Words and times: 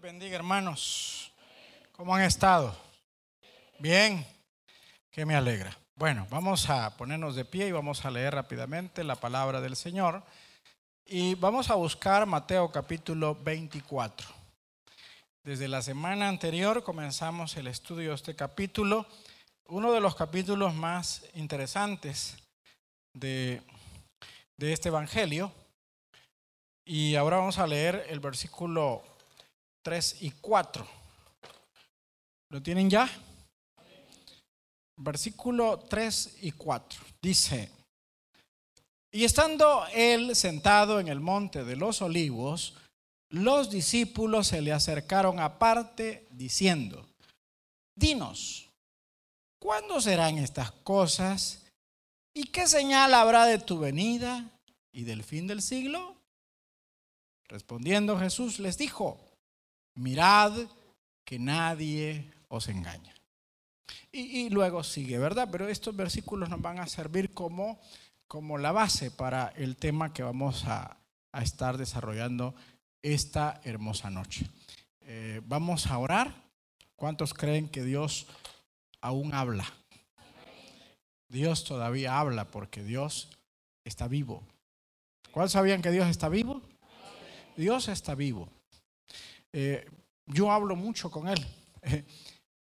bendiga, 0.00 0.36
hermanos. 0.36 1.32
¿Cómo 1.92 2.14
han 2.14 2.22
estado? 2.22 2.76
Bien, 3.80 4.24
que 5.10 5.26
me 5.26 5.34
alegra. 5.34 5.76
Bueno, 5.96 6.26
vamos 6.30 6.70
a 6.70 6.96
ponernos 6.96 7.34
de 7.34 7.44
pie 7.44 7.66
y 7.66 7.72
vamos 7.72 8.04
a 8.04 8.10
leer 8.10 8.34
rápidamente 8.34 9.02
la 9.02 9.16
palabra 9.16 9.60
del 9.60 9.74
Señor. 9.74 10.22
Y 11.04 11.34
vamos 11.34 11.70
a 11.70 11.74
buscar 11.74 12.26
Mateo 12.26 12.70
capítulo 12.70 13.34
24. 13.34 14.28
Desde 15.42 15.66
la 15.66 15.82
semana 15.82 16.28
anterior 16.28 16.84
comenzamos 16.84 17.56
el 17.56 17.66
estudio 17.66 18.10
de 18.10 18.14
este 18.14 18.36
capítulo, 18.36 19.06
uno 19.66 19.92
de 19.92 20.00
los 20.00 20.14
capítulos 20.14 20.74
más 20.74 21.24
interesantes 21.34 22.36
de, 23.14 23.62
de 24.56 24.72
este 24.72 24.90
Evangelio. 24.90 25.50
Y 26.84 27.16
ahora 27.16 27.38
vamos 27.38 27.58
a 27.58 27.66
leer 27.66 28.06
el 28.08 28.20
versículo 28.20 29.17
3 29.82 30.22
y 30.22 30.30
4. 30.32 30.86
¿Lo 32.50 32.62
tienen 32.62 32.88
ya? 32.88 33.08
Versículo 34.96 35.78
3 35.78 36.38
y 36.42 36.52
4. 36.52 37.00
Dice, 37.22 37.70
y 39.10 39.24
estando 39.24 39.86
él 39.94 40.36
sentado 40.36 41.00
en 41.00 41.08
el 41.08 41.20
monte 41.20 41.64
de 41.64 41.76
los 41.76 42.02
olivos, 42.02 42.74
los 43.30 43.70
discípulos 43.70 44.48
se 44.48 44.62
le 44.62 44.72
acercaron 44.72 45.40
aparte 45.40 46.26
diciendo, 46.30 47.06
dinos, 47.94 48.70
¿cuándo 49.58 50.00
serán 50.00 50.38
estas 50.38 50.72
cosas? 50.72 51.64
¿Y 52.34 52.44
qué 52.44 52.66
señal 52.66 53.14
habrá 53.14 53.44
de 53.46 53.58
tu 53.58 53.78
venida 53.78 54.48
y 54.92 55.04
del 55.04 55.22
fin 55.24 55.46
del 55.46 55.62
siglo? 55.62 56.16
Respondiendo 57.48 58.18
Jesús 58.18 58.58
les 58.58 58.76
dijo, 58.76 59.18
mirad 59.98 60.52
que 61.24 61.38
nadie 61.38 62.30
os 62.48 62.68
engaña. 62.68 63.14
Y, 64.10 64.48
luego 64.48 64.82
sigue, 64.82 65.18
¿verdad? 65.18 65.48
Pero 65.52 65.68
estos 65.68 65.94
versículos 65.94 66.48
nos 66.48 66.62
van 66.62 66.78
a 66.78 66.86
servir 66.86 67.34
como, 67.34 67.78
como 68.26 68.56
la 68.56 68.72
base 68.72 69.10
para 69.10 69.48
el 69.48 69.76
tema 69.76 70.12
que 70.12 70.22
vamos 70.22 70.64
a, 70.66 70.96
estar 71.42 71.76
desarrollando 71.76 72.54
esta 73.00 73.60
hermosa 73.62 74.10
noche. 74.10 74.48
Eh, 75.02 75.40
vamos 75.44 75.86
a 75.86 75.98
orar. 75.98 76.34
¿Cuántos 76.96 77.32
creen 77.32 77.68
que 77.68 77.84
Dios 77.84 78.26
aún 79.00 79.34
habla? 79.34 79.72
Dios 81.28 81.62
todavía 81.62 82.18
habla 82.18 82.46
porque 82.46 82.82
Dios 82.82 83.28
está 83.84 84.08
vivo. 84.08 84.42
¿Cuál 85.30 85.48
sabían 85.48 85.82
que 85.82 85.92
Dios 85.92 86.08
está 86.08 86.28
vivo? 86.28 86.62
Dios 87.56 87.86
está 87.86 88.16
vivo. 88.16 88.48
Eh, 89.52 89.86
yo 90.26 90.52
hablo 90.52 90.76
mucho 90.76 91.10
con 91.10 91.28
Él. 91.28 91.44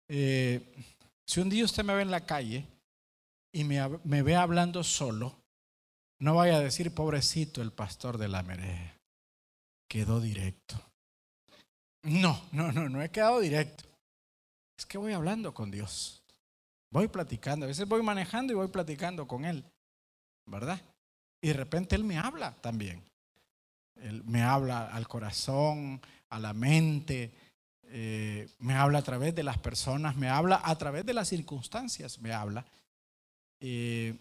Eh, 0.10 0.86
si 1.26 1.42
un 1.42 1.50
día 1.50 1.66
usted 1.66 1.84
me 1.84 1.94
ve 1.94 2.02
en 2.02 2.12
la 2.12 2.26
calle 2.26 2.66
y 3.52 3.66
me, 3.66 4.24
ve 4.24 4.36
hablando 4.38 4.82
solo, 4.82 5.36
no 6.20 6.36
vaya 6.36 6.56
a 6.56 6.62
decir, 6.62 6.96
pobrecito 6.96 7.62
el 7.62 7.74
pastor 7.74 8.18
de 8.18 8.30
la 8.30 8.42
Mere, 8.42 8.94
quedó 9.90 10.22
directo. 10.22 10.82
No, 12.04 12.42
no, 12.54 12.72
no, 12.72 12.88
no 12.88 13.02
he 13.02 13.10
quedado 13.10 13.42
directo. 13.42 13.84
Es 14.78 14.86
que 14.86 14.98
voy 14.98 15.12
hablando 15.12 15.54
con 15.54 15.72
Dios. 15.72 16.24
Voy 16.90 17.10
platicando. 17.10 17.66
A 17.66 17.68
veces 17.68 17.86
voy 17.86 18.02
manejando 18.02 18.54
y 18.54 18.56
voy 18.56 18.70
platicando 18.70 19.28
con 19.28 19.44
Él. 19.44 19.66
¿Verdad? 20.46 20.80
Y 21.42 21.50
de 21.50 21.54
repente 21.54 21.96
Él 21.96 22.06
me 22.06 22.18
habla 22.18 22.56
también. 22.62 23.04
Él 23.96 24.24
me 24.24 24.44
habla 24.44 24.88
al 24.88 25.08
corazón, 25.08 26.00
a 26.30 26.40
la 26.40 26.54
mente, 26.54 27.32
eh, 27.90 28.50
me 28.60 28.74
habla 28.74 29.00
a 29.00 29.04
través 29.04 29.34
de 29.34 29.44
las 29.44 29.58
personas, 29.58 30.16
me 30.16 30.30
habla 30.30 30.62
a 30.64 30.78
través 30.78 31.06
de 31.06 31.14
las 31.14 31.30
circunstancias, 31.30 32.20
me 32.20 32.34
habla. 32.34 32.66
Eh, 33.60 34.16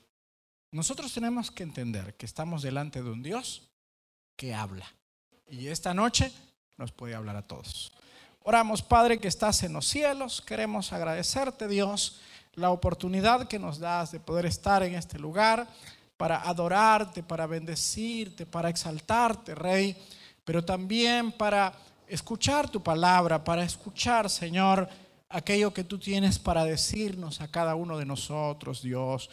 nosotros 0.71 1.13
tenemos 1.13 1.51
que 1.51 1.63
entender 1.63 2.15
que 2.15 2.27
estamos 2.27 2.63
delante 2.63 3.03
de 3.03 3.11
un 3.11 3.23
Dios 3.23 3.69
que 4.37 4.55
habla. 4.55 4.87
Y 5.49 5.69
esta 5.69 5.95
noche 5.95 6.33
nos 6.77 6.93
puede 6.93 7.15
hablar 7.15 7.37
a 7.37 7.47
todos. 7.47 7.93
Oramos, 8.41 8.83
Padre, 8.83 9.19
que 9.19 9.29
estás 9.29 9.63
en 9.65 9.73
los 9.73 9.87
cielos. 9.87 10.41
Queremos 10.41 10.93
agradecerte, 10.93 11.67
Dios, 11.67 12.21
la 12.55 12.71
oportunidad 12.71 13.49
que 13.49 13.59
nos 13.59 13.79
das 13.79 14.13
de 14.13 14.21
poder 14.21 14.47
estar 14.47 14.83
en 14.83 14.95
este 14.95 15.19
lugar 15.19 15.67
para 16.17 16.41
adorarte, 16.49 17.23
para 17.23 17.47
bendecirte, 17.47 18.47
para 18.47 18.71
exaltarte, 18.71 19.55
Rey, 19.55 19.97
pero 20.45 20.65
también 20.65 21.33
para 21.33 21.75
escuchar 22.09 22.69
tu 22.69 22.83
palabra, 22.83 23.43
para 23.43 23.65
escuchar, 23.65 24.31
Señor, 24.31 24.89
aquello 25.29 25.73
que 25.73 25.85
tú 25.85 25.99
tienes 25.99 26.39
para 26.39 26.65
decirnos 26.65 27.41
a 27.41 27.51
cada 27.51 27.75
uno 27.75 27.99
de 27.99 28.07
nosotros, 28.07 28.83
Dios. 28.83 29.29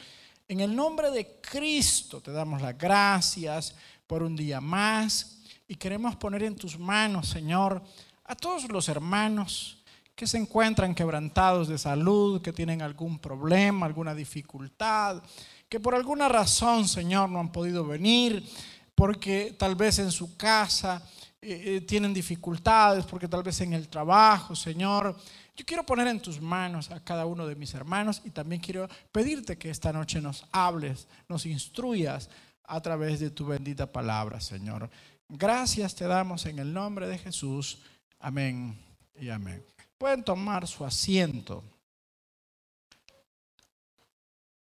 En 0.47 0.59
el 0.59 0.75
nombre 0.75 1.11
de 1.11 1.39
Cristo 1.41 2.21
te 2.21 2.31
damos 2.31 2.61
las 2.61 2.77
gracias 2.77 3.75
por 4.07 4.23
un 4.23 4.35
día 4.35 4.59
más 4.59 5.39
y 5.67 5.75
queremos 5.75 6.15
poner 6.15 6.43
en 6.43 6.55
tus 6.55 6.77
manos, 6.77 7.29
Señor, 7.29 7.81
a 8.25 8.35
todos 8.35 8.69
los 8.69 8.89
hermanos 8.89 9.83
que 10.15 10.27
se 10.27 10.37
encuentran 10.37 10.93
quebrantados 10.93 11.67
de 11.67 11.77
salud, 11.77 12.41
que 12.41 12.53
tienen 12.53 12.81
algún 12.81 13.17
problema, 13.19 13.85
alguna 13.85 14.13
dificultad, 14.13 15.23
que 15.67 15.79
por 15.79 15.95
alguna 15.95 16.29
razón, 16.29 16.87
Señor, 16.87 17.29
no 17.29 17.39
han 17.39 17.51
podido 17.51 17.85
venir, 17.85 18.47
porque 18.93 19.55
tal 19.57 19.75
vez 19.75 19.97
en 19.99 20.11
su 20.11 20.37
casa 20.37 21.03
eh, 21.43 21.75
eh, 21.75 21.81
tienen 21.81 22.13
dificultades, 22.13 23.05
porque 23.05 23.27
tal 23.27 23.43
vez 23.43 23.59
en 23.61 23.73
el 23.73 23.87
trabajo, 23.89 24.55
Señor. 24.55 25.15
Yo 25.55 25.65
quiero 25.65 25.85
poner 25.85 26.07
en 26.07 26.19
tus 26.19 26.41
manos 26.41 26.89
a 26.89 27.03
cada 27.03 27.25
uno 27.25 27.45
de 27.45 27.55
mis 27.55 27.73
hermanos 27.73 28.21
y 28.25 28.31
también 28.31 28.61
quiero 28.61 28.87
pedirte 29.11 29.57
que 29.57 29.69
esta 29.69 29.93
noche 29.93 30.19
nos 30.19 30.45
hables, 30.51 31.07
nos 31.27 31.45
instruyas 31.45 32.29
a 32.63 32.81
través 32.81 33.19
de 33.19 33.29
tu 33.29 33.45
bendita 33.45 33.91
palabra, 33.91 34.41
Señor. 34.41 34.89
Gracias 35.29 35.95
te 35.95 36.05
damos 36.05 36.45
en 36.45 36.59
el 36.59 36.73
nombre 36.73 37.07
de 37.07 37.17
Jesús. 37.17 37.79
Amén 38.19 38.77
y 39.15 39.29
amén. 39.29 39.63
Pueden 39.97 40.23
tomar 40.23 40.67
su 40.67 40.83
asiento. 40.85 41.63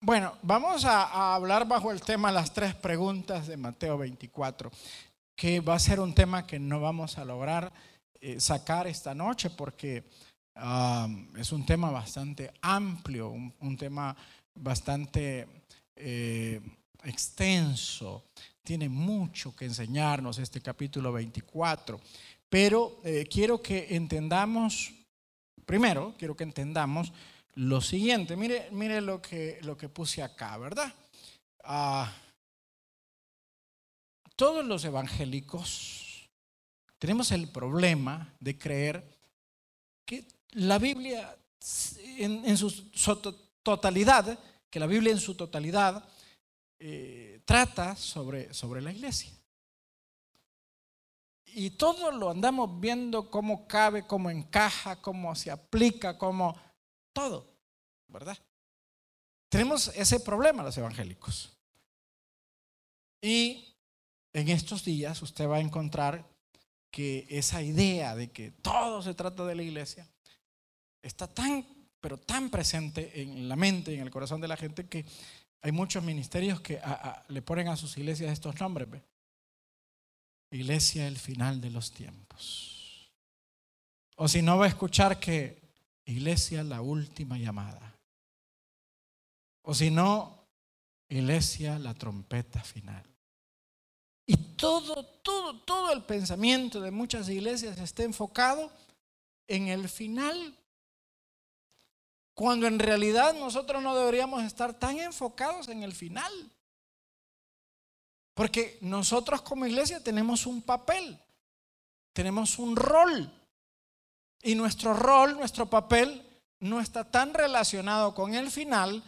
Bueno, 0.04 0.36
vamos 0.42 0.84
a, 0.84 1.34
hablar 1.34 1.66
bajo 1.68 1.92
el 1.92 2.00
tema 2.00 2.32
las 2.32 2.52
tres 2.52 2.74
preguntas 2.74 3.46
de 3.46 3.56
Mateo 3.56 3.96
24, 3.96 4.68
que 5.34 5.60
va 5.60 5.74
a 5.74 5.78
ser 5.78 6.00
un 6.00 6.14
tema 6.14 6.46
que 6.46 6.58
no 6.58 6.80
vamos 6.80 7.18
a 7.18 7.24
lograr 7.24 7.72
eh, 8.20 8.38
sacar 8.40 8.86
esta 8.86 9.14
noche 9.14 9.50
porque 9.50 10.04
es 11.38 11.52
un 11.52 11.64
tema 11.64 11.90
bastante 11.90 12.52
amplio, 12.60 13.30
un, 13.30 13.76
tema 13.76 14.14
bastante 14.54 15.64
eh, 15.96 16.60
extenso. 17.04 18.26
Tiene 18.62 18.88
mucho 18.88 19.56
que 19.56 19.64
enseñarnos 19.64 20.38
este 20.38 20.60
capítulo 20.60 21.12
24, 21.12 22.00
pero 22.48 23.00
eh, 23.02 23.26
quiero 23.30 23.62
que 23.62 23.96
entendamos, 23.96 24.92
primero, 25.64 26.14
quiero 26.18 26.36
que 26.36 26.44
entendamos 26.44 27.12
lo 27.54 27.80
siguiente. 27.80 28.36
Mire, 28.36 28.68
mire 28.72 29.00
lo, 29.00 29.20
que, 29.20 29.58
lo 29.62 29.76
que 29.76 29.88
puse 29.88 30.22
acá, 30.22 30.56
¿verdad? 30.58 30.92
Ah, 31.64 32.12
todos 34.42 34.64
los 34.64 34.84
evangélicos 34.84 36.28
tenemos 36.98 37.30
el 37.30 37.48
problema 37.48 38.34
de 38.40 38.58
creer 38.58 39.08
que 40.04 40.26
la 40.50 40.80
Biblia 40.80 41.38
en, 42.18 42.56
su 42.56 42.90
totalidad, 43.62 44.36
que 44.68 44.80
la 44.80 44.88
Biblia 44.88 45.12
en 45.12 45.20
su 45.20 45.36
totalidad 45.36 46.04
eh, 46.80 47.40
trata 47.44 47.94
sobre, 47.94 48.52
sobre 48.52 48.82
la 48.82 48.90
iglesia. 48.90 49.30
Y 51.44 51.70
todo 51.70 52.10
lo 52.10 52.28
andamos 52.28 52.80
viendo 52.80 53.30
cómo 53.30 53.68
cabe, 53.68 54.08
cómo 54.08 54.28
encaja, 54.28 55.00
cómo 55.00 55.36
se 55.36 55.52
aplica, 55.52 56.18
cómo 56.18 56.60
todo, 57.12 57.46
¿verdad? 58.08 58.36
Tenemos 59.48 59.86
ese 59.94 60.18
problema 60.18 60.64
los 60.64 60.76
evangélicos. 60.76 61.56
Y 63.20 63.71
en 64.32 64.48
estos 64.48 64.84
días 64.84 65.20
usted 65.22 65.48
va 65.48 65.56
a 65.56 65.60
encontrar 65.60 66.26
que 66.90 67.26
esa 67.30 67.62
idea 67.62 68.14
de 68.14 68.30
que 68.30 68.50
todo 68.50 69.02
se 69.02 69.14
trata 69.14 69.44
de 69.44 69.54
la 69.54 69.62
iglesia 69.62 70.06
está 71.02 71.26
tan, 71.26 71.66
pero 72.00 72.18
tan 72.18 72.50
presente 72.50 73.22
en 73.22 73.48
la 73.48 73.56
mente 73.56 73.92
y 73.92 73.94
en 73.96 74.02
el 74.02 74.10
corazón 74.10 74.40
de 74.40 74.48
la 74.48 74.56
gente 74.56 74.88
que 74.88 75.04
hay 75.62 75.72
muchos 75.72 76.02
ministerios 76.02 76.60
que 76.60 76.80
le 77.28 77.42
ponen 77.42 77.68
a 77.68 77.76
sus 77.76 77.96
iglesias 77.96 78.32
estos 78.32 78.58
nombres. 78.60 78.88
Iglesia 80.50 81.06
el 81.06 81.18
final 81.18 81.60
de 81.60 81.70
los 81.70 81.92
tiempos. 81.92 83.10
O 84.16 84.28
si 84.28 84.42
no 84.42 84.58
va 84.58 84.66
a 84.66 84.68
escuchar 84.68 85.18
que 85.18 85.62
Iglesia, 86.04 86.64
la 86.64 86.80
última 86.80 87.38
llamada. 87.38 87.96
O 89.62 89.74
si 89.74 89.90
no, 89.90 90.48
iglesia, 91.08 91.78
la 91.78 91.94
trompeta 91.94 92.62
final. 92.62 93.04
Y 94.32 94.36
todo, 94.56 95.04
todo, 95.04 95.60
todo 95.60 95.92
el 95.92 96.04
pensamiento 96.04 96.80
de 96.80 96.90
muchas 96.90 97.28
iglesias 97.28 97.78
está 97.78 98.02
enfocado 98.02 98.72
en 99.46 99.68
el 99.68 99.90
final. 99.90 100.56
Cuando 102.32 102.66
en 102.66 102.78
realidad 102.78 103.34
nosotros 103.34 103.82
no 103.82 103.94
deberíamos 103.94 104.42
estar 104.42 104.72
tan 104.72 104.98
enfocados 104.98 105.68
en 105.68 105.82
el 105.82 105.92
final. 105.92 106.32
Porque 108.32 108.78
nosotros 108.80 109.42
como 109.42 109.66
iglesia 109.66 110.02
tenemos 110.02 110.46
un 110.46 110.62
papel, 110.62 111.20
tenemos 112.14 112.58
un 112.58 112.74
rol. 112.74 113.30
Y 114.42 114.54
nuestro 114.54 114.94
rol, 114.94 115.36
nuestro 115.36 115.68
papel, 115.68 116.26
no 116.58 116.80
está 116.80 117.04
tan 117.04 117.34
relacionado 117.34 118.14
con 118.14 118.32
el 118.32 118.50
final 118.50 119.02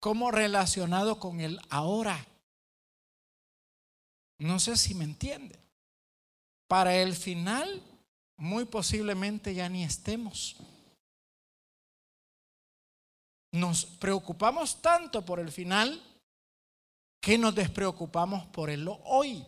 como 0.00 0.32
relacionado 0.32 1.20
con 1.20 1.40
el 1.40 1.60
ahora. 1.70 2.26
No 4.40 4.58
sé 4.58 4.76
si 4.76 4.94
me 4.94 5.04
entiende. 5.04 5.58
Para 6.66 6.96
el 6.96 7.14
final, 7.14 7.82
muy 8.36 8.64
posiblemente 8.64 9.54
ya 9.54 9.68
ni 9.68 9.84
estemos. 9.84 10.56
Nos 13.52 13.84
preocupamos 13.84 14.80
tanto 14.80 15.24
por 15.24 15.40
el 15.40 15.52
final 15.52 16.02
que 17.20 17.36
nos 17.36 17.54
despreocupamos 17.54 18.46
por 18.46 18.70
el 18.70 18.88
hoy. 19.04 19.46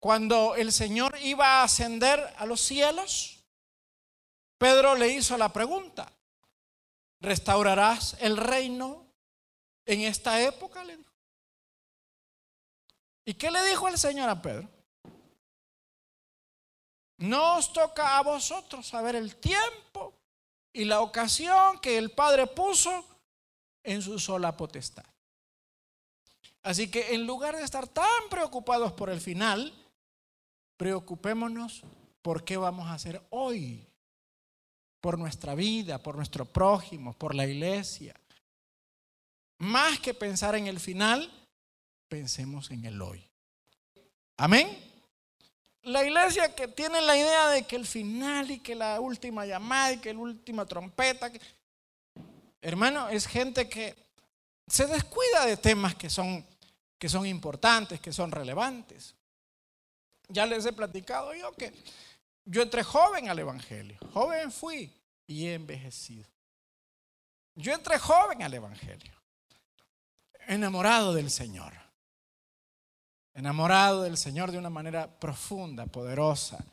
Cuando 0.00 0.54
el 0.54 0.72
Señor 0.72 1.18
iba 1.20 1.60
a 1.60 1.64
ascender 1.64 2.20
a 2.38 2.46
los 2.46 2.62
cielos, 2.62 3.44
Pedro 4.56 4.94
le 4.94 5.08
hizo 5.08 5.36
la 5.36 5.52
pregunta, 5.52 6.10
¿restaurarás 7.20 8.16
el 8.20 8.38
reino 8.38 9.04
en 9.84 10.02
esta 10.02 10.40
época? 10.40 10.84
¿Y 13.30 13.34
qué 13.34 13.48
le 13.48 13.62
dijo 13.62 13.86
el 13.86 13.96
Señor 13.96 14.28
a 14.28 14.42
Pedro? 14.42 14.68
No 17.18 17.58
os 17.58 17.72
toca 17.72 18.18
a 18.18 18.24
vosotros 18.24 18.84
saber 18.84 19.14
el 19.14 19.36
tiempo 19.36 20.18
y 20.72 20.84
la 20.84 21.00
ocasión 21.00 21.78
que 21.78 21.96
el 21.96 22.10
Padre 22.10 22.48
puso 22.48 23.04
en 23.84 24.02
su 24.02 24.18
sola 24.18 24.56
potestad. 24.56 25.04
Así 26.64 26.90
que 26.90 27.14
en 27.14 27.24
lugar 27.24 27.54
de 27.54 27.62
estar 27.62 27.86
tan 27.86 28.28
preocupados 28.28 28.94
por 28.94 29.10
el 29.10 29.20
final, 29.20 29.72
preocupémonos 30.76 31.84
por 32.22 32.42
qué 32.42 32.56
vamos 32.56 32.88
a 32.88 32.94
hacer 32.94 33.24
hoy, 33.30 33.86
por 35.00 35.20
nuestra 35.20 35.54
vida, 35.54 36.02
por 36.02 36.16
nuestro 36.16 36.46
prójimo, 36.46 37.12
por 37.12 37.36
la 37.36 37.46
iglesia. 37.46 38.12
Más 39.58 40.00
que 40.00 40.14
pensar 40.14 40.56
en 40.56 40.66
el 40.66 40.80
final, 40.80 41.39
pensemos 42.10 42.70
en 42.72 42.84
el 42.84 43.00
hoy. 43.00 43.24
Amén. 44.36 44.68
La 45.82 46.04
iglesia 46.04 46.54
que 46.54 46.68
tiene 46.68 47.00
la 47.00 47.16
idea 47.16 47.48
de 47.48 47.62
que 47.62 47.76
el 47.76 47.86
final 47.86 48.50
y 48.50 48.58
que 48.58 48.74
la 48.74 49.00
última 49.00 49.46
llamada 49.46 49.92
y 49.92 49.98
que 49.98 50.12
la 50.12 50.20
última 50.20 50.66
trompeta, 50.66 51.30
hermano, 52.60 53.08
es 53.08 53.26
gente 53.26 53.68
que 53.68 53.96
se 54.66 54.86
descuida 54.86 55.46
de 55.46 55.56
temas 55.56 55.94
que 55.94 56.10
son, 56.10 56.44
que 56.98 57.08
son 57.08 57.26
importantes, 57.26 58.00
que 58.00 58.12
son 58.12 58.30
relevantes. 58.30 59.14
Ya 60.28 60.44
les 60.44 60.66
he 60.66 60.72
platicado 60.72 61.34
yo 61.34 61.52
que 61.52 61.72
yo 62.44 62.62
entré 62.62 62.82
joven 62.82 63.28
al 63.28 63.38
Evangelio, 63.38 63.98
joven 64.12 64.50
fui 64.50 64.92
y 65.26 65.46
he 65.46 65.54
envejecido. 65.54 66.28
Yo 67.54 67.72
entré 67.72 67.98
joven 67.98 68.42
al 68.42 68.52
Evangelio, 68.52 69.14
enamorado 70.46 71.14
del 71.14 71.30
Señor, 71.30 71.79
enamorado 73.40 74.02
del 74.02 74.16
Señor 74.16 74.52
de 74.52 74.58
una 74.58 74.70
manera 74.70 75.08
profunda, 75.18 75.86
poderosa. 75.86 76.64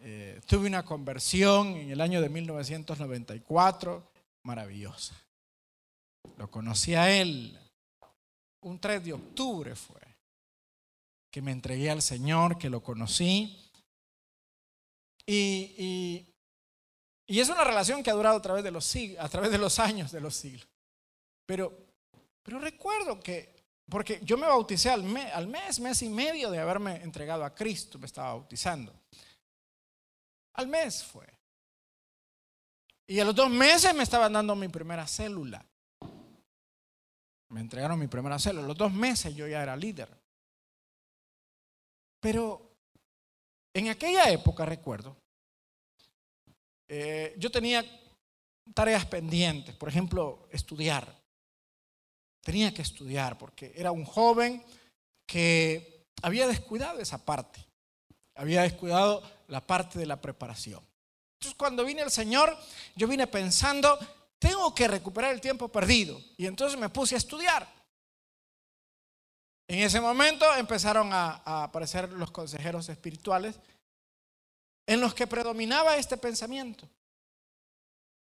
Eh, 0.00 0.40
tuve 0.46 0.68
una 0.68 0.84
conversión 0.84 1.68
en 1.68 1.90
el 1.90 2.00
año 2.00 2.20
de 2.20 2.28
1994 2.28 4.12
maravillosa. 4.42 5.14
Lo 6.36 6.50
conocí 6.50 6.94
a 6.94 7.10
Él 7.10 7.58
un 8.64 8.78
3 8.78 9.04
de 9.04 9.12
octubre 9.12 9.74
fue 9.76 10.00
que 11.30 11.42
me 11.42 11.52
entregué 11.52 11.90
al 11.90 12.02
Señor, 12.02 12.58
que 12.58 12.70
lo 12.70 12.82
conocí. 12.82 13.58
Y, 15.26 16.24
y, 17.26 17.40
es 17.40 17.48
una 17.48 17.64
relación 17.64 18.02
que 18.02 18.10
ha 18.10 18.14
durado 18.14 18.36
a 18.36 18.42
través 18.42 18.62
de 18.62 18.70
los, 18.70 18.94
a 19.18 19.28
través 19.28 19.50
de 19.50 19.58
los 19.58 19.78
años, 19.78 20.12
de 20.12 20.20
los 20.20 20.36
siglos. 20.36 20.68
Pero, 21.44 21.76
pero 22.42 22.58
recuerdo 22.58 23.20
que, 23.20 23.53
porque 23.90 24.20
yo 24.22 24.36
me 24.38 24.46
bauticé 24.46 24.90
al 24.90 25.02
mes, 25.02 25.80
mes 25.80 26.02
y 26.02 26.08
medio 26.08 26.50
de 26.50 26.58
haberme 26.58 27.02
entregado 27.02 27.44
a 27.44 27.54
Cristo, 27.54 27.98
me 27.98 28.06
estaba 28.06 28.28
bautizando. 28.28 28.92
Al 30.54 30.68
mes 30.68 31.04
fue. 31.04 31.26
Y 33.06 33.20
a 33.20 33.24
los 33.24 33.34
dos 33.34 33.50
meses 33.50 33.94
me 33.94 34.02
estaban 34.02 34.32
dando 34.32 34.56
mi 34.56 34.68
primera 34.68 35.06
célula. 35.06 35.64
Me 37.50 37.60
entregaron 37.60 37.98
mi 37.98 38.06
primera 38.06 38.38
célula. 38.38 38.64
A 38.64 38.68
los 38.68 38.76
dos 38.76 38.92
meses 38.92 39.34
yo 39.34 39.46
ya 39.46 39.62
era 39.62 39.76
líder. 39.76 40.08
Pero 42.20 42.74
en 43.74 43.90
aquella 43.90 44.30
época, 44.30 44.64
recuerdo, 44.64 45.16
eh, 46.88 47.34
yo 47.36 47.50
tenía 47.50 47.84
tareas 48.72 49.04
pendientes, 49.04 49.74
por 49.76 49.88
ejemplo, 49.88 50.48
estudiar. 50.50 51.23
Tenía 52.44 52.72
que 52.72 52.82
estudiar 52.82 53.36
porque 53.36 53.72
era 53.74 53.90
un 53.90 54.04
joven 54.04 54.62
que 55.26 56.06
había 56.22 56.46
descuidado 56.46 57.00
esa 57.00 57.24
parte, 57.24 57.66
había 58.36 58.62
descuidado 58.62 59.22
la 59.48 59.66
parte 59.66 59.98
de 59.98 60.06
la 60.06 60.20
preparación. 60.20 60.82
Entonces 61.34 61.56
cuando 61.58 61.84
vine 61.84 62.02
el 62.02 62.10
Señor, 62.10 62.56
yo 62.94 63.08
vine 63.08 63.26
pensando, 63.26 63.98
tengo 64.38 64.74
que 64.74 64.86
recuperar 64.88 65.32
el 65.32 65.40
tiempo 65.40 65.68
perdido. 65.68 66.20
Y 66.36 66.46
entonces 66.46 66.78
me 66.78 66.90
puse 66.90 67.14
a 67.14 67.18
estudiar. 67.18 67.66
En 69.66 69.78
ese 69.80 70.00
momento 70.00 70.44
empezaron 70.56 71.10
a, 71.12 71.64
aparecer 71.64 72.10
los 72.12 72.30
consejeros 72.30 72.88
espirituales 72.88 73.58
en 74.86 75.00
los 75.00 75.14
que 75.14 75.26
predominaba 75.26 75.96
este 75.96 76.18
pensamiento. 76.18 76.88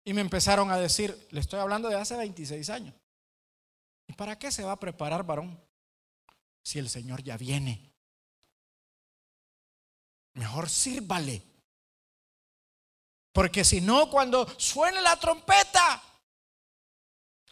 Y 0.05 0.15
me 0.15 0.23
empezaron 0.23 0.71
a 0.71 0.79
decir, 0.79 1.29
le 1.31 1.41
estoy 1.41 1.61
hablando 1.61 1.91
de 1.91 1.97
hace 1.97 2.17
26 2.17 2.71
años. 2.71 2.95
¿Y 4.09 4.15
para 4.15 4.37
qué 4.37 4.51
se 4.51 4.65
va 4.65 4.73
a 4.73 4.81
preparar 4.81 5.23
varón 5.23 5.63
si 6.63 6.81
el 6.81 6.89
Señor 6.89 7.23
ya 7.23 7.37
viene? 7.37 7.93
Mejor 10.33 10.69
sírvale. 10.69 11.43
Porque 13.33 13.65
si 13.65 13.81
no, 13.81 14.11
cuando 14.11 14.49
suene 14.59 15.01
la 15.01 15.15
trompeta, 15.17 16.03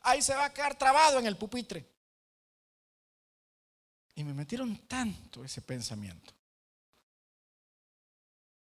ahí 0.02 0.20
se 0.22 0.34
va 0.34 0.46
a 0.46 0.52
quedar 0.52 0.76
trabado 0.76 1.18
en 1.18 1.26
el 1.26 1.36
pupitre. 1.36 1.94
Y 4.14 4.24
me 4.24 4.32
metieron 4.32 4.76
tanto 4.88 5.44
ese 5.44 5.60
pensamiento 5.60 6.34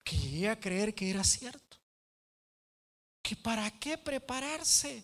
que 0.03 0.17
llegué 0.17 0.49
a 0.49 0.59
creer 0.59 0.95
que 0.95 1.09
era 1.09 1.23
cierto. 1.23 1.77
Que 3.21 3.35
para 3.35 3.69
qué 3.79 3.97
prepararse. 3.97 5.03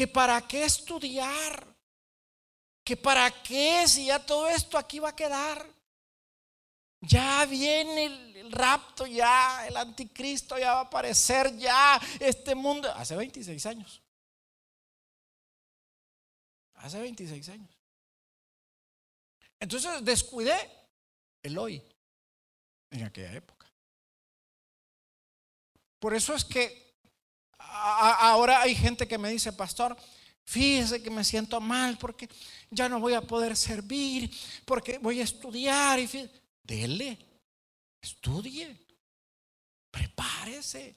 Que 0.00 0.08
para 0.08 0.40
qué 0.48 0.64
estudiar. 0.64 1.76
Que 2.82 2.96
para 2.96 3.30
qué 3.42 3.86
si 3.86 4.06
ya 4.06 4.24
todo 4.24 4.48
esto 4.48 4.78
aquí 4.78 4.98
va 4.98 5.10
a 5.10 5.14
quedar. 5.14 5.62
Ya 7.02 7.44
viene 7.44 8.06
el, 8.06 8.50
rapto, 8.50 9.06
ya 9.06 9.66
el 9.66 9.76
anticristo 9.76 10.58
ya 10.58 10.72
va 10.72 10.78
a 10.78 10.84
aparecer, 10.84 11.54
ya 11.58 12.00
este 12.18 12.54
mundo. 12.54 12.90
Hace 12.92 13.14
26 13.14 13.66
años. 13.66 14.02
Hace 16.76 16.98
26 16.98 17.48
años. 17.50 17.78
Entonces 19.58 20.02
descuidé 20.02 20.56
el 21.42 21.58
hoy 21.58 21.82
en 22.88 23.02
aquella 23.04 23.34
época. 23.34 23.70
Por 25.98 26.14
eso 26.14 26.34
es 26.34 26.46
que 26.46 26.89
ahora 27.72 28.62
hay 28.62 28.74
gente 28.74 29.06
que 29.06 29.18
me 29.18 29.30
dice, 29.30 29.52
pastor, 29.52 29.96
fíjese 30.44 31.02
que 31.02 31.10
me 31.10 31.24
siento 31.24 31.60
mal 31.60 31.96
porque 31.98 32.28
ya 32.70 32.88
no 32.88 33.00
voy 33.00 33.14
a 33.14 33.22
poder 33.22 33.56
servir, 33.56 34.30
porque 34.64 34.98
voy 34.98 35.20
a 35.20 35.24
estudiar. 35.24 35.98
Y 35.98 36.30
Dele, 36.62 37.18
estudie, 38.00 38.76
prepárese, 39.90 40.96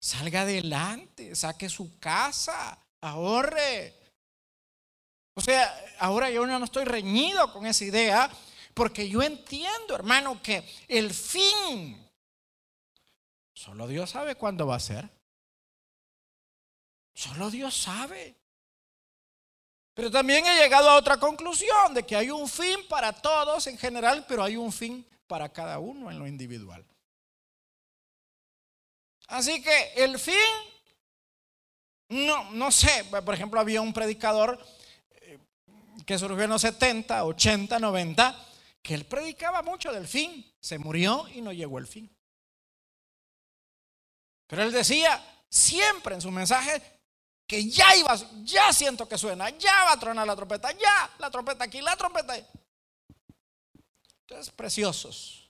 salga 0.00 0.42
adelante, 0.42 1.34
saque 1.34 1.68
su 1.68 1.98
casa, 1.98 2.78
ahorre. 3.00 3.94
O 5.34 5.40
sea, 5.40 5.74
ahora 5.98 6.30
yo 6.30 6.46
no 6.46 6.64
estoy 6.64 6.84
reñido 6.84 7.52
con 7.52 7.66
esa 7.66 7.84
idea, 7.84 8.30
porque 8.74 9.08
yo 9.08 9.22
entiendo, 9.22 9.94
hermano, 9.94 10.40
que 10.42 10.66
el 10.88 11.12
fin, 11.12 12.08
solo 13.54 13.86
Dios 13.86 14.10
sabe 14.10 14.36
cuándo 14.36 14.66
va 14.66 14.76
a 14.76 14.80
ser. 14.80 15.10
Solo 17.16 17.50
Dios 17.50 17.74
sabe. 17.74 18.36
Pero 19.94 20.10
también 20.10 20.44
he 20.44 20.58
llegado 20.58 20.90
a 20.90 20.96
otra 20.96 21.16
conclusión, 21.16 21.94
de 21.94 22.04
que 22.04 22.14
hay 22.14 22.30
un 22.30 22.46
fin 22.46 22.86
para 22.90 23.10
todos 23.10 23.66
en 23.68 23.78
general, 23.78 24.26
pero 24.28 24.44
hay 24.44 24.58
un 24.58 24.70
fin 24.70 25.04
para 25.26 25.48
cada 25.48 25.78
uno 25.78 26.10
en 26.10 26.18
lo 26.18 26.26
individual. 26.26 26.84
Así 29.28 29.62
que 29.62 29.94
el 29.96 30.18
fin, 30.18 30.34
no, 32.10 32.50
no 32.50 32.70
sé, 32.70 33.06
por 33.24 33.32
ejemplo, 33.32 33.58
había 33.60 33.80
un 33.80 33.94
predicador 33.94 34.62
eh, 35.12 35.38
que 36.04 36.18
surgió 36.18 36.44
en 36.44 36.50
los 36.50 36.60
70, 36.60 37.24
80, 37.24 37.78
90, 37.78 38.46
que 38.82 38.92
él 38.92 39.06
predicaba 39.06 39.62
mucho 39.62 39.90
del 39.90 40.06
fin, 40.06 40.54
se 40.60 40.78
murió 40.78 41.26
y 41.28 41.40
no 41.40 41.50
llegó 41.50 41.78
el 41.78 41.86
fin. 41.86 42.14
Pero 44.46 44.64
él 44.64 44.70
decía 44.70 45.24
siempre 45.48 46.14
en 46.14 46.20
su 46.20 46.30
mensaje 46.30 46.95
que 47.46 47.68
ya 47.70 47.94
iba, 47.96 48.14
ya 48.42 48.72
siento 48.72 49.08
que 49.08 49.16
suena, 49.16 49.50
ya 49.50 49.84
va 49.84 49.92
a 49.92 50.00
tronar 50.00 50.26
la 50.26 50.34
trompeta, 50.34 50.72
ya, 50.72 51.10
la 51.18 51.30
trompeta 51.30 51.64
aquí, 51.64 51.80
la 51.80 51.96
trompeta 51.96 52.32
ahí. 52.32 52.46
Entonces, 54.22 54.52
preciosos. 54.52 55.48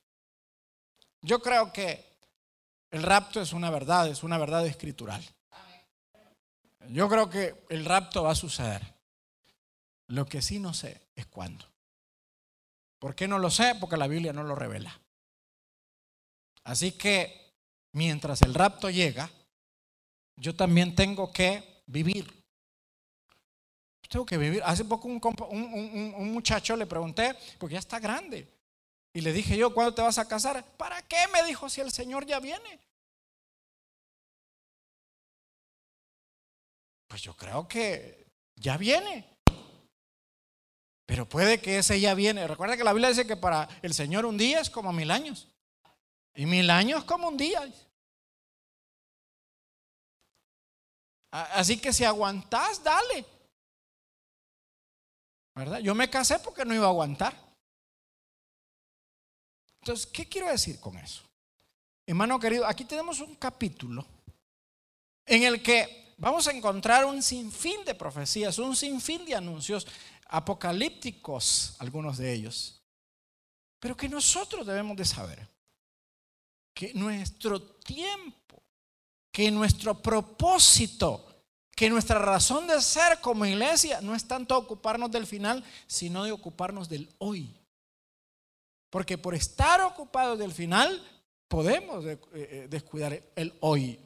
Yo 1.23 1.41
creo 1.41 1.73
que 1.73 2.05
el 2.91 3.03
rapto 3.03 3.41
es 3.41 3.53
una 3.53 3.71
verdad, 3.71 4.09
es 4.09 4.23
una 4.23 4.38
verdad 4.38 4.67
escritural. 4.67 5.25
Yo 6.91 7.09
creo 7.09 7.29
que 7.29 7.65
el 7.71 7.85
rapto 7.85 8.23
va 8.23 8.33
a 8.33 8.37
suceder. 8.37 8.95
Lo 10.09 10.26
que 10.26 10.41
sí 10.41 10.61
no 10.61 10.73
sé 10.73 11.09
es 11.17 11.26
cuándo. 11.26 11.65
¿Por 12.99 13.15
qué 13.15 13.26
no 13.26 13.38
lo 13.38 13.50
sé? 13.50 13.75
Porque 13.81 13.97
la 13.97 14.07
Biblia 14.07 14.33
no 14.33 14.45
lo 14.45 14.55
revela. 14.55 15.00
Así 16.65 16.93
que 16.93 17.55
mientras 17.93 18.43
el 18.43 18.55
rapto 18.55 18.91
llega, 18.91 19.31
yo 20.37 20.55
también 20.55 20.95
tengo 20.95 21.33
que 21.33 21.75
vivir. 21.87 22.45
Tengo 24.09 24.26
que 24.26 24.38
vivir. 24.38 24.62
Hace 24.64 24.85
poco 24.85 25.09
un, 25.09 25.21
un, 25.23 26.33
muchacho 26.33 26.76
le 26.76 26.87
pregunté, 26.87 27.35
porque 27.59 27.75
ya 27.75 27.78
está 27.78 27.99
grande, 27.99 28.49
y 29.12 29.21
le 29.21 29.33
dije 29.33 29.57
yo, 29.57 29.73
¿cuándo 29.73 29.95
te 29.95 30.02
vas 30.02 30.19
a 30.19 30.28
casar? 30.28 30.64
¿Para 30.76 31.02
qué? 31.02 31.16
Me 31.33 31.43
dijo, 31.45 31.69
si 31.69 31.81
el 31.81 31.90
Señor 31.90 32.26
ya 32.26 32.38
viene. 32.38 32.81
Pues 37.09 37.23
yo 37.23 37.35
creo 37.35 37.66
que 37.66 38.26
ya 38.57 38.76
viene. 38.76 39.37
Pero 41.07 41.28
puede 41.28 41.61
que 41.61 41.78
ese 41.78 42.00
ya 42.00 42.14
viene. 42.14 42.47
Recuerda 42.47 42.76
que 42.76 42.85
la 42.85 42.93
Biblia 42.93 43.09
dice 43.09 43.26
que 43.26 43.37
para 43.37 43.69
el 43.81 43.95
Señor 43.95 44.26
un 44.26 44.37
día 44.37 44.61
es 44.61 44.69
como 44.69 44.93
mil 44.93 45.11
años. 45.11 45.49
Y 46.35 46.47
mil 46.47 46.69
años 46.69 47.05
como 47.05 47.28
un 47.28 47.37
día. 47.37 47.73
Así 51.30 51.78
que 51.78 51.92
si 51.92 52.04
aguantás, 52.04 52.83
dale. 52.83 53.25
¿Verdad? 55.54 55.78
Yo 55.78 55.95
me 55.95 56.11
casé 56.11 56.38
porque 56.38 56.64
no 56.64 56.75
iba 56.75 56.87
a 56.87 56.90
aguantar. 56.90 57.35
Entonces, 59.80 60.06
¿qué 60.06 60.28
quiero 60.28 60.49
decir 60.49 60.80
con 60.80 60.97
eso? 60.99 61.23
Hermano 62.06 62.38
querido, 62.38 62.66
aquí 62.66 62.85
tenemos 62.85 63.21
un 63.21 63.35
capítulo 63.37 64.04
en 65.25 65.42
el 65.42 65.62
que 65.62 66.14
vamos 66.18 66.47
a 66.47 66.52
encontrar 66.52 67.04
un 67.04 67.23
sinfín 67.23 67.85
de 67.85 67.95
profecías, 67.95 68.59
un 68.59 68.76
sinfín 68.76 69.25
de 69.25 69.35
anuncios 69.35 69.87
apocalípticos, 70.28 71.75
algunos 71.78 72.18
de 72.18 72.33
ellos, 72.33 72.80
pero 73.80 73.97
que 73.97 74.09
nosotros 74.09 74.66
debemos 74.66 74.97
de 74.97 75.04
saber 75.04 75.49
que 76.75 76.92
nuestro 76.95 77.61
tiempo, 77.61 78.46
que 79.37 79.50
nuestro 79.50 80.00
propósito, 80.00 81.26
que 81.73 81.90
nuestra 81.90 82.19
razón 82.19 82.66
de 82.66 82.81
ser 82.81 83.21
como 83.21 83.45
iglesia 83.45 84.00
no 84.00 84.14
es 84.14 84.26
tanto 84.26 84.57
ocuparnos 84.57 85.11
del 85.11 85.26
final, 85.26 85.62
sino 85.87 86.25
de 86.25 86.33
ocuparnos 86.33 86.88
del 86.88 87.07
hoy. 87.19 87.55
Porque 88.88 89.19
por 89.19 89.35
estar 89.35 89.83
ocupados 89.83 90.38
del 90.38 90.52
final, 90.52 91.07
podemos 91.49 92.02
eh, 92.07 92.19
eh, 92.33 92.66
descuidar 92.71 93.23
el 93.37 93.52
hoy. 93.61 94.00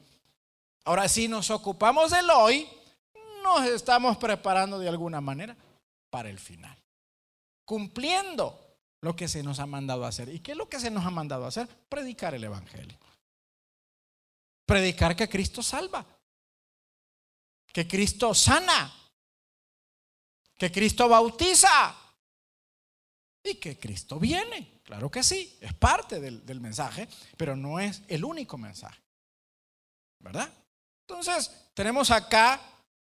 Ahora, 0.83 1.07
si 1.07 1.29
nos 1.29 1.49
ocupamos 1.49 2.11
del 2.11 2.29
hoy, 2.29 2.67
nos 3.41 3.65
estamos 3.67 4.17
preparando 4.17 4.79
de 4.79 4.89
alguna 4.89 5.21
manera 5.21 5.55
para 6.09 6.29
el 6.29 6.39
final. 6.39 6.77
Cumpliendo 7.63 8.59
lo 8.99 9.15
que 9.15 9.29
se 9.29 9.43
nos 9.43 9.59
ha 9.59 9.65
mandado 9.65 10.03
a 10.03 10.09
hacer. 10.09 10.27
¿Y 10.27 10.41
qué 10.41 10.51
es 10.51 10.57
lo 10.57 10.67
que 10.67 10.81
se 10.81 10.91
nos 10.91 11.05
ha 11.05 11.09
mandado 11.09 11.45
a 11.45 11.47
hacer? 11.47 11.69
Predicar 11.87 12.35
el 12.35 12.43
Evangelio. 12.43 12.97
Predicar 14.71 15.17
que 15.17 15.27
Cristo 15.27 15.61
salva. 15.61 16.05
Que 17.73 17.85
Cristo 17.85 18.33
sana. 18.33 18.89
Que 20.57 20.71
Cristo 20.71 21.09
bautiza. 21.09 21.93
Y 23.43 23.55
que 23.55 23.77
Cristo 23.77 24.17
viene. 24.17 24.79
Claro 24.85 25.11
que 25.11 25.23
sí, 25.23 25.57
es 25.59 25.73
parte 25.73 26.21
del, 26.21 26.61
mensaje, 26.61 27.09
pero 27.35 27.57
no 27.57 27.81
es 27.81 28.01
el 28.07 28.23
único 28.23 28.57
mensaje. 28.57 29.01
¿Verdad? 30.19 30.49
Entonces, 31.05 31.51
tenemos 31.73 32.09
acá, 32.09 32.61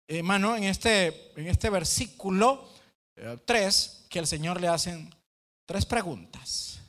hermano, 0.07 0.55
en 0.55 0.63
este, 0.63 1.37
en 1.37 1.47
este 1.47 1.69
versículo 1.69 2.69
3, 3.45 4.03
eh, 4.05 4.07
que 4.09 4.19
al 4.19 4.27
Señor 4.27 4.61
le 4.61 4.69
hacen 4.69 5.13
tres 5.65 5.85
preguntas. 5.85 6.79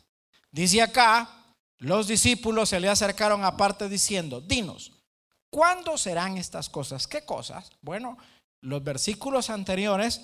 Dice 0.52 0.80
acá, 0.80 1.39
los 1.80 2.06
discípulos 2.06 2.68
se 2.68 2.78
le 2.78 2.90
acercaron 2.90 3.42
aparte 3.42 3.88
diciendo, 3.88 4.42
dinos, 4.42 4.92
¿cuándo 5.48 5.96
serán 5.96 6.36
estas 6.36 6.68
cosas? 6.68 7.06
¿Qué 7.06 7.24
cosas? 7.24 7.70
Bueno, 7.80 8.18
los 8.60 8.84
versículos 8.84 9.48
anteriores 9.48 10.20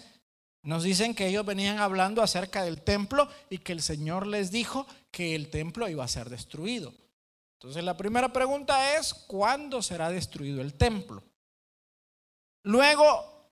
nos 0.62 0.82
dicen 0.82 1.14
que 1.14 1.26
ellos 1.26 1.46
venían 1.46 1.78
hablando 1.78 2.22
acerca 2.22 2.62
del 2.62 2.82
templo 2.82 3.26
y 3.48 3.58
que 3.58 3.72
el 3.72 3.80
Señor 3.80 4.26
les 4.26 4.50
dijo 4.50 4.86
que 5.10 5.34
el 5.34 5.48
templo 5.48 5.88
iba 5.88 6.04
a 6.04 6.08
ser 6.08 6.28
destruido. 6.28 6.92
Entonces 7.54 7.82
la 7.82 7.96
primera 7.96 8.30
pregunta 8.34 8.98
es, 8.98 9.14
¿cuándo 9.14 9.80
será 9.80 10.10
destruido 10.10 10.60
el 10.60 10.74
templo? 10.74 11.22
Luego, 12.64 13.48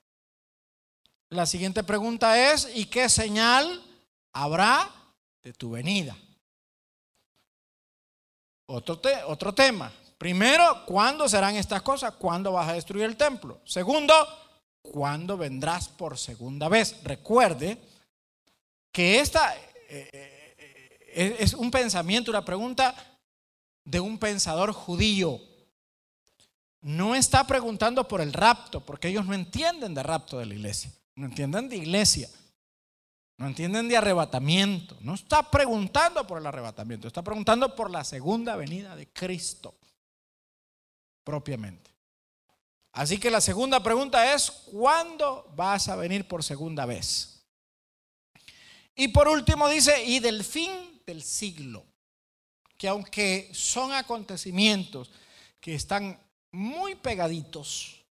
la 1.30 1.46
siguiente 1.46 1.82
pregunta 1.84 2.52
es, 2.52 2.68
¿y 2.75 2.84
qué 2.84 3.08
señal 3.08 3.82
habrá 4.34 4.90
de 5.42 5.54
tu 5.54 5.70
venida? 5.70 6.14
Otro, 8.66 9.00
otro 9.26 9.54
tema. 9.54 9.92
Primero, 10.16 10.85
¿cuándo 10.87 11.28
serán 11.28 11.56
estas 11.56 11.83
cosas? 11.83 12.14
¿Cuándo 12.14 12.52
vas 12.52 12.68
a 12.68 12.73
destruir 12.75 13.04
el 13.04 13.16
templo? 13.16 13.61
Segundo, 13.64 14.14
¿cuándo 14.80 15.37
vendrás 15.37 15.88
por 15.88 16.16
segunda 16.16 16.68
vez? 16.68 17.02
Recuerde 17.04 17.78
que 18.90 19.21
esta 19.21 19.54
eh, 19.88 20.54
eh, 21.14 21.37
es 21.38 21.54
un 21.54 21.71
pensamiento, 21.71 22.30
una 22.30 22.44
pregunta 22.44 22.94
de 23.85 24.00
un 24.00 24.18
pensador 24.18 24.73
judío. 24.73 25.40
No 26.80 27.14
está 27.14 27.47
preguntando 27.47 28.06
por 28.06 28.21
el 28.21 28.33
rapto, 28.33 28.80
porque 28.80 29.09
ellos 29.09 29.26
no 29.26 29.35
entienden 29.35 29.94
de 29.94 30.02
rapto 30.02 30.38
de 30.38 30.47
la 30.47 30.54
iglesia, 30.54 30.92
no 31.14 31.26
entienden 31.26 31.68
de 31.68 31.76
iglesia, 31.76 32.28
no 33.44 33.48
entienden 33.48 33.88
de 33.88 33.96
arrebatamiento, 33.98 34.96
no 35.02 35.12
está 35.12 35.50
preguntando 35.50 36.26
por 36.26 36.38
el 36.38 36.46
arrebatamiento, 36.46 37.06
está 37.06 37.20
preguntando 37.20 37.76
por 37.76 37.90
la 37.90 38.02
segunda 38.02 38.56
venida 38.56 38.96
de 38.96 39.06
Cristo 39.08 39.74
propiamente. 41.22 41.90
Así 42.92 43.18
que 43.18 43.30
la 43.30 43.42
segunda 43.42 43.82
pregunta 43.82 44.32
es, 44.32 44.50
¿cuándo 44.50 45.52
vas 45.54 45.88
a 45.88 45.96
venir 45.96 46.26
por 46.26 46.42
segunda 46.42 46.86
vez? 46.86 47.44
Y 48.94 49.08
por 49.08 49.28
último 49.28 49.68
dice, 49.68 50.02
y 50.02 50.20
del 50.20 50.42
fin 50.42 51.02
del 51.04 51.22
siglo, 51.22 51.84
que 52.78 52.88
aunque 52.88 53.50
son 53.52 53.92
acontecimientos 53.92 55.10
que 55.60 55.74
están 55.74 56.18
muy 56.50 56.94
pegaditos, 56.94 58.06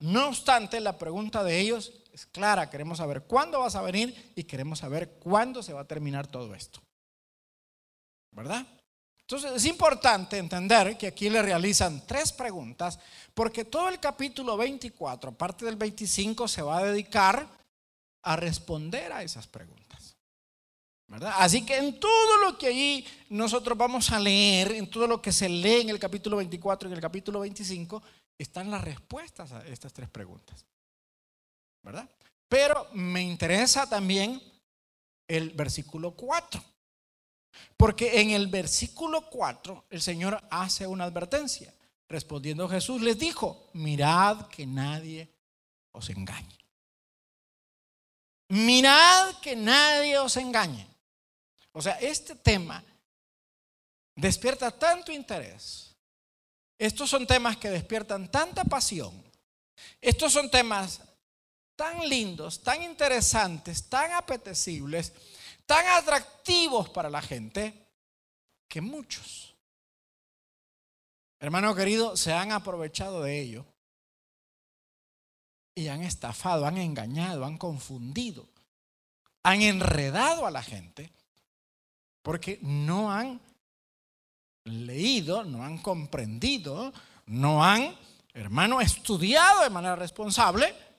no 0.00 0.26
obstante, 0.26 0.80
la 0.80 0.98
pregunta 0.98 1.44
de 1.44 1.60
ellos 1.60 1.92
es 2.20 2.26
clara, 2.26 2.68
queremos 2.68 2.98
saber 2.98 3.22
cuándo 3.22 3.60
vas 3.60 3.74
a 3.74 3.82
venir 3.82 4.32
y 4.36 4.44
queremos 4.44 4.80
saber 4.80 5.18
cuándo 5.18 5.62
se 5.62 5.72
va 5.72 5.80
a 5.80 5.88
terminar 5.88 6.26
todo 6.26 6.54
esto. 6.54 6.80
¿Verdad? 8.32 8.66
Entonces 9.20 9.52
es 9.52 9.64
importante 9.64 10.36
entender 10.36 10.98
que 10.98 11.06
aquí 11.06 11.30
le 11.30 11.40
realizan 11.40 12.06
tres 12.06 12.32
preguntas 12.32 12.98
porque 13.32 13.64
todo 13.64 13.88
el 13.88 13.98
capítulo 13.98 14.56
24, 14.56 15.32
parte 15.32 15.64
del 15.64 15.76
25, 15.76 16.46
se 16.46 16.60
va 16.62 16.78
a 16.78 16.84
dedicar 16.84 17.48
a 18.22 18.36
responder 18.36 19.12
a 19.12 19.22
esas 19.22 19.46
preguntas. 19.46 20.16
¿verdad? 21.06 21.32
Así 21.38 21.64
que 21.64 21.76
en 21.76 21.98
todo 21.98 22.38
lo 22.44 22.58
que 22.58 22.66
allí 22.66 23.06
nosotros 23.30 23.78
vamos 23.78 24.10
a 24.10 24.20
leer, 24.20 24.72
en 24.72 24.90
todo 24.90 25.06
lo 25.06 25.22
que 25.22 25.32
se 25.32 25.48
lee 25.48 25.80
en 25.80 25.88
el 25.88 25.98
capítulo 25.98 26.36
24 26.36 26.88
y 26.88 26.92
en 26.92 26.96
el 26.96 27.02
capítulo 27.02 27.40
25, 27.40 28.02
están 28.36 28.70
las 28.70 28.82
respuestas 28.82 29.52
a 29.52 29.66
estas 29.66 29.92
tres 29.92 30.10
preguntas. 30.10 30.66
¿Verdad? 31.82 32.08
Pero 32.48 32.88
me 32.92 33.22
interesa 33.22 33.88
también 33.88 34.42
el 35.28 35.50
versículo 35.50 36.12
4. 36.12 36.62
Porque 37.76 38.20
en 38.20 38.30
el 38.30 38.48
versículo 38.48 39.28
4 39.30 39.86
el 39.90 40.02
Señor 40.02 40.42
hace 40.50 40.86
una 40.86 41.04
advertencia. 41.04 41.72
Respondiendo 42.08 42.68
Jesús 42.68 43.00
les 43.02 43.18
dijo, 43.18 43.70
mirad 43.72 44.48
que 44.48 44.66
nadie 44.66 45.32
os 45.92 46.10
engañe. 46.10 46.58
Mirad 48.48 49.36
que 49.40 49.54
nadie 49.54 50.18
os 50.18 50.36
engañe. 50.36 50.86
O 51.72 51.80
sea, 51.80 51.94
este 52.00 52.34
tema 52.34 52.84
despierta 54.16 54.72
tanto 54.72 55.12
interés. 55.12 55.94
Estos 56.76 57.08
son 57.08 57.26
temas 57.26 57.56
que 57.58 57.70
despiertan 57.70 58.28
tanta 58.28 58.64
pasión. 58.64 59.12
Estos 60.00 60.32
son 60.32 60.50
temas 60.50 61.00
tan 61.80 62.06
lindos, 62.06 62.60
tan 62.60 62.82
interesantes, 62.82 63.88
tan 63.88 64.12
apetecibles, 64.12 65.14
tan 65.64 65.86
atractivos 65.86 66.90
para 66.90 67.08
la 67.08 67.22
gente, 67.22 67.72
que 68.68 68.82
muchos, 68.82 69.54
hermano 71.38 71.74
querido, 71.74 72.18
se 72.18 72.34
han 72.34 72.52
aprovechado 72.52 73.22
de 73.22 73.40
ello 73.40 73.64
y 75.74 75.88
han 75.88 76.02
estafado, 76.02 76.66
han 76.66 76.76
engañado, 76.76 77.46
han 77.46 77.56
confundido, 77.56 78.46
han 79.42 79.62
enredado 79.62 80.44
a 80.44 80.50
la 80.50 80.62
gente 80.62 81.10
porque 82.20 82.58
no 82.60 83.10
han 83.10 83.40
leído, 84.64 85.44
no 85.44 85.64
han 85.64 85.78
comprendido, 85.78 86.92
no 87.24 87.64
han, 87.64 87.96
hermano, 88.34 88.82
estudiado 88.82 89.62
de 89.62 89.70
manera 89.70 89.96
responsable 89.96 90.89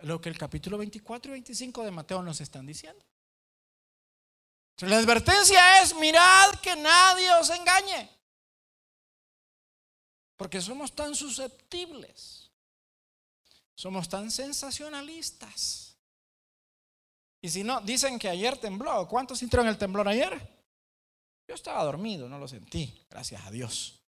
lo 0.00 0.20
que 0.20 0.28
el 0.28 0.38
capítulo 0.38 0.78
24 0.78 1.30
y 1.30 1.32
25 1.32 1.84
de 1.84 1.90
Mateo 1.90 2.22
nos 2.22 2.40
están 2.40 2.66
diciendo. 2.66 3.04
La 4.80 4.98
advertencia 4.98 5.82
es, 5.82 5.94
mirad 5.94 6.54
que 6.62 6.76
nadie 6.76 7.32
os 7.34 7.48
engañe. 7.50 8.10
Porque 10.36 10.60
somos 10.60 10.94
tan 10.94 11.14
susceptibles. 11.14 12.50
Somos 13.74 14.08
tan 14.08 14.30
sensacionalistas. 14.30 15.96
Y 17.40 17.48
si 17.48 17.64
no, 17.64 17.80
dicen 17.80 18.18
que 18.18 18.28
ayer 18.28 18.58
tembló. 18.58 19.08
¿Cuántos 19.08 19.38
sintieron 19.38 19.68
el 19.68 19.78
temblor 19.78 20.08
ayer? 20.08 20.56
Yo 21.48 21.54
estaba 21.54 21.84
dormido, 21.84 22.28
no 22.28 22.38
lo 22.38 22.48
sentí, 22.48 23.06
gracias 23.08 23.46
a 23.46 23.50
Dios. 23.50 24.02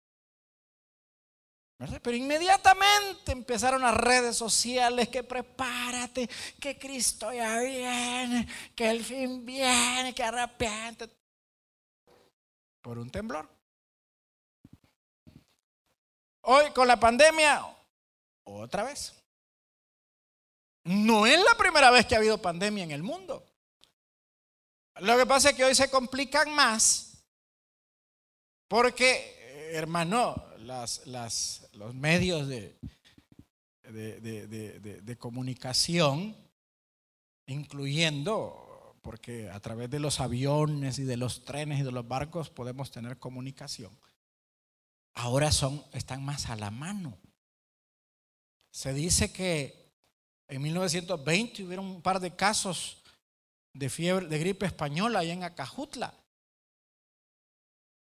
Pero 1.77 2.15
inmediatamente 2.15 3.33
empezaron 3.33 3.81
las 3.81 3.95
redes 3.95 4.37
sociales 4.37 5.09
que 5.09 5.23
prepárate, 5.23 6.29
que 6.59 6.79
Cristo 6.79 7.33
ya 7.33 7.59
viene, 7.59 8.47
que 8.73 8.89
el 8.89 9.03
fin 9.03 9.45
viene, 9.45 10.15
que 10.15 10.23
arrepiente. 10.23 11.09
Por 12.81 12.97
un 12.97 13.09
temblor. 13.09 13.49
Hoy 16.43 16.71
con 16.71 16.87
la 16.87 16.97
pandemia, 16.97 17.65
otra 18.43 18.83
vez. 18.83 19.13
No 20.85 21.25
es 21.25 21.43
la 21.43 21.57
primera 21.57 21.89
vez 21.91 22.05
que 22.05 22.15
ha 22.15 22.19
habido 22.19 22.41
pandemia 22.41 22.83
en 22.83 22.91
el 22.91 23.03
mundo. 23.03 23.45
Lo 24.99 25.17
que 25.17 25.25
pasa 25.25 25.49
es 25.49 25.55
que 25.55 25.65
hoy 25.65 25.75
se 25.75 25.89
complican 25.89 26.53
más 26.53 27.17
porque, 28.67 29.71
hermano, 29.73 30.35
las, 30.65 31.67
los 31.73 31.93
medios 31.93 32.47
de, 32.47 32.77
de, 33.83 35.17
comunicación, 35.17 36.35
incluyendo, 37.45 38.95
porque 39.01 39.49
a 39.49 39.59
través 39.59 39.89
de 39.89 39.99
los 39.99 40.19
aviones 40.19 40.99
y 40.99 41.03
de 41.03 41.17
los 41.17 41.45
trenes 41.45 41.79
y 41.79 41.83
de 41.83 41.91
los 41.91 42.07
barcos 42.07 42.49
podemos 42.49 42.91
tener 42.91 43.19
comunicación, 43.19 43.95
ahora 45.13 45.51
son, 45.51 45.83
están 45.93 46.23
más 46.25 46.49
a 46.49 46.55
la 46.55 46.71
mano. 46.71 47.17
Se 48.71 48.93
dice 48.93 49.31
que 49.31 49.93
en 50.47 50.61
1920 50.61 51.63
hubieron 51.63 51.85
un 51.85 52.01
par 52.01 52.19
de 52.19 52.35
casos 52.35 53.03
de 53.73 53.89
fiebre, 53.89 54.27
de 54.27 54.39
gripe 54.39 54.65
española 54.65 55.19
allá 55.19 55.33
en 55.33 55.43
Acajutla 55.43 56.13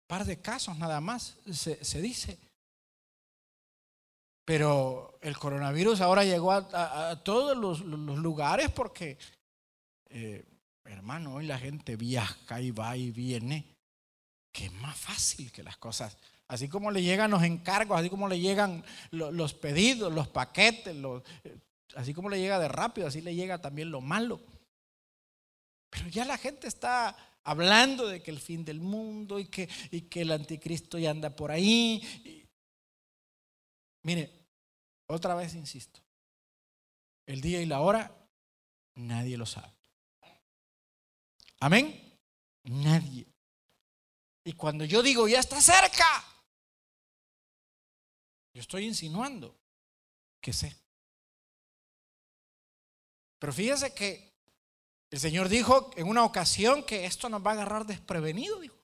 par 0.07 0.25
de 0.25 0.39
casos 0.39 0.77
nada 0.77 1.01
más, 1.01 1.35
se, 1.51 2.01
dice. 2.01 2.37
Pero 4.45 5.17
el 5.21 5.37
coronavirus 5.37 6.01
ahora 6.01 6.23
llegó 6.23 6.51
a, 6.51 7.19
todos 7.23 7.57
los, 7.57 7.81
lugares 7.81 8.69
porque, 8.69 9.17
eh, 10.09 10.45
hermano, 10.85 11.33
hoy 11.33 11.47
la 11.47 11.57
gente 11.57 11.95
viaja 11.95 12.61
y 12.61 12.69
va 12.69 12.95
y 12.95 13.09
viene, 13.09 13.65
que 14.51 14.65
es 14.65 14.73
más 14.73 14.95
fácil 14.95 15.51
que 15.51 15.63
las 15.63 15.77
cosas. 15.77 16.15
Así 16.47 16.69
como 16.69 16.91
le 16.91 17.01
llegan 17.01 17.31
los 17.31 17.41
encargos, 17.41 17.99
así 17.99 18.07
como 18.07 18.27
le 18.27 18.39
llegan 18.39 18.83
los, 19.09 19.55
pedidos, 19.55 20.13
los 20.13 20.27
paquetes, 20.27 20.95
eh, 21.43 21.57
así 21.95 22.13
como 22.13 22.29
le 22.29 22.39
llega 22.39 22.59
de 22.59 22.67
rápido, 22.67 23.07
así 23.07 23.21
le 23.21 23.33
llega 23.33 23.59
también 23.59 23.89
lo 23.89 23.99
malo. 23.99 24.39
Pero 25.89 26.07
ya 26.09 26.23
la 26.23 26.37
gente 26.37 26.67
está 26.67 27.17
hablando 27.43 28.07
de 28.07 28.21
que 28.21 28.29
el 28.29 28.39
fin 28.39 28.63
del 28.63 28.79
mundo 28.79 29.39
y 29.39 29.45
que, 29.45 29.67
y 29.89 30.01
que 30.01 30.21
el 30.21 30.31
anticristo 30.31 30.99
ya 30.99 31.09
anda 31.09 31.35
por 31.35 31.49
ahí. 31.49 32.44
Mire, 34.05 34.31
otra 35.07 35.33
vez 35.33 35.55
insisto, 35.55 35.99
el 37.25 37.41
día 37.41 37.61
y 37.61 37.65
la 37.65 37.81
hora 37.81 38.15
nadie 38.93 39.35
lo 39.35 39.45
sabe. 39.45 39.73
Amén. 41.59 42.19
Nadie. 42.63 43.25
Y 44.43 44.53
cuando 44.53 44.85
yo 44.85 45.01
digo 45.01 45.27
ya 45.27 45.39
está 45.39 45.59
cerca, 45.59 46.23
yo 48.53 48.61
estoy 48.61 48.85
insinuando 48.85 49.57
que 50.39 50.53
sé. 50.53 50.75
Pero 53.39 53.51
fíjese 53.51 53.93
que 53.93 54.35
el 55.09 55.19
Señor 55.19 55.49
dijo 55.49 55.91
en 55.95 56.07
una 56.07 56.23
ocasión 56.23 56.83
que 56.83 57.05
esto 57.05 57.27
nos 57.27 57.43
va 57.43 57.51
a 57.51 57.53
agarrar 57.55 57.85
desprevenido. 57.85 58.59
Dijo. 58.59 58.77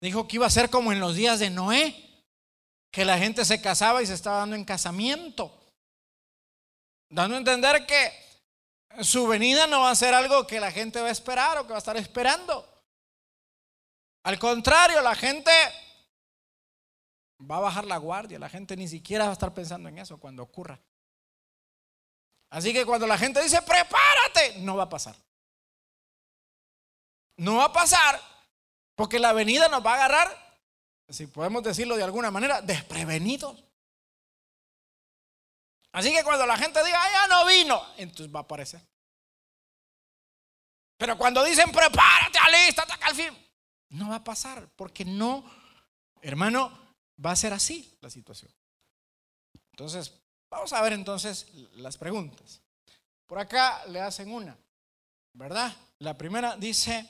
dijo 0.00 0.26
que 0.26 0.36
iba 0.36 0.46
a 0.46 0.50
ser 0.50 0.70
como 0.70 0.92
en 0.92 1.00
los 1.00 1.14
días 1.14 1.38
de 1.38 1.50
Noé, 1.50 2.05
que 2.96 3.04
la 3.04 3.18
gente 3.18 3.44
se 3.44 3.60
casaba 3.60 4.02
y 4.02 4.06
se 4.06 4.14
estaba 4.14 4.38
dando 4.38 4.56
en 4.56 4.64
casamiento. 4.64 5.52
Dando 7.10 7.34
a 7.34 7.38
entender 7.40 7.84
que 7.84 8.10
su 9.02 9.26
venida 9.26 9.66
no 9.66 9.82
va 9.82 9.90
a 9.90 9.94
ser 9.94 10.14
algo 10.14 10.46
que 10.46 10.58
la 10.58 10.72
gente 10.72 11.02
va 11.02 11.08
a 11.08 11.10
esperar 11.10 11.58
o 11.58 11.64
que 11.64 11.72
va 11.72 11.76
a 11.76 11.84
estar 11.84 11.98
esperando. 11.98 12.66
Al 14.24 14.38
contrario, 14.38 15.02
la 15.02 15.14
gente 15.14 15.50
va 17.38 17.58
a 17.58 17.60
bajar 17.60 17.84
la 17.84 17.98
guardia, 17.98 18.38
la 18.38 18.48
gente 18.48 18.74
ni 18.78 18.88
siquiera 18.88 19.24
va 19.24 19.30
a 19.30 19.34
estar 19.34 19.52
pensando 19.52 19.90
en 19.90 19.98
eso 19.98 20.18
cuando 20.18 20.42
ocurra. 20.42 20.80
Así 22.48 22.72
que 22.72 22.86
cuando 22.86 23.06
la 23.06 23.18
gente 23.18 23.42
dice, 23.42 23.60
prepárate, 23.60 24.60
no 24.60 24.74
va 24.74 24.84
a 24.84 24.88
pasar. 24.88 25.16
No 27.36 27.56
va 27.56 27.64
a 27.64 27.72
pasar 27.74 28.18
porque 28.94 29.18
la 29.18 29.34
venida 29.34 29.68
nos 29.68 29.84
va 29.84 29.90
a 29.90 29.96
agarrar, 29.96 30.45
si 31.08 31.26
podemos 31.26 31.62
decirlo 31.62 31.96
de 31.96 32.02
alguna 32.02 32.30
manera, 32.30 32.60
desprevenidos. 32.60 33.62
Así 35.92 36.12
que 36.12 36.24
cuando 36.24 36.46
la 36.46 36.58
gente 36.58 36.84
diga, 36.84 37.00
ya 37.10 37.26
no 37.28 37.46
vino, 37.46 37.82
entonces 37.96 38.34
va 38.34 38.40
a 38.40 38.42
aparecer. 38.42 38.80
Pero 40.98 41.16
cuando 41.16 41.44
dicen, 41.44 41.70
prepárate, 41.70 42.38
alístate 42.38 42.92
acá 42.92 43.08
al 43.08 43.14
fin, 43.14 43.48
no 43.90 44.10
va 44.10 44.16
a 44.16 44.24
pasar 44.24 44.68
porque 44.76 45.04
no, 45.04 45.44
hermano, 46.20 46.70
va 47.24 47.32
a 47.32 47.36
ser 47.36 47.52
así 47.52 47.96
la 48.00 48.10
situación. 48.10 48.50
Entonces, 49.72 50.12
Vamos 50.50 50.72
a 50.72 50.82
ver 50.82 50.92
entonces 50.92 51.46
las 51.76 51.96
preguntas. 51.96 52.60
Por 53.26 53.38
acá 53.38 53.84
le 53.86 54.00
hacen 54.00 54.32
una, 54.32 54.56
¿verdad? 55.32 55.74
La 55.98 56.16
primera 56.16 56.56
dice, 56.56 57.06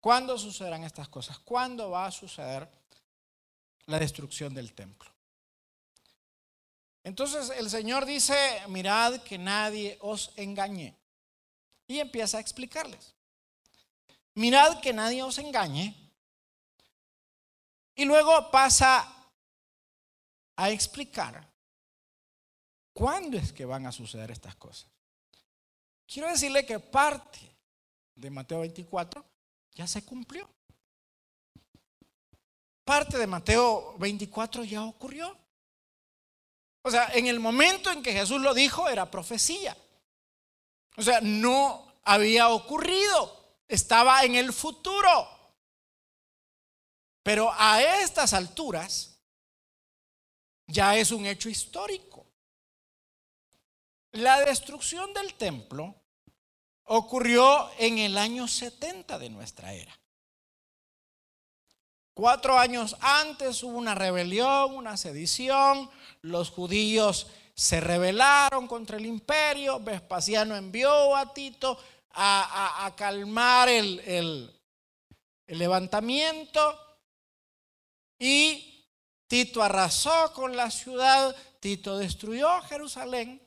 ¿cuándo 0.00 0.36
sucederán 0.36 0.84
estas 0.84 1.08
cosas? 1.08 1.38
¿Cuándo 1.38 1.90
va 1.90 2.06
a 2.06 2.10
suceder 2.10 2.68
la 3.88 3.98
destrucción 3.98 4.54
del 4.54 4.72
templo? 4.72 5.10
Entonces 7.02 7.50
el 7.50 7.68
Señor 7.68 8.06
dice, 8.06 8.34
mirad 8.68 9.20
que 9.22 9.36
nadie 9.36 9.98
os 10.00 10.32
engañe. 10.36 10.96
Y 11.86 11.98
empieza 11.98 12.38
a 12.38 12.40
explicarles. 12.40 13.14
Mirad 14.34 14.80
que 14.80 14.92
nadie 14.92 15.22
os 15.22 15.36
engañe. 15.38 15.94
Y 17.96 18.04
luego 18.04 18.50
pasa 18.50 19.12
a 20.54 20.70
explicar 20.70 21.48
¿Cuándo 22.98 23.38
es 23.38 23.52
que 23.52 23.64
van 23.64 23.86
a 23.86 23.92
suceder 23.92 24.32
estas 24.32 24.56
cosas? 24.56 24.90
Quiero 26.04 26.28
decirle 26.28 26.66
que 26.66 26.80
parte 26.80 27.38
de 28.16 28.28
Mateo 28.28 28.58
24 28.58 29.24
ya 29.76 29.86
se 29.86 30.04
cumplió. 30.04 30.50
Parte 32.88 33.18
de 33.18 33.26
Mateo 33.26 33.98
24 33.98 34.64
ya 34.64 34.82
ocurrió. 34.82 35.36
O 36.80 36.90
sea, 36.90 37.10
en 37.12 37.26
el 37.26 37.38
momento 37.38 37.90
en 37.90 38.02
que 38.02 38.14
Jesús 38.14 38.40
lo 38.40 38.54
dijo 38.54 38.88
era 38.88 39.10
profecía. 39.10 39.76
O 40.96 41.02
sea, 41.02 41.20
no 41.20 42.00
había 42.02 42.48
ocurrido, 42.48 43.58
estaba 43.68 44.24
en 44.24 44.36
el 44.36 44.54
futuro. 44.54 45.28
Pero 47.22 47.52
a 47.52 47.82
estas 47.82 48.32
alturas 48.32 49.20
ya 50.66 50.96
es 50.96 51.10
un 51.10 51.26
hecho 51.26 51.50
histórico. 51.50 52.24
La 54.12 54.40
destrucción 54.40 55.12
del 55.12 55.34
templo 55.34 55.94
ocurrió 56.84 57.70
en 57.76 57.98
el 57.98 58.16
año 58.16 58.48
70 58.48 59.18
de 59.18 59.28
nuestra 59.28 59.74
era. 59.74 59.94
Cuatro 62.18 62.58
años 62.58 62.96
antes 63.00 63.62
hubo 63.62 63.78
una 63.78 63.94
rebelión, 63.94 64.74
una 64.74 64.96
sedición, 64.96 65.88
los 66.22 66.50
judíos 66.50 67.28
se 67.54 67.78
rebelaron 67.78 68.66
contra 68.66 68.96
el 68.96 69.06
imperio, 69.06 69.78
Vespasiano 69.78 70.56
envió 70.56 71.14
a 71.14 71.32
Tito 71.32 71.78
a, 72.10 72.92
calmar 72.96 73.68
el, 73.68 74.52
levantamiento 75.46 76.76
y 78.18 78.84
Tito 79.28 79.62
arrasó 79.62 80.32
con 80.32 80.56
la 80.56 80.72
ciudad, 80.72 81.36
Tito 81.60 81.98
destruyó 81.98 82.60
Jerusalén. 82.62 83.40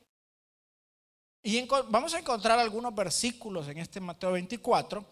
Y 1.42 1.60
vamos 1.90 2.14
a 2.14 2.20
encontrar 2.20 2.58
algunos 2.58 2.94
versículos 2.94 3.68
en 3.68 3.76
este 3.76 4.00
Mateo 4.00 4.32
24 4.32 5.04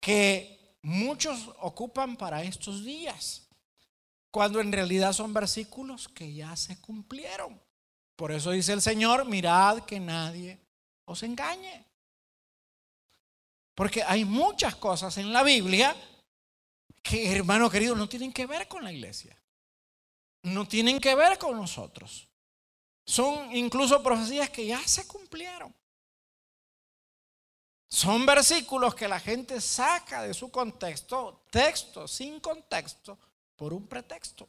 que 0.00 0.63
muchos 0.84 1.50
ocupan 1.60 2.16
para 2.16 2.42
estos 2.42 2.84
días, 2.84 3.48
cuando 4.30 4.60
en 4.60 4.70
realidad 4.70 5.12
son 5.12 5.32
versículos 5.32 6.08
que 6.08 6.32
ya 6.32 6.54
se 6.56 6.80
cumplieron. 6.80 7.60
Por 8.16 8.30
eso 8.30 8.50
dice 8.50 8.72
el 8.72 8.82
Señor, 8.82 9.24
mirad 9.24 9.80
que 9.84 9.98
nadie 9.98 10.60
os 11.06 11.22
engañe. 11.22 11.84
Porque 13.74 14.02
hay 14.02 14.24
muchas 14.24 14.76
cosas 14.76 15.16
en 15.18 15.32
la 15.32 15.42
Biblia 15.42 15.96
que, 17.02 17.34
hermano 17.34 17.70
querido, 17.70 17.96
no 17.96 18.08
tienen 18.08 18.32
que 18.32 18.46
ver 18.46 18.68
con 18.68 18.84
la 18.84 18.92
iglesia. 18.92 19.36
No 20.42 20.68
tienen 20.68 21.00
que 21.00 21.14
ver 21.14 21.38
con 21.38 21.56
nosotros. 21.56 22.28
Son 23.06 23.54
incluso 23.56 24.02
profecías 24.02 24.50
que 24.50 24.66
ya 24.66 24.86
se 24.86 25.06
cumplieron. 25.06 25.74
Son 27.94 28.26
versículos 28.26 28.92
que 28.96 29.06
la 29.06 29.20
gente 29.20 29.60
saca 29.60 30.24
de 30.24 30.34
su 30.34 30.50
contexto, 30.50 31.44
texto 31.48 32.08
sin 32.08 32.40
contexto, 32.40 33.16
por 33.54 33.72
un 33.72 33.86
pretexto. 33.86 34.48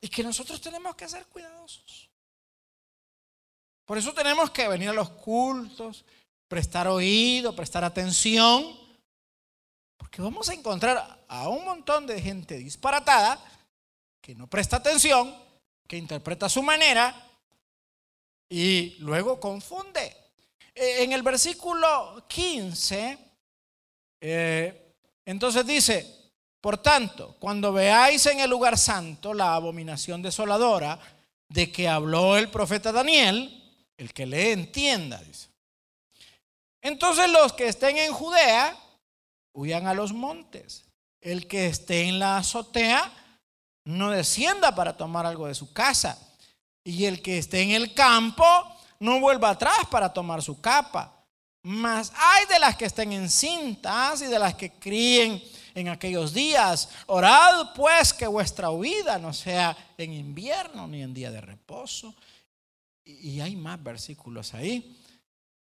Y 0.00 0.08
que 0.08 0.22
nosotros 0.22 0.60
tenemos 0.60 0.94
que 0.94 1.08
ser 1.08 1.26
cuidadosos. 1.26 2.08
Por 3.84 3.98
eso 3.98 4.14
tenemos 4.14 4.52
que 4.52 4.68
venir 4.68 4.90
a 4.90 4.92
los 4.92 5.10
cultos, 5.10 6.04
prestar 6.46 6.86
oído, 6.86 7.56
prestar 7.56 7.82
atención, 7.82 8.78
porque 9.96 10.22
vamos 10.22 10.48
a 10.48 10.54
encontrar 10.54 11.24
a 11.26 11.48
un 11.48 11.64
montón 11.64 12.06
de 12.06 12.22
gente 12.22 12.56
disparatada 12.56 13.36
que 14.20 14.32
no 14.32 14.46
presta 14.46 14.76
atención, 14.76 15.36
que 15.88 15.96
interpreta 15.96 16.46
a 16.46 16.50
su 16.50 16.62
manera 16.62 17.28
y 18.48 18.94
luego 19.00 19.40
confunde. 19.40 20.27
Eh, 20.80 21.02
en 21.02 21.12
el 21.12 21.24
versículo 21.24 22.24
15, 22.28 23.18
eh, 24.20 24.94
entonces 25.24 25.66
dice, 25.66 26.32
por 26.60 26.78
tanto, 26.78 27.34
cuando 27.40 27.72
veáis 27.72 28.24
en 28.26 28.38
el 28.38 28.48
lugar 28.48 28.78
santo 28.78 29.34
la 29.34 29.54
abominación 29.54 30.22
desoladora 30.22 30.96
de 31.48 31.72
que 31.72 31.88
habló 31.88 32.36
el 32.36 32.48
profeta 32.48 32.92
Daniel, 32.92 33.60
el 33.96 34.12
que 34.12 34.24
le 34.24 34.52
entienda, 34.52 35.18
dice. 35.18 35.48
Entonces 36.80 37.28
los 37.28 37.52
que 37.54 37.66
estén 37.66 37.98
en 37.98 38.12
Judea, 38.12 38.78
huyan 39.54 39.88
a 39.88 39.94
los 39.94 40.12
montes. 40.12 40.84
El 41.20 41.48
que 41.48 41.66
esté 41.66 42.02
en 42.02 42.20
la 42.20 42.36
azotea, 42.36 43.12
no 43.84 44.10
descienda 44.10 44.76
para 44.76 44.96
tomar 44.96 45.26
algo 45.26 45.48
de 45.48 45.56
su 45.56 45.72
casa. 45.72 46.16
Y 46.84 47.06
el 47.06 47.20
que 47.20 47.38
esté 47.38 47.62
en 47.62 47.72
el 47.72 47.94
campo, 47.94 48.44
no 49.00 49.20
vuelva 49.20 49.50
atrás 49.50 49.86
para 49.90 50.12
tomar 50.12 50.42
su 50.42 50.60
capa. 50.60 51.14
Mas 51.62 52.12
hay 52.16 52.46
de 52.46 52.58
las 52.58 52.76
que 52.76 52.86
estén 52.86 53.12
encintas 53.12 54.22
y 54.22 54.26
de 54.26 54.38
las 54.38 54.54
que 54.54 54.72
críen 54.72 55.42
en 55.74 55.88
aquellos 55.88 56.32
días. 56.32 56.88
Orad 57.06 57.74
pues 57.74 58.12
que 58.12 58.26
vuestra 58.26 58.70
huida 58.70 59.18
no 59.18 59.32
sea 59.32 59.76
en 59.96 60.12
invierno 60.12 60.86
ni 60.86 61.02
en 61.02 61.12
día 61.12 61.30
de 61.30 61.40
reposo. 61.40 62.14
Y 63.04 63.40
hay 63.40 63.56
más 63.56 63.82
versículos 63.82 64.54
ahí 64.54 64.98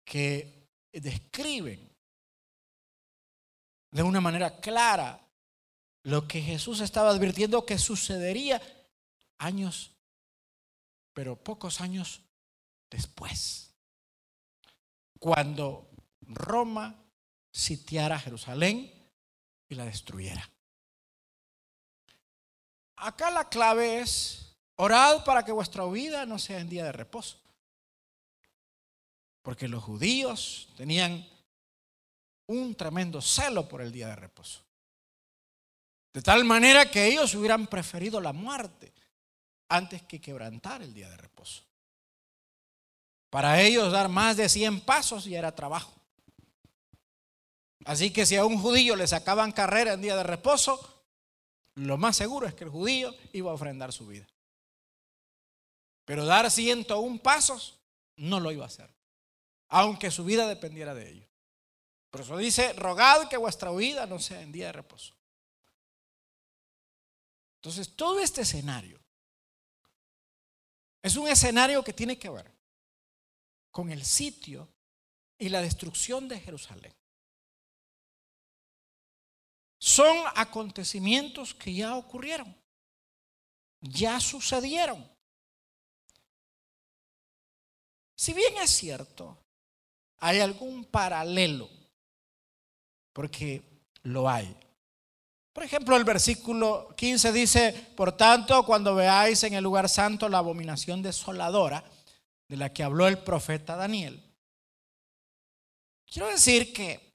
que 0.04 0.68
describen 0.92 1.88
de 3.90 4.02
una 4.02 4.20
manera 4.20 4.60
clara 4.60 5.20
lo 6.02 6.28
que 6.28 6.42
Jesús 6.42 6.80
estaba 6.80 7.10
advirtiendo 7.10 7.64
que 7.64 7.78
sucedería 7.78 8.60
años, 9.38 9.92
pero 11.12 11.36
pocos 11.36 11.80
años 11.80 12.20
después, 12.94 13.74
cuando 15.18 15.90
Roma 16.20 16.94
sitiara 17.50 18.20
Jerusalén 18.20 18.92
y 19.68 19.74
la 19.74 19.84
destruyera. 19.84 20.48
Acá 22.96 23.32
la 23.32 23.48
clave 23.48 23.98
es, 23.98 24.56
orad 24.76 25.24
para 25.24 25.44
que 25.44 25.50
vuestra 25.50 25.84
vida 25.86 26.24
no 26.24 26.38
sea 26.38 26.60
en 26.60 26.68
día 26.68 26.84
de 26.84 26.92
reposo. 26.92 27.40
Porque 29.42 29.66
los 29.66 29.82
judíos 29.82 30.72
tenían 30.76 31.26
un 32.46 32.76
tremendo 32.76 33.20
celo 33.20 33.68
por 33.68 33.82
el 33.82 33.90
día 33.90 34.08
de 34.08 34.16
reposo. 34.16 34.64
De 36.12 36.22
tal 36.22 36.44
manera 36.44 36.88
que 36.88 37.06
ellos 37.06 37.34
hubieran 37.34 37.66
preferido 37.66 38.20
la 38.20 38.32
muerte 38.32 38.94
antes 39.68 40.02
que 40.02 40.20
quebrantar 40.20 40.80
el 40.82 40.94
día 40.94 41.10
de 41.10 41.16
reposo. 41.16 41.64
Para 43.34 43.60
ellos 43.60 43.90
dar 43.90 44.08
más 44.08 44.36
de 44.36 44.48
100 44.48 44.82
pasos 44.82 45.24
ya 45.24 45.40
era 45.40 45.52
trabajo. 45.52 45.92
Así 47.84 48.12
que 48.12 48.26
si 48.26 48.36
a 48.36 48.44
un 48.44 48.56
judío 48.56 48.94
le 48.94 49.08
sacaban 49.08 49.50
carrera 49.50 49.94
en 49.94 50.02
día 50.02 50.14
de 50.14 50.22
reposo, 50.22 51.04
lo 51.74 51.98
más 51.98 52.16
seguro 52.16 52.46
es 52.46 52.54
que 52.54 52.62
el 52.62 52.70
judío 52.70 53.12
iba 53.32 53.50
a 53.50 53.54
ofrendar 53.54 53.92
su 53.92 54.06
vida. 54.06 54.24
Pero 56.04 56.26
dar 56.26 56.48
101 56.48 57.18
pasos 57.24 57.80
no 58.14 58.38
lo 58.38 58.52
iba 58.52 58.62
a 58.62 58.68
hacer, 58.68 58.94
aunque 59.66 60.12
su 60.12 60.24
vida 60.24 60.46
dependiera 60.46 60.94
de 60.94 61.10
ello. 61.10 61.28
Por 62.12 62.20
eso 62.20 62.36
dice, 62.36 62.72
rogad 62.74 63.26
que 63.26 63.36
vuestra 63.36 63.72
vida 63.72 64.06
no 64.06 64.20
sea 64.20 64.42
en 64.42 64.52
día 64.52 64.66
de 64.66 64.74
reposo. 64.74 65.12
Entonces, 67.56 67.96
todo 67.96 68.20
este 68.20 68.42
escenario 68.42 69.00
es 71.02 71.16
un 71.16 71.26
escenario 71.26 71.82
que 71.82 71.92
tiene 71.92 72.16
que 72.16 72.30
ver 72.30 72.53
con 73.74 73.90
el 73.90 74.04
sitio 74.04 74.68
y 75.36 75.48
la 75.48 75.60
destrucción 75.60 76.28
de 76.28 76.38
Jerusalén. 76.38 76.94
Son 79.80 80.16
acontecimientos 80.36 81.52
que 81.54 81.74
ya 81.74 81.96
ocurrieron, 81.96 82.56
ya 83.80 84.20
sucedieron. 84.20 85.04
Si 88.16 88.32
bien 88.32 88.54
es 88.58 88.70
cierto, 88.70 89.36
hay 90.18 90.38
algún 90.38 90.84
paralelo, 90.84 91.68
porque 93.12 93.60
lo 94.04 94.30
hay. 94.30 94.56
Por 95.52 95.64
ejemplo, 95.64 95.96
el 95.96 96.04
versículo 96.04 96.94
15 96.96 97.32
dice, 97.32 97.72
por 97.96 98.16
tanto, 98.16 98.64
cuando 98.64 98.94
veáis 98.94 99.42
en 99.42 99.54
el 99.54 99.64
lugar 99.64 99.88
santo 99.88 100.28
la 100.28 100.38
abominación 100.38 101.02
desoladora, 101.02 101.84
de 102.48 102.56
la 102.56 102.72
que 102.72 102.82
habló 102.82 103.08
el 103.08 103.18
profeta 103.18 103.76
Daniel. 103.76 104.22
Quiero 106.06 106.28
decir 106.28 106.72
que 106.72 107.14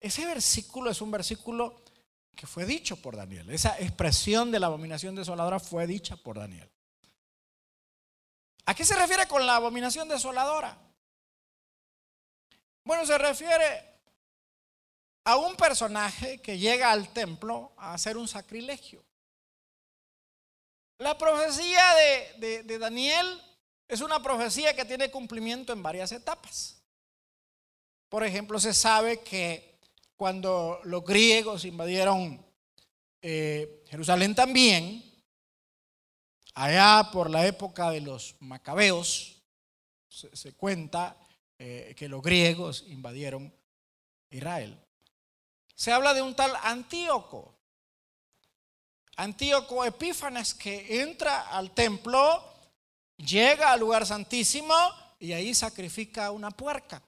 ese 0.00 0.26
versículo 0.26 0.90
es 0.90 1.00
un 1.00 1.10
versículo 1.10 1.82
que 2.34 2.46
fue 2.46 2.64
dicho 2.64 2.96
por 2.96 3.16
Daniel. 3.16 3.50
Esa 3.50 3.78
expresión 3.80 4.50
de 4.50 4.60
la 4.60 4.68
abominación 4.68 5.14
desoladora 5.14 5.58
fue 5.58 5.86
dicha 5.86 6.16
por 6.16 6.38
Daniel. 6.38 6.70
¿A 8.66 8.74
qué 8.74 8.84
se 8.84 8.94
refiere 8.94 9.26
con 9.26 9.44
la 9.46 9.56
abominación 9.56 10.08
desoladora? 10.08 10.78
Bueno, 12.84 13.04
se 13.04 13.18
refiere 13.18 14.00
a 15.24 15.36
un 15.36 15.56
personaje 15.56 16.40
que 16.40 16.58
llega 16.58 16.90
al 16.90 17.12
templo 17.12 17.72
a 17.76 17.94
hacer 17.94 18.16
un 18.16 18.28
sacrilegio. 18.28 19.04
La 20.98 21.16
profecía 21.16 21.94
de, 22.40 22.78
Daniel 22.78 23.40
es 23.86 24.00
una 24.00 24.20
profecía 24.20 24.74
que 24.74 24.84
tiene 24.84 25.10
cumplimiento 25.10 25.72
en 25.72 25.82
varias 25.82 26.10
etapas. 26.10 26.82
Por 28.08 28.24
ejemplo, 28.24 28.58
se 28.58 28.74
sabe 28.74 29.20
que 29.20 29.78
cuando 30.16 30.80
los 30.82 31.04
griegos 31.04 31.64
invadieron 31.64 32.44
eh, 33.22 33.84
Jerusalén 33.88 34.34
también, 34.34 35.04
allá 36.54 37.08
por 37.12 37.30
la 37.30 37.46
época 37.46 37.90
de 37.90 38.00
los 38.00 38.34
macabeos, 38.40 39.40
se, 40.08 40.52
cuenta 40.54 41.16
eh, 41.58 41.94
que 41.96 42.08
los 42.08 42.22
griegos 42.22 42.84
invadieron 42.88 43.54
Israel. 44.30 44.76
Se 45.76 45.92
habla 45.92 46.12
de 46.12 46.22
un 46.22 46.34
tal 46.34 46.56
Antíoco, 46.62 47.57
Antíoco 49.18 49.84
Epífanes 49.84 50.54
que 50.54 51.02
entra 51.02 51.48
al 51.48 51.72
templo, 51.72 52.44
llega 53.16 53.72
al 53.72 53.80
lugar 53.80 54.06
santísimo 54.06 54.74
y 55.18 55.32
ahí 55.32 55.54
sacrifica 55.54 56.30
una 56.30 56.52
puerca. 56.52 57.02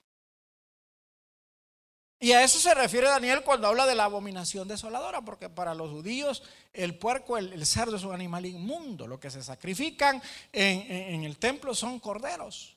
Y 2.18 2.32
a 2.32 2.42
eso 2.42 2.58
se 2.58 2.74
refiere 2.74 3.06
Daniel 3.06 3.44
cuando 3.44 3.68
habla 3.68 3.86
de 3.86 3.94
la 3.94 4.04
abominación 4.04 4.66
desoladora, 4.66 5.22
porque 5.22 5.48
para 5.48 5.72
los 5.72 5.88
judíos 5.88 6.42
el 6.72 6.98
puerco, 6.98 7.38
el, 7.38 7.64
cerdo 7.64 7.94
es 7.94 8.02
un 8.02 8.12
animal 8.12 8.44
inmundo. 8.44 9.06
Lo 9.06 9.20
que 9.20 9.30
se 9.30 9.42
sacrifican 9.44 10.20
en, 10.52 11.22
el 11.22 11.38
templo 11.38 11.76
son 11.76 12.00
corderos. 12.00 12.76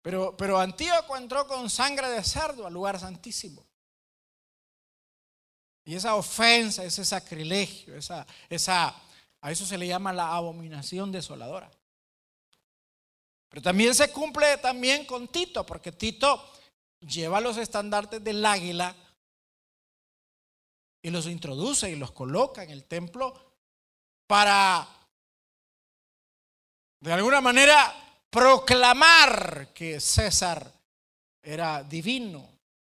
Pero, 0.00 0.36
pero 0.36 0.60
Antíoco 0.60 1.16
entró 1.16 1.48
con 1.48 1.68
sangre 1.68 2.08
de 2.08 2.22
cerdo 2.22 2.68
al 2.68 2.72
lugar 2.72 3.00
santísimo. 3.00 3.66
Y 5.84 5.94
esa 5.94 6.14
ofensa, 6.14 6.84
ese 6.84 7.04
sacrilegio, 7.04 7.96
esa, 7.96 8.26
esa, 8.48 8.94
a 9.40 9.50
eso 9.50 9.64
se 9.64 9.78
le 9.78 9.86
llama 9.86 10.12
la 10.12 10.34
abominación 10.34 11.10
desoladora. 11.10 11.70
Pero 13.48 13.62
también 13.62 13.94
se 13.94 14.12
cumple 14.12 14.58
también 14.58 15.04
con 15.04 15.28
Tito, 15.28 15.66
porque 15.66 15.90
Tito 15.90 16.52
lleva 17.00 17.40
los 17.40 17.56
estandartes 17.56 18.22
del 18.22 18.44
águila 18.44 18.94
y 21.02 21.10
los 21.10 21.26
introduce 21.26 21.90
y 21.90 21.96
los 21.96 22.12
coloca 22.12 22.62
en 22.62 22.70
el 22.70 22.84
templo 22.84 23.54
para, 24.26 24.86
de 27.00 27.12
alguna 27.12 27.40
manera, 27.40 27.92
proclamar 28.30 29.72
que 29.74 29.98
César 29.98 30.72
era 31.42 31.82
divino 31.82 32.48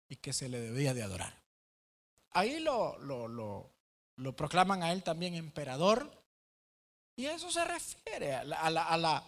y 0.07 0.17
que 0.17 0.33
se 0.33 0.49
le 0.49 0.59
debía 0.59 0.93
de 0.93 1.01
adorar. 1.01 1.42
Ahí 2.33 2.59
lo, 2.59 2.97
lo, 2.99 3.27
lo, 4.17 4.35
proclaman 4.35 4.83
a 4.83 4.91
él 4.91 5.03
también 5.03 5.35
emperador 5.35 6.11
y 7.15 7.27
a 7.27 7.35
eso 7.35 7.51
se 7.51 7.63
refiere, 7.63 8.33
a 8.33 8.69
la 8.69 9.23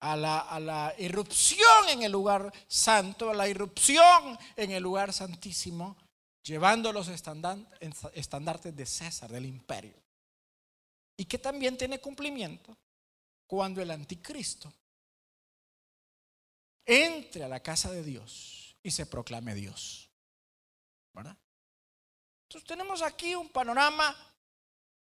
a 0.00 0.16
la, 0.16 0.94
irrupción 0.98 1.88
en 1.90 2.02
el 2.02 2.12
lugar 2.12 2.52
santo, 2.66 3.30
a 3.30 3.34
la 3.34 3.48
irrupción 3.48 4.38
en 4.56 4.70
el 4.72 4.82
lugar 4.82 5.12
santísimo, 5.12 5.96
llevando 6.42 6.92
los 6.92 7.08
estandartes 7.08 8.76
de 8.76 8.86
César, 8.86 9.30
del 9.30 9.46
imperio. 9.46 9.94
Y 11.16 11.26
que 11.26 11.38
también 11.38 11.76
tiene 11.76 12.00
cumplimiento 12.00 12.76
cuando 13.46 13.82
el 13.82 13.90
anticristo 13.90 14.72
entre 16.86 17.44
a 17.44 17.48
la 17.48 17.60
casa 17.60 17.92
de 17.92 18.02
Dios 18.02 18.74
y 18.82 18.90
se 18.90 19.04
proclame 19.04 19.54
Dios. 19.54 20.08
¿Verdad? 21.12 21.36
Entonces 22.50 22.66
tenemos 22.66 23.00
aquí 23.00 23.36
un 23.36 23.48
panorama 23.48 24.16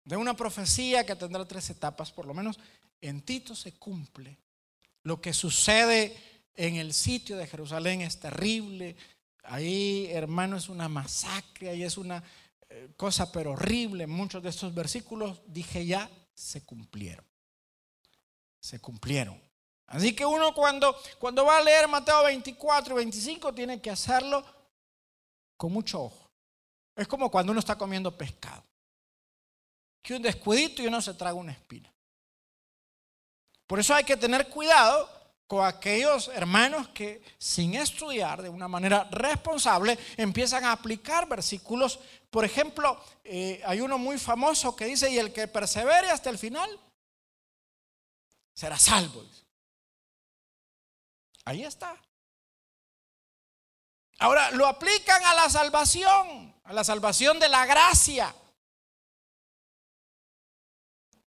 de 0.05 0.17
una 0.17 0.35
profecía 0.35 1.05
que 1.05 1.15
tendrá 1.15 1.45
tres 1.45 1.69
etapas, 1.69 2.11
por 2.11 2.25
lo 2.25 2.33
menos 2.33 2.59
en 3.03 3.21
Tito 3.21 3.55
se 3.55 3.73
cumple 3.73 4.39
lo 5.07 5.21
que 5.21 5.33
sucede 5.33 6.17
en 6.57 6.75
el 6.75 6.93
sitio 6.93 7.37
de 7.37 7.47
Jerusalén 7.47 8.01
es 8.01 8.19
terrible. 8.19 8.97
Ahí, 9.45 10.09
hermano, 10.11 10.57
es 10.57 10.69
una 10.69 10.89
masacre, 10.89 11.71
ahí 11.71 11.85
es 11.85 11.97
una 11.97 12.25
eh, 12.69 12.89
cosa 12.97 13.31
pero 13.31 13.53
horrible. 13.53 14.09
Muchos 14.09 14.43
de 14.43 14.49
estos 14.49 14.75
versículos, 14.75 15.43
dije 15.47 15.87
ya, 15.87 16.11
se 16.35 16.65
cumplieron. 16.65 17.25
Se 18.59 18.81
cumplieron. 18.81 19.41
Así 19.87 20.13
que 20.13 20.27
uno 20.27 20.53
cuando, 20.53 20.97
cuando 21.21 21.45
va 21.45 21.59
a 21.59 21.63
leer 21.63 21.87
Mateo 21.87 22.25
24 22.25 22.95
y 22.95 22.97
25 22.97 23.55
tiene 23.55 23.81
que 23.81 23.91
hacerlo 23.91 24.45
con 25.57 25.73
mucho 25.73 26.03
ojo. 26.03 26.26
Es 26.97 27.07
como 27.07 27.31
cuando 27.31 27.53
uno 27.53 27.61
está 27.61 27.77
comiendo 27.77 28.17
pescado. 28.17 28.65
Que 30.03 30.15
un 30.15 30.23
descuidito 30.23 30.83
y 30.83 30.87
uno 30.87 31.03
se 31.03 31.15
traga 31.15 31.35
una 31.35 31.53
espina. 31.53 31.93
Por 33.67 33.79
eso 33.79 33.95
hay 33.95 34.05
que 34.05 34.17
tener 34.17 34.49
cuidado 34.49 35.11
con 35.47 35.65
aquellos 35.65 36.29
hermanos 36.29 36.89
que 36.89 37.23
sin 37.39 37.75
estudiar 37.75 38.43
de 38.43 38.49
una 38.49 38.67
manera 38.67 39.05
responsable 39.11 39.99
empiezan 40.17 40.65
a 40.65 40.73
aplicar 40.73 41.29
versículos. 41.29 42.01
Por 42.31 42.45
ejemplo, 42.45 43.01
eh, 43.25 43.63
hay 43.65 43.81
uno 43.81 43.99
muy 43.99 44.19
famoso 44.19 44.75
que 44.75 44.87
dice, 44.87 45.11
y 45.11 45.19
el 45.19 45.33
que 45.33 45.47
persevere 45.47 46.11
hasta 46.11 46.31
el 46.31 46.39
final 46.39 46.69
será 48.55 48.79
salvo. 48.79 49.25
Ahí 51.45 51.63
está. 51.63 51.97
Ahora, 54.19 54.51
lo 54.53 54.67
aplican 54.67 55.23
a 55.25 55.35
la 55.35 55.51
salvación, 55.51 56.55
a 56.65 56.73
la 56.73 56.85
salvación 56.85 57.39
de 57.39 57.49
la 57.49 57.67
gracia. 57.67 58.35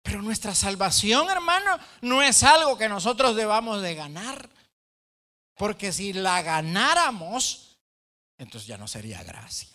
Pero 0.01 0.21
nuestra 0.21 0.53
salvación, 0.53 1.29
hermano, 1.29 1.79
no 2.01 2.21
es 2.21 2.43
algo 2.43 2.77
que 2.77 2.87
nosotros 2.87 3.35
debamos 3.35 3.81
de 3.81 3.95
ganar. 3.95 4.49
Porque 5.55 5.91
si 5.91 6.13
la 6.13 6.41
ganáramos, 6.43 7.79
entonces 8.37 8.67
ya 8.67 8.77
no 8.77 8.87
sería 8.87 9.23
gracia. 9.23 9.69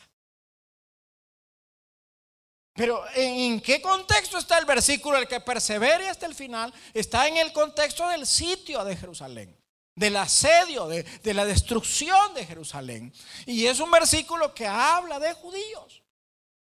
Pero 2.74 3.04
¿en 3.14 3.60
qué 3.60 3.82
contexto 3.82 4.38
está 4.38 4.58
el 4.58 4.64
versículo? 4.64 5.18
El 5.18 5.28
que 5.28 5.40
persevere 5.40 6.08
hasta 6.08 6.26
el 6.26 6.34
final 6.34 6.72
está 6.94 7.26
en 7.26 7.36
el 7.36 7.52
contexto 7.52 8.08
del 8.08 8.26
sitio 8.26 8.84
de 8.84 8.96
Jerusalén, 8.96 9.59
del 9.94 10.16
asedio, 10.16 10.88
de, 10.88 11.02
de 11.02 11.34
la 11.34 11.44
destrucción 11.44 12.34
de 12.34 12.46
Jerusalén. 12.46 13.12
Y 13.46 13.66
es 13.66 13.80
un 13.80 13.90
versículo 13.90 14.54
que 14.54 14.66
habla 14.66 15.18
de 15.18 15.32
judíos. 15.34 16.02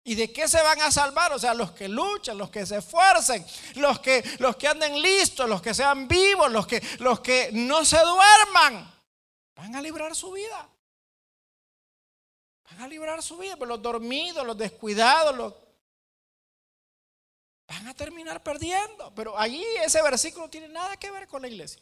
¿Y 0.06 0.16
de 0.16 0.34
qué 0.34 0.48
se 0.50 0.62
van 0.62 0.82
a 0.82 0.92
salvar? 0.92 1.32
O 1.32 1.40
sea, 1.40 1.54
los 1.54 1.72
que 1.72 1.88
luchan, 1.88 2.38
los 2.38 2.50
que 2.50 2.66
se 2.66 2.78
esfuercen, 2.78 3.46
los 3.76 4.00
que, 4.00 4.22
los 4.40 4.58
que 4.58 4.68
anden 4.68 5.02
listos, 5.02 5.48
los 5.48 5.62
que 5.62 5.74
sean 5.74 6.08
vivos, 6.10 6.52
los 6.52 6.68
que, 6.68 6.84
los 7.00 7.22
que 7.22 7.52
no 7.54 7.86
se 7.86 8.00
duerman, 8.00 8.94
van 9.56 9.76
a 9.76 9.82
librar 9.82 10.14
su 10.14 10.32
vida. 10.32 10.70
Van 12.70 12.82
a 12.82 12.88
librar 12.88 13.24
su 13.24 13.38
vida, 13.38 13.56
pero 13.56 13.68
los 13.68 13.82
dormidos, 13.82 14.46
los 14.46 14.58
descuidados, 14.58 15.36
los, 15.38 15.54
van 17.66 17.88
a 17.88 17.94
terminar 17.94 18.44
perdiendo. 18.44 19.14
Pero 19.16 19.40
allí 19.40 19.64
ese 19.86 20.02
versículo 20.02 20.46
no 20.46 20.52
tiene 20.52 20.68
nada 20.68 20.98
que 20.98 21.12
ver 21.12 21.30
con 21.30 21.44
la 21.44 21.48
iglesia. 21.48 21.82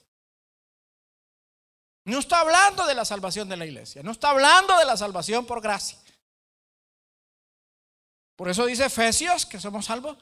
No 2.06 2.20
está 2.20 2.40
hablando 2.40 2.86
de 2.86 2.96
la 2.96 3.06
salvación 3.06 3.48
de 3.48 3.58
la 3.58 3.66
iglesia, 3.66 4.02
no 4.04 4.12
está 4.12 4.32
hablando 4.32 4.78
de 4.78 4.86
la 4.86 4.98
salvación 4.98 5.46
por 5.46 5.62
gracia. 5.62 6.00
Por 8.36 8.50
eso 8.50 8.66
dice 8.66 8.86
Efesios 8.86 9.46
que 9.46 9.60
somos 9.60 9.86
salvos 9.86 10.18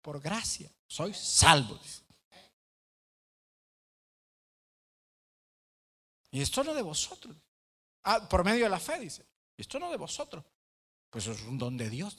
por 0.00 0.20
gracia. 0.20 0.70
Soy 0.86 1.12
salvos. 1.12 2.04
Y 6.30 6.40
esto 6.40 6.62
no 6.62 6.74
de 6.74 6.82
vosotros. 6.82 7.36
Ah, 8.04 8.28
por 8.28 8.44
medio 8.44 8.64
de 8.64 8.70
la 8.70 8.78
fe, 8.78 9.00
dice. 9.00 9.26
Esto 9.56 9.78
no 9.78 9.90
de 9.90 9.96
vosotros. 9.96 10.44
Pues 11.10 11.26
es 11.26 11.40
un 11.42 11.58
don 11.58 11.76
de 11.76 11.88
Dios. 11.88 12.16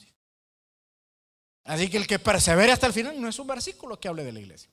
Así 1.64 1.90
que 1.90 1.96
el 1.96 2.06
que 2.06 2.18
persevere 2.18 2.72
hasta 2.72 2.86
el 2.86 2.92
final 2.92 3.20
no 3.20 3.28
es 3.28 3.38
un 3.38 3.46
versículo 3.46 3.98
que 3.98 4.08
hable 4.08 4.24
de 4.24 4.32
la 4.32 4.40
iglesia. 4.40 4.70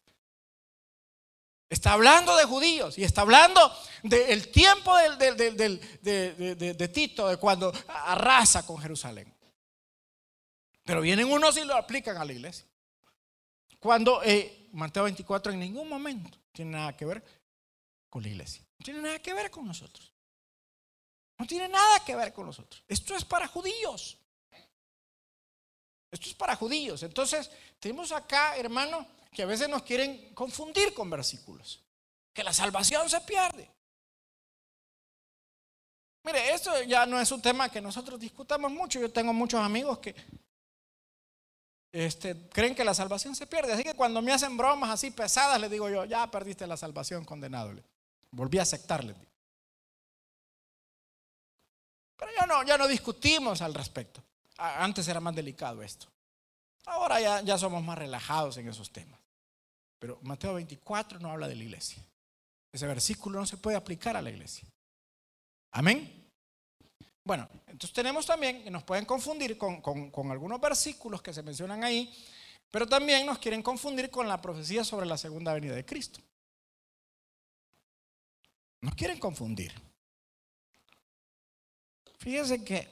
Está 1.73 1.93
hablando 1.93 2.35
de 2.35 2.43
judíos 2.43 2.99
y 2.99 3.03
está 3.03 3.21
hablando 3.21 3.59
del 4.03 4.51
tiempo 4.51 4.95
de, 4.95 6.89
Tito, 6.93 7.27
de 7.29 7.37
cuando 7.37 7.73
arrasa 7.87 8.63
con 8.63 8.77
Jerusalén. 8.77 9.33
Pero 10.83 11.01
vienen 11.01 11.31
unos 11.31 11.57
y 11.57 11.65
lo 11.65 11.75
aplican 11.75 12.17
a 12.17 12.25
la 12.25 12.31
iglesia. 12.31 12.67
Cuando 13.79 14.21
eh, 14.23 14.69
Mateo 14.73 15.05
24 15.05 15.51
en 15.51 15.61
ningún 15.61 15.89
momento 15.89 16.37
tiene 16.51 16.73
nada 16.73 16.95
que 16.95 17.05
ver 17.05 17.23
con 18.07 18.21
la 18.21 18.29
iglesia. 18.29 18.63
No 18.77 18.83
tiene 18.85 19.01
nada 19.01 19.17
que 19.17 19.33
ver 19.33 19.49
con 19.49 19.65
nosotros. 19.65 20.13
No 21.39 21.47
tiene 21.47 21.67
nada 21.69 22.05
que 22.05 22.15
ver 22.15 22.33
con 22.33 22.45
nosotros. 22.45 22.83
Esto 22.87 23.15
es 23.15 23.25
para 23.25 23.47
judíos. 23.47 24.19
Esto 26.11 26.29
es 26.29 26.35
para 26.35 26.55
judíos. 26.55 27.01
Entonces, 27.01 27.49
tenemos 27.79 28.11
acá, 28.11 28.57
hermano, 28.57 29.07
que 29.33 29.43
a 29.43 29.47
veces 29.47 29.67
nos 29.69 29.83
quieren 29.83 30.33
confundir 30.33 30.93
con 30.93 31.09
versículos. 31.09 31.83
Que 32.33 32.43
la 32.43 32.53
salvación 32.53 33.09
se 33.09 33.21
pierde. 33.21 33.69
Mire, 36.23 36.53
esto 36.53 36.81
ya 36.83 37.05
no 37.05 37.19
es 37.19 37.31
un 37.31 37.41
tema 37.41 37.69
que 37.69 37.81
nosotros 37.81 38.19
discutamos 38.19 38.71
mucho. 38.71 38.99
Yo 38.99 39.11
tengo 39.11 39.33
muchos 39.33 39.59
amigos 39.59 39.99
que 39.99 40.15
este, 41.91 42.49
creen 42.49 42.73
que 42.73 42.83
la 42.83 42.93
salvación 42.93 43.35
se 43.35 43.45
pierde. 43.45 43.73
Así 43.73 43.83
que 43.83 43.93
cuando 43.93 44.21
me 44.21 44.31
hacen 44.31 44.55
bromas 44.55 44.89
así 44.89 45.11
pesadas, 45.11 45.59
le 45.59 45.69
digo 45.69 45.89
yo, 45.89 46.05
ya 46.05 46.29
perdiste 46.31 46.65
la 46.65 46.77
salvación, 46.77 47.25
condenado. 47.25 47.73
Volví 48.31 48.57
a 48.57 48.63
aceptarle. 48.63 49.15
Pero 52.15 52.31
ya 52.39 52.45
no, 52.45 52.63
ya 52.63 52.77
no 52.77 52.87
discutimos 52.87 53.61
al 53.61 53.73
respecto. 53.73 54.23
Antes 54.57 55.07
era 55.07 55.19
más 55.19 55.35
delicado 55.35 55.83
esto. 55.83 56.07
Ahora 56.85 57.19
ya, 57.19 57.41
ya 57.41 57.57
somos 57.57 57.83
más 57.83 57.97
relajados 57.97 58.57
en 58.57 58.69
esos 58.69 58.91
temas. 58.91 59.19
Pero 60.03 60.19
Mateo 60.23 60.55
24 60.55 61.17
no 61.17 61.31
habla 61.31 61.47
de 61.47 61.55
la 61.55 61.63
iglesia. 61.63 62.05
Ese 62.73 62.85
versículo 62.85 63.39
no 63.39 63.45
se 63.45 63.55
puede 63.55 63.77
aplicar 63.77 64.17
a 64.17 64.21
la 64.21 64.31
iglesia. 64.31 64.67
Amén. 65.71 66.29
Bueno, 67.23 67.47
entonces 67.67 67.93
tenemos 67.93 68.25
también, 68.25 68.65
que 68.65 68.69
nos 68.69 68.83
pueden 68.83 69.05
confundir 69.05 69.57
con, 69.57 69.81
algunos 70.29 70.59
versículos 70.59 71.21
que 71.21 71.31
se 71.31 71.41
mencionan 71.41 71.85
ahí, 71.85 72.13
pero 72.69 72.85
también 72.85 73.25
nos 73.25 73.39
quieren 73.39 73.63
confundir 73.63 74.09
con 74.09 74.27
la 74.27 74.41
profecía 74.41 74.83
sobre 74.83 75.05
la 75.05 75.17
segunda 75.17 75.53
venida 75.53 75.73
de 75.73 75.85
Cristo. 75.85 76.19
Nos 78.81 78.95
quieren 78.95 79.19
confundir. 79.19 79.71
Fíjense 82.17 82.61
que 82.61 82.89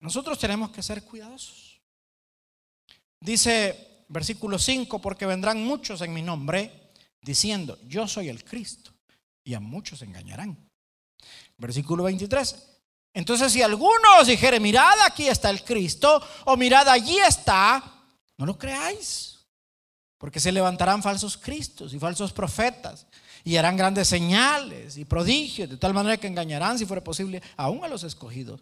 nosotros 0.00 0.36
tenemos 0.40 0.72
que 0.72 0.82
ser 0.82 1.04
cuidadosos. 1.04 1.80
Dice 3.20 3.89
versículo 4.10 4.58
5, 4.58 5.00
porque 5.00 5.24
vendrán 5.24 5.64
muchos 5.64 6.00
en 6.02 6.12
mi 6.12 6.20
nombre 6.20 6.90
diciendo, 7.22 7.78
yo 7.86 8.06
soy 8.08 8.28
el 8.28 8.44
Cristo, 8.44 8.92
y 9.44 9.54
a 9.54 9.60
muchos 9.60 10.02
engañarán. 10.02 10.68
Versículo 11.56 12.04
23. 12.04 12.66
Entonces 13.14 13.52
si 13.52 13.62
alguno 13.62 14.18
os 14.20 14.26
dijere, 14.26 14.60
mirad 14.60 15.00
aquí 15.06 15.28
está 15.28 15.48
el 15.50 15.64
Cristo, 15.64 16.20
o 16.44 16.56
mirad 16.56 16.88
allí 16.88 17.18
está, 17.18 17.82
no 18.36 18.46
lo 18.46 18.58
creáis, 18.58 19.38
porque 20.18 20.40
se 20.40 20.52
levantarán 20.52 21.02
falsos 21.02 21.36
cristos 21.36 21.94
y 21.94 21.98
falsos 21.98 22.32
profetas, 22.32 23.06
y 23.44 23.56
harán 23.56 23.76
grandes 23.76 24.08
señales 24.08 24.96
y 24.96 25.04
prodigios, 25.04 25.70
de 25.70 25.76
tal 25.76 25.94
manera 25.94 26.16
que 26.16 26.26
engañarán, 26.26 26.78
si 26.78 26.84
fuera 26.84 27.02
posible, 27.02 27.40
aún 27.56 27.84
a 27.84 27.88
los 27.88 28.04
escogidos. 28.04 28.60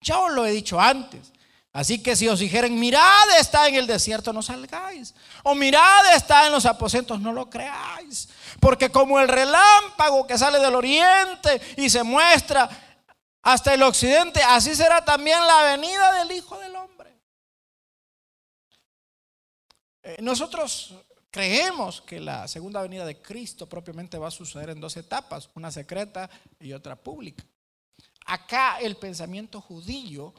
Ya 0.00 0.18
os 0.18 0.32
lo 0.32 0.44
he 0.46 0.52
dicho 0.52 0.78
antes. 0.80 1.32
Así 1.72 2.02
que 2.02 2.14
si 2.16 2.28
os 2.28 2.38
dijeren, 2.38 2.78
mirad 2.78 3.38
está 3.38 3.66
en 3.66 3.76
el 3.76 3.86
desierto, 3.86 4.32
no 4.32 4.42
salgáis. 4.42 5.14
O 5.42 5.54
mirad 5.54 6.14
está 6.14 6.46
en 6.46 6.52
los 6.52 6.66
aposentos, 6.66 7.18
no 7.18 7.32
lo 7.32 7.48
creáis. 7.48 8.28
Porque 8.60 8.90
como 8.90 9.18
el 9.18 9.28
relámpago 9.28 10.26
que 10.26 10.36
sale 10.36 10.58
del 10.58 10.74
oriente 10.74 11.60
y 11.78 11.88
se 11.88 12.02
muestra 12.02 12.68
hasta 13.40 13.72
el 13.72 13.82
occidente, 13.82 14.42
así 14.42 14.74
será 14.74 15.02
también 15.02 15.38
la 15.46 15.62
venida 15.62 16.12
del 16.18 16.32
Hijo 16.36 16.58
del 16.58 16.76
Hombre. 16.76 17.18
Eh, 20.02 20.16
nosotros 20.20 20.94
creemos 21.30 22.02
que 22.02 22.20
la 22.20 22.46
segunda 22.48 22.82
venida 22.82 23.06
de 23.06 23.22
Cristo 23.22 23.66
propiamente 23.66 24.18
va 24.18 24.28
a 24.28 24.32
suceder 24.32 24.68
en 24.68 24.80
dos 24.80 24.98
etapas, 24.98 25.48
una 25.54 25.70
secreta 25.70 26.28
y 26.60 26.74
otra 26.74 26.96
pública. 26.96 27.44
Acá 28.26 28.78
el 28.78 28.96
pensamiento 28.96 29.60
judío 29.60 30.34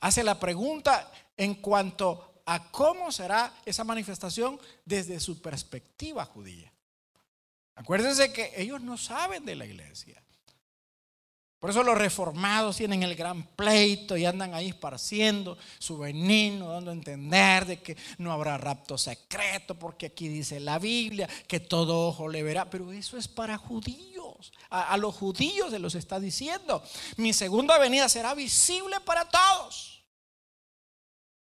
hace 0.00 0.22
la 0.22 0.38
pregunta 0.38 1.10
en 1.36 1.56
cuanto 1.56 2.42
a 2.46 2.70
cómo 2.70 3.10
será 3.10 3.52
esa 3.64 3.84
manifestación 3.84 4.58
desde 4.84 5.20
su 5.20 5.40
perspectiva 5.40 6.24
judía. 6.24 6.72
Acuérdense 7.74 8.32
que 8.32 8.52
ellos 8.56 8.80
no 8.80 8.96
saben 8.96 9.44
de 9.44 9.56
la 9.56 9.66
iglesia. 9.66 10.22
Por 11.58 11.70
eso 11.70 11.82
los 11.82 11.96
reformados 11.96 12.76
tienen 12.76 13.02
el 13.02 13.16
gran 13.16 13.42
pleito 13.42 14.16
y 14.16 14.26
andan 14.26 14.52
ahí 14.52 14.68
esparciendo 14.68 15.56
su 15.78 15.96
veneno, 15.96 16.68
dando 16.68 16.90
a 16.90 16.94
entender 16.94 17.64
de 17.64 17.80
que 17.80 17.96
no 18.18 18.30
habrá 18.30 18.58
rapto 18.58 18.98
secreto, 18.98 19.74
porque 19.74 20.06
aquí 20.06 20.28
dice 20.28 20.60
la 20.60 20.78
Biblia 20.78 21.26
que 21.48 21.58
todo 21.58 22.08
ojo 22.08 22.28
le 22.28 22.42
verá. 22.42 22.68
Pero 22.68 22.92
eso 22.92 23.16
es 23.16 23.26
para 23.26 23.56
judíos. 23.56 24.52
A, 24.68 24.96
los 24.98 25.14
judíos 25.14 25.70
se 25.70 25.78
los 25.78 25.94
está 25.94 26.20
diciendo. 26.20 26.82
Mi 27.16 27.32
segunda 27.32 27.78
venida 27.78 28.08
será 28.10 28.34
visible 28.34 29.00
para 29.00 29.26
todos. 29.26 30.04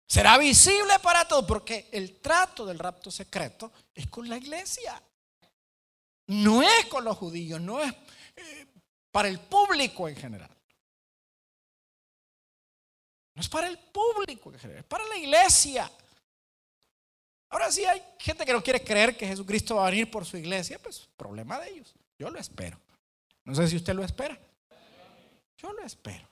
Será 0.06 0.36
visible 0.36 0.98
para 1.02 1.26
todos, 1.26 1.46
porque 1.46 1.88
el 1.90 2.20
trato 2.20 2.66
del 2.66 2.78
rapto 2.78 3.10
secreto 3.10 3.72
es 3.94 4.06
con 4.08 4.28
la 4.28 4.36
iglesia. 4.36 5.02
No 6.26 6.62
es 6.62 6.86
con 6.86 7.04
los 7.04 7.16
judíos, 7.16 7.58
no 7.60 7.82
es 7.82 7.92
eh, 8.36 8.66
para 9.14 9.28
el 9.28 9.38
público 9.38 10.08
en 10.08 10.16
general. 10.16 10.50
No 13.32 13.40
es 13.40 13.48
para 13.48 13.68
el 13.68 13.78
público 13.78 14.52
en 14.52 14.58
general, 14.58 14.80
es 14.80 14.88
para 14.88 15.04
la 15.04 15.16
iglesia. 15.16 15.88
Ahora 17.50 17.70
sí 17.70 17.84
hay 17.84 18.02
gente 18.18 18.44
que 18.44 18.52
no 18.52 18.60
quiere 18.60 18.82
creer 18.82 19.16
que 19.16 19.28
Jesucristo 19.28 19.76
va 19.76 19.86
a 19.86 19.90
venir 19.90 20.10
por 20.10 20.26
su 20.26 20.36
iglesia, 20.36 20.80
pues 20.80 21.08
problema 21.16 21.60
de 21.60 21.70
ellos. 21.70 21.94
Yo 22.18 22.28
lo 22.28 22.40
espero. 22.40 22.76
No 23.44 23.54
sé 23.54 23.68
si 23.68 23.76
usted 23.76 23.94
lo 23.94 24.02
espera. 24.02 24.36
Yo 25.58 25.72
lo 25.72 25.84
espero. 25.84 26.28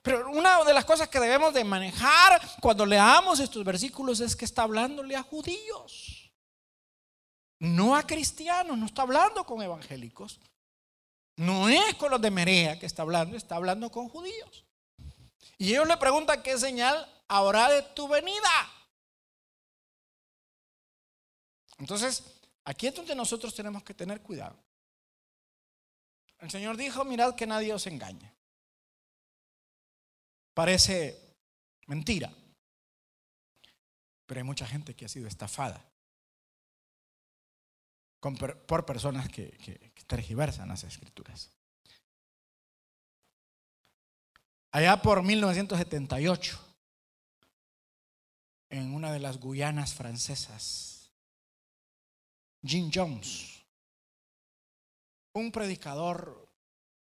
Pero 0.00 0.30
una 0.30 0.62
de 0.62 0.74
las 0.74 0.84
cosas 0.84 1.08
que 1.08 1.18
debemos 1.18 1.52
de 1.52 1.64
manejar 1.64 2.40
cuando 2.60 2.86
leamos 2.86 3.40
estos 3.40 3.64
versículos 3.64 4.20
es 4.20 4.36
que 4.36 4.44
está 4.44 4.62
hablándole 4.62 5.16
a 5.16 5.24
judíos 5.24 6.19
no 7.60 7.94
a 7.94 8.06
cristianos, 8.06 8.76
no 8.76 8.86
está 8.86 9.02
hablando 9.02 9.44
con 9.44 9.62
evangélicos. 9.62 10.40
No 11.36 11.68
es 11.68 11.94
con 11.94 12.10
los 12.10 12.20
de 12.20 12.30
Merea 12.30 12.78
que 12.78 12.86
está 12.86 13.02
hablando, 13.02 13.36
está 13.36 13.56
hablando 13.56 13.90
con 13.90 14.08
judíos. 14.08 14.64
Y 15.58 15.70
ellos 15.70 15.86
le 15.86 15.96
preguntan 15.98 16.42
qué 16.42 16.58
señal 16.58 17.06
habrá 17.28 17.68
de 17.70 17.82
tu 17.82 18.08
venida. 18.08 18.72
Entonces, 21.78 22.24
aquí 22.64 22.86
es 22.86 22.94
donde 22.94 23.14
nosotros 23.14 23.54
tenemos 23.54 23.82
que 23.82 23.94
tener 23.94 24.22
cuidado. 24.22 24.56
El 26.38 26.50
Señor 26.50 26.78
dijo, 26.78 27.04
mirad 27.04 27.34
que 27.34 27.46
nadie 27.46 27.74
os 27.74 27.86
engañe. 27.86 28.32
Parece 30.54 31.36
mentira, 31.86 32.32
pero 34.26 34.40
hay 34.40 34.44
mucha 34.44 34.66
gente 34.66 34.94
que 34.94 35.04
ha 35.04 35.08
sido 35.08 35.28
estafada 35.28 35.89
por 38.20 38.84
personas 38.84 39.28
que, 39.28 39.92
tergiversan 40.06 40.68
las 40.68 40.84
escrituras. 40.84 41.50
Allá 44.72 45.02
por 45.02 45.22
1978, 45.22 46.58
en 48.70 48.94
una 48.94 49.12
de 49.12 49.20
las 49.20 49.38
Guyanas 49.38 49.94
francesas, 49.94 51.12
Jim 52.62 52.90
Jones, 52.92 53.62
un 55.32 55.50
predicador 55.50 56.52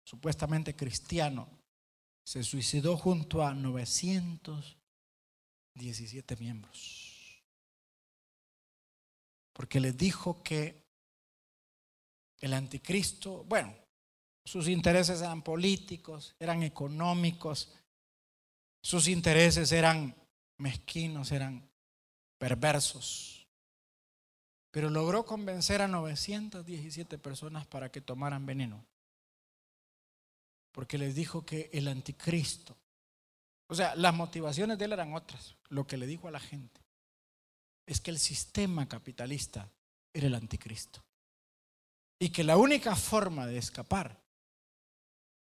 supuestamente 0.03 0.75
cristiano, 0.75 1.47
se 2.23 2.41
suicidó 2.43 2.97
junto 2.97 3.45
a 3.45 3.53
917 3.53 6.35
miembros. 6.37 7.43
Porque 9.53 9.79
les 9.79 9.95
dijo 9.95 10.41
que 10.43 10.84
el 12.39 12.53
anticristo, 12.53 13.43
bueno, 13.45 13.75
sus 14.43 14.67
intereses 14.67 15.21
eran 15.21 15.41
políticos, 15.41 16.35
eran 16.39 16.63
económicos, 16.63 17.71
sus 18.81 19.07
intereses 19.07 19.71
eran 19.71 20.15
mezquinos, 20.57 21.31
eran 21.31 21.67
perversos. 22.37 23.47
Pero 24.69 24.89
logró 24.89 25.25
convencer 25.25 25.81
a 25.81 25.87
917 25.87 27.17
personas 27.17 27.65
para 27.65 27.91
que 27.91 28.01
tomaran 28.01 28.45
veneno. 28.45 28.85
Porque 30.71 30.97
les 30.97 31.15
dijo 31.15 31.45
que 31.45 31.69
el 31.71 31.87
anticristo, 31.87 32.77
o 33.67 33.75
sea, 33.75 33.95
las 33.95 34.13
motivaciones 34.13 34.77
de 34.77 34.85
él 34.85 34.93
eran 34.93 35.13
otras. 35.13 35.55
Lo 35.69 35.87
que 35.87 35.97
le 35.97 36.05
dijo 36.05 36.27
a 36.27 36.31
la 36.31 36.39
gente 36.39 36.81
es 37.85 38.01
que 38.01 38.11
el 38.11 38.19
sistema 38.19 38.87
capitalista 38.87 39.71
era 40.13 40.27
el 40.27 40.35
anticristo 40.35 41.04
y 42.19 42.29
que 42.29 42.43
la 42.43 42.57
única 42.57 42.95
forma 42.95 43.45
de 43.45 43.57
escapar 43.57 44.21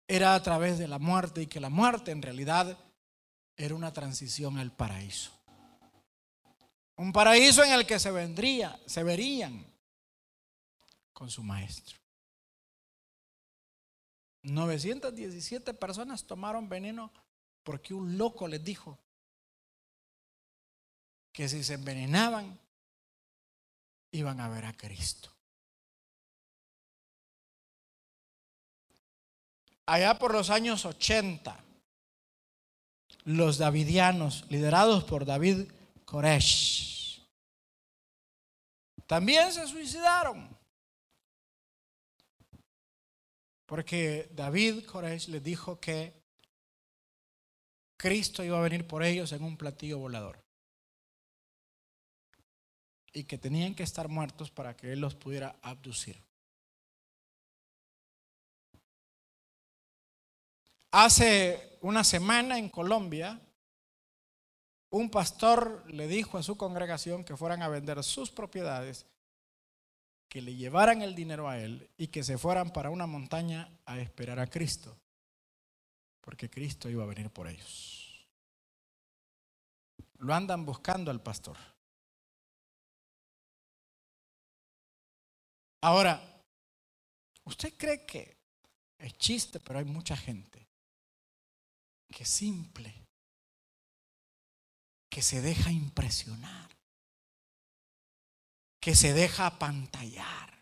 era 0.08 0.34
a 0.34 0.42
través 0.42 0.78
de 0.78 0.88
la 0.88 0.98
muerte 0.98 1.42
y 1.42 1.46
que 1.46 1.60
la 1.60 1.70
muerte 1.70 2.10
en 2.10 2.22
realidad 2.22 2.78
era 3.56 3.74
una 3.74 3.92
transición 3.92 4.58
al 4.58 4.72
paraíso. 4.72 5.32
Un 6.96 7.12
paraíso 7.12 7.64
en 7.64 7.72
el 7.72 7.86
que 7.86 7.98
se 7.98 8.10
vendría, 8.10 8.78
se 8.86 9.02
verían 9.02 9.66
con 11.12 11.30
su 11.30 11.42
maestro. 11.42 11.98
917 14.42 15.74
personas 15.74 16.26
tomaron 16.26 16.68
veneno 16.68 17.12
porque 17.62 17.94
un 17.94 18.18
loco 18.18 18.48
les 18.48 18.62
dijo 18.62 18.98
que 21.32 21.48
si 21.48 21.62
se 21.62 21.74
envenenaban 21.74 22.58
iban 24.10 24.40
a 24.40 24.48
ver 24.48 24.66
a 24.66 24.76
Cristo. 24.76 25.31
Allá 29.92 30.18
por 30.18 30.32
los 30.32 30.48
años 30.48 30.86
80, 30.86 31.62
los 33.24 33.58
davidianos, 33.58 34.46
liderados 34.48 35.04
por 35.04 35.26
David 35.26 35.70
Koresh, 36.06 37.22
también 39.06 39.52
se 39.52 39.66
suicidaron. 39.66 40.48
Porque 43.66 44.30
David 44.32 44.86
Koresh 44.86 45.28
les 45.28 45.42
dijo 45.42 45.78
que 45.78 46.14
Cristo 47.98 48.42
iba 48.42 48.58
a 48.58 48.62
venir 48.62 48.86
por 48.86 49.02
ellos 49.02 49.30
en 49.32 49.44
un 49.44 49.58
platillo 49.58 49.98
volador. 49.98 50.42
Y 53.12 53.24
que 53.24 53.36
tenían 53.36 53.74
que 53.74 53.82
estar 53.82 54.08
muertos 54.08 54.50
para 54.50 54.74
que 54.74 54.90
Él 54.90 55.00
los 55.00 55.14
pudiera 55.14 55.56
abducir. 55.60 56.31
Hace 60.94 61.78
una 61.80 62.04
semana 62.04 62.58
en 62.58 62.68
Colombia, 62.68 63.40
un 64.90 65.08
pastor 65.08 65.90
le 65.90 66.06
dijo 66.06 66.36
a 66.36 66.42
su 66.42 66.58
congregación 66.58 67.24
que 67.24 67.34
fueran 67.34 67.62
a 67.62 67.68
vender 67.68 68.04
sus 68.04 68.30
propiedades 68.30 69.06
que 70.28 70.42
le 70.42 70.54
llevaran 70.54 71.00
el 71.00 71.14
dinero 71.14 71.48
a 71.48 71.58
él 71.58 71.90
y 71.96 72.08
que 72.08 72.22
se 72.22 72.36
fueran 72.36 72.74
para 72.74 72.90
una 72.90 73.06
montaña 73.06 73.70
a 73.86 74.00
esperar 74.00 74.38
a 74.38 74.46
Cristo, 74.46 74.94
porque 76.20 76.50
Cristo 76.50 76.90
iba 76.90 77.04
a 77.04 77.06
venir 77.06 77.30
por 77.30 77.48
ellos. 77.48 78.28
Lo 80.18 80.34
andan 80.34 80.66
buscando 80.66 81.10
al 81.10 81.22
pastor. 81.22 81.56
Ahora, 85.80 86.22
¿usted 87.44 87.72
cree 87.78 88.04
que 88.04 88.36
es 88.98 89.16
chiste, 89.16 89.58
pero 89.58 89.78
hay 89.78 89.86
mucha 89.86 90.14
gente 90.16 90.62
que 92.12 92.24
simple, 92.24 92.94
que 95.10 95.22
se 95.22 95.40
deja 95.40 95.72
impresionar? 95.72 96.72
que 98.82 98.96
se 98.96 99.12
deja 99.12 99.46
apantallar 99.46 100.60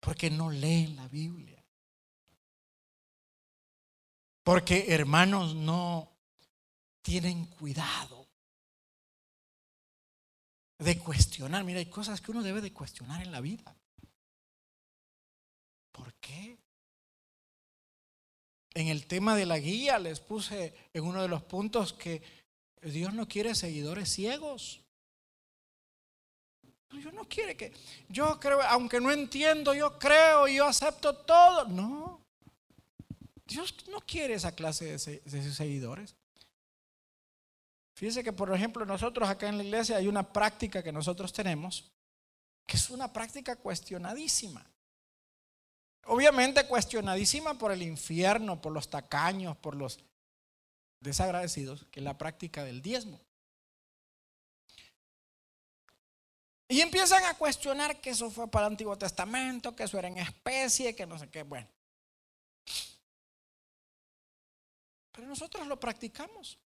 porque 0.00 0.28
no 0.28 0.50
leen 0.50 0.96
la 0.96 1.06
Biblia. 1.06 1.64
Porque 4.42 4.92
hermanos 4.92 5.54
no 5.54 6.10
tienen 7.00 7.46
cuidado 7.46 8.26
de 10.78 10.98
cuestionar. 10.98 11.62
Mira, 11.62 11.78
hay 11.78 11.86
cosas 11.86 12.20
que 12.20 12.32
uno 12.32 12.42
debe 12.42 12.60
de 12.60 12.72
cuestionar 12.72 13.22
en 13.22 13.30
la 13.30 13.40
vida. 13.40 13.76
¿Por 15.92 16.12
qué? 16.14 16.58
En 18.74 18.88
el 18.88 19.06
tema 19.06 19.36
de 19.36 19.46
la 19.46 19.58
guía 19.58 19.98
les 19.98 20.20
puse 20.20 20.74
en 20.92 21.04
uno 21.04 21.22
de 21.22 21.28
los 21.28 21.42
puntos 21.42 21.92
que 21.92 22.22
Dios 22.82 23.12
no 23.12 23.28
quiere 23.28 23.54
seguidores 23.54 24.08
ciegos. 24.08 24.80
Dios 26.90 27.12
no 27.14 27.26
quiere 27.26 27.56
que, 27.56 27.72
yo 28.08 28.38
creo, 28.38 28.60
aunque 28.62 29.00
no 29.00 29.10
entiendo, 29.10 29.72
yo 29.74 29.98
creo, 29.98 30.46
yo 30.46 30.66
acepto 30.66 31.16
todo. 31.16 31.66
No, 31.66 32.20
Dios 33.46 33.74
no 33.88 34.00
quiere 34.00 34.34
esa 34.34 34.54
clase 34.54 34.96
de, 34.96 35.20
de 35.24 35.52
seguidores. 35.52 36.14
Fíjese 37.94 38.24
que, 38.24 38.32
por 38.32 38.54
ejemplo, 38.54 38.84
nosotros 38.84 39.28
acá 39.28 39.48
en 39.48 39.58
la 39.58 39.64
iglesia 39.64 39.96
hay 39.96 40.08
una 40.08 40.32
práctica 40.32 40.82
que 40.82 40.92
nosotros 40.92 41.32
tenemos, 41.32 41.92
que 42.66 42.76
es 42.76 42.90
una 42.90 43.12
práctica 43.12 43.56
cuestionadísima. 43.56 44.71
Obviamente 46.06 46.66
cuestionadísima 46.66 47.54
por 47.54 47.72
el 47.72 47.82
infierno, 47.82 48.60
por 48.60 48.72
los 48.72 48.90
tacaños, 48.90 49.56
por 49.56 49.76
los 49.76 50.00
desagradecidos, 51.00 51.86
que 51.90 52.00
es 52.00 52.04
la 52.04 52.18
práctica 52.18 52.64
del 52.64 52.82
diezmo. 52.82 53.20
Y 56.68 56.80
empiezan 56.80 57.22
a 57.24 57.34
cuestionar 57.34 58.00
que 58.00 58.10
eso 58.10 58.30
fue 58.30 58.50
para 58.50 58.66
el 58.66 58.72
Antiguo 58.72 58.96
Testamento, 58.96 59.76
que 59.76 59.82
eso 59.84 59.98
era 59.98 60.08
en 60.08 60.18
especie, 60.18 60.96
que 60.96 61.06
no 61.06 61.18
sé 61.18 61.28
qué. 61.28 61.42
Bueno. 61.42 61.68
Pero 65.12 65.28
nosotros 65.28 65.66
lo 65.66 65.78
practicamos. 65.78 66.58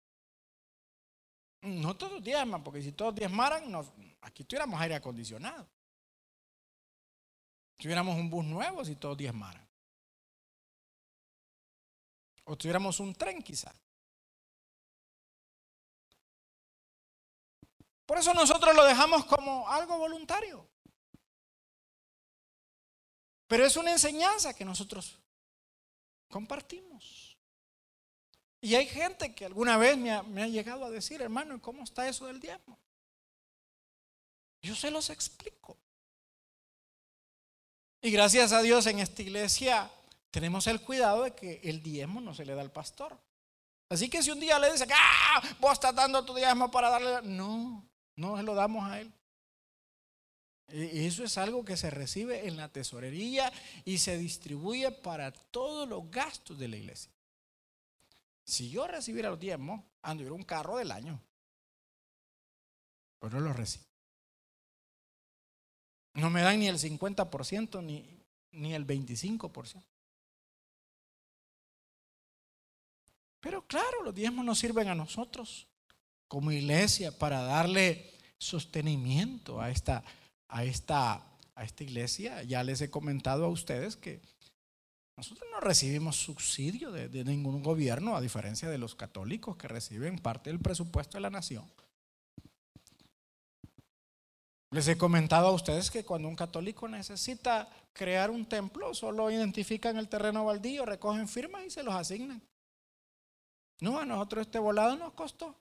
No 1.62 1.96
todos 1.96 2.22
diezman, 2.22 2.62
porque 2.62 2.82
si 2.82 2.92
todos 2.92 3.14
diezmaran, 3.14 3.74
aquí 4.20 4.44
tuviéramos 4.44 4.80
aire 4.80 4.94
acondicionado. 4.94 5.66
Tuviéramos 7.76 8.16
un 8.16 8.30
bus 8.30 8.44
nuevo 8.44 8.84
si 8.84 8.96
todos 8.96 9.16
diezmaran. 9.16 9.66
O 12.44 12.56
tuviéramos 12.56 13.00
un 13.00 13.14
tren 13.14 13.42
quizá. 13.42 13.74
Por 18.06 18.18
eso 18.18 18.32
nosotros 18.32 18.74
lo 18.74 18.84
dejamos 18.84 19.24
como 19.26 19.68
algo 19.68 19.98
voluntario. 19.98 20.68
Pero 23.48 23.64
es 23.64 23.76
una 23.76 23.92
enseñanza 23.92 24.54
que 24.54 24.64
nosotros 24.64 25.18
compartimos. 26.28 27.36
Y 28.60 28.74
hay 28.74 28.86
gente 28.86 29.34
que 29.34 29.44
alguna 29.44 29.76
vez 29.76 29.96
me 29.96 30.10
ha, 30.12 30.48
llegado 30.48 30.84
a 30.84 30.90
decir, 30.90 31.20
hermano, 31.20 31.60
¿cómo 31.60 31.84
está 31.84 32.08
eso 32.08 32.26
del 32.26 32.40
diezmo? 32.40 32.78
Yo 34.62 34.74
se 34.74 34.90
los 34.90 35.10
explico. 35.10 35.78
Y 38.02 38.10
gracias 38.10 38.52
a 38.52 38.62
Dios 38.62 38.86
en 38.86 38.98
esta 38.98 39.22
iglesia 39.22 39.90
tenemos 40.30 40.66
el 40.66 40.80
cuidado 40.80 41.24
de 41.24 41.34
que 41.34 41.60
el 41.64 41.82
diezmo 41.82 42.20
no 42.20 42.34
se 42.34 42.44
le 42.44 42.54
da 42.54 42.60
al 42.60 42.70
pastor. 42.70 43.18
Así 43.88 44.08
que 44.08 44.22
si 44.22 44.30
un 44.30 44.40
día 44.40 44.58
le 44.58 44.72
dice, 44.72 44.86
ah, 44.92 45.42
vos 45.60 45.72
estás 45.72 45.94
dando 45.94 46.24
tu 46.24 46.34
diezmo 46.34 46.70
para 46.70 46.90
darle... 46.90 47.22
No, 47.22 47.88
no 48.16 48.36
se 48.36 48.42
lo 48.42 48.54
damos 48.54 48.84
a 48.84 49.00
Él. 49.00 49.12
Y 50.68 51.06
eso 51.06 51.22
es 51.22 51.38
algo 51.38 51.64
que 51.64 51.76
se 51.76 51.90
recibe 51.90 52.48
en 52.48 52.56
la 52.56 52.68
tesorería 52.68 53.52
y 53.84 53.98
se 53.98 54.18
distribuye 54.18 54.90
para 54.90 55.30
todos 55.30 55.88
los 55.88 56.10
gastos 56.10 56.58
de 56.58 56.68
la 56.68 56.76
iglesia. 56.76 57.12
Si 58.44 58.70
yo 58.70 58.86
recibiera 58.86 59.30
los 59.30 59.38
diezmos, 59.38 59.84
anduviera 60.02 60.34
un 60.34 60.42
carro 60.42 60.76
del 60.76 60.90
año. 60.90 61.20
Pues 63.18 63.32
no 63.32 63.40
lo 63.40 63.52
recibo. 63.52 63.84
No 66.16 66.30
me 66.30 66.42
dan 66.42 66.58
ni 66.58 66.68
el 66.68 66.78
50% 66.78 67.82
ni, 67.82 68.04
ni 68.52 68.74
el 68.74 68.86
25%. 68.86 69.82
Pero 73.40 73.66
claro, 73.66 74.02
los 74.02 74.14
diezmos 74.14 74.44
nos 74.44 74.58
sirven 74.58 74.88
a 74.88 74.94
nosotros 74.94 75.68
como 76.26 76.50
iglesia 76.50 77.16
para 77.16 77.42
darle 77.42 78.12
sostenimiento 78.38 79.60
a 79.60 79.70
esta, 79.70 80.02
a 80.48 80.64
esta, 80.64 81.22
a 81.54 81.64
esta 81.64 81.84
iglesia. 81.84 82.42
Ya 82.42 82.64
les 82.64 82.80
he 82.80 82.90
comentado 82.90 83.44
a 83.44 83.48
ustedes 83.48 83.96
que 83.96 84.20
nosotros 85.16 85.48
no 85.52 85.60
recibimos 85.60 86.16
subsidio 86.16 86.90
de, 86.90 87.08
de, 87.08 87.24
ningún 87.24 87.62
gobierno, 87.62 88.16
a 88.16 88.20
diferencia 88.20 88.68
de 88.68 88.78
los 88.78 88.94
católicos 88.94 89.56
que 89.56 89.68
reciben 89.68 90.18
parte 90.18 90.50
del 90.50 90.60
presupuesto 90.60 91.16
de 91.18 91.22
la 91.22 91.30
nación. 91.30 91.70
Les 94.70 94.88
he 94.88 94.98
comentado 94.98 95.46
a 95.46 95.52
ustedes 95.52 95.90
que 95.90 96.04
cuando 96.04 96.28
un 96.28 96.36
católico 96.36 96.88
necesita 96.88 97.68
crear 97.92 98.30
un 98.30 98.46
templo, 98.46 98.94
solo 98.94 99.30
identifican 99.30 99.96
el 99.96 100.08
terreno 100.08 100.44
baldío, 100.44 100.84
recogen 100.84 101.28
firmas 101.28 101.64
y 101.64 101.70
se 101.70 101.82
los 101.82 101.94
asignan. 101.94 102.42
No, 103.80 103.98
a 103.98 104.04
nosotros 104.04 104.46
este 104.46 104.58
volado 104.58 104.96
nos 104.96 105.12
costó 105.12 105.56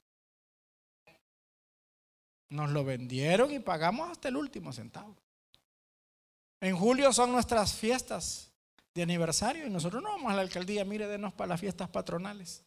nos 2.50 2.70
lo 2.70 2.84
vendieron 2.84 3.52
y 3.52 3.60
pagamos 3.60 4.10
hasta 4.10 4.30
el 4.30 4.38
último 4.38 4.72
centavo. 4.72 5.16
En 6.62 6.76
julio 6.76 7.12
son 7.14 7.32
nuestras 7.32 7.74
fiestas 7.74 8.52
de 8.94 9.04
aniversario 9.04 9.68
y 9.68 9.70
nosotros 9.70 10.02
no 10.02 10.10
vamos 10.10 10.32
a 10.32 10.36
la 10.36 10.42
alcaldía, 10.42 10.86
mire, 10.86 11.08
denos 11.08 11.34
para 11.34 11.50
las 11.50 11.60
fiestas 11.60 11.90
patronales. 11.90 12.64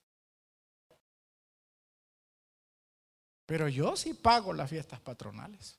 Pero 3.47 3.69
yo 3.69 3.97
sí 3.97 4.13
pago 4.13 4.53
las 4.53 4.69
fiestas 4.69 5.01
patronales. 5.01 5.79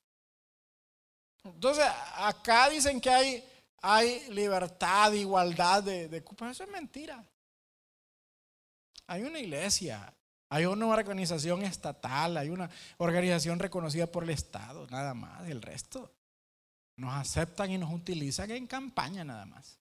Entonces, 1.44 1.84
acá 2.16 2.68
dicen 2.68 3.00
que 3.00 3.10
hay, 3.10 3.44
hay 3.80 4.28
libertad, 4.30 5.12
igualdad 5.12 5.82
de, 5.82 6.08
de 6.08 6.18
Eso 6.18 6.64
es 6.64 6.70
mentira. 6.70 7.24
Hay 9.06 9.22
una 9.22 9.38
iglesia, 9.38 10.12
hay 10.48 10.66
una 10.66 10.86
organización 10.86 11.62
estatal, 11.62 12.36
hay 12.36 12.50
una 12.50 12.70
organización 12.98 13.58
reconocida 13.58 14.06
por 14.06 14.24
el 14.24 14.30
Estado, 14.30 14.86
nada 14.88 15.14
más. 15.14 15.48
El 15.48 15.62
resto 15.62 16.12
nos 16.96 17.14
aceptan 17.14 17.70
y 17.70 17.78
nos 17.78 17.92
utilizan 17.92 18.50
en 18.50 18.66
campaña 18.66 19.24
nada 19.24 19.46
más. 19.46 19.78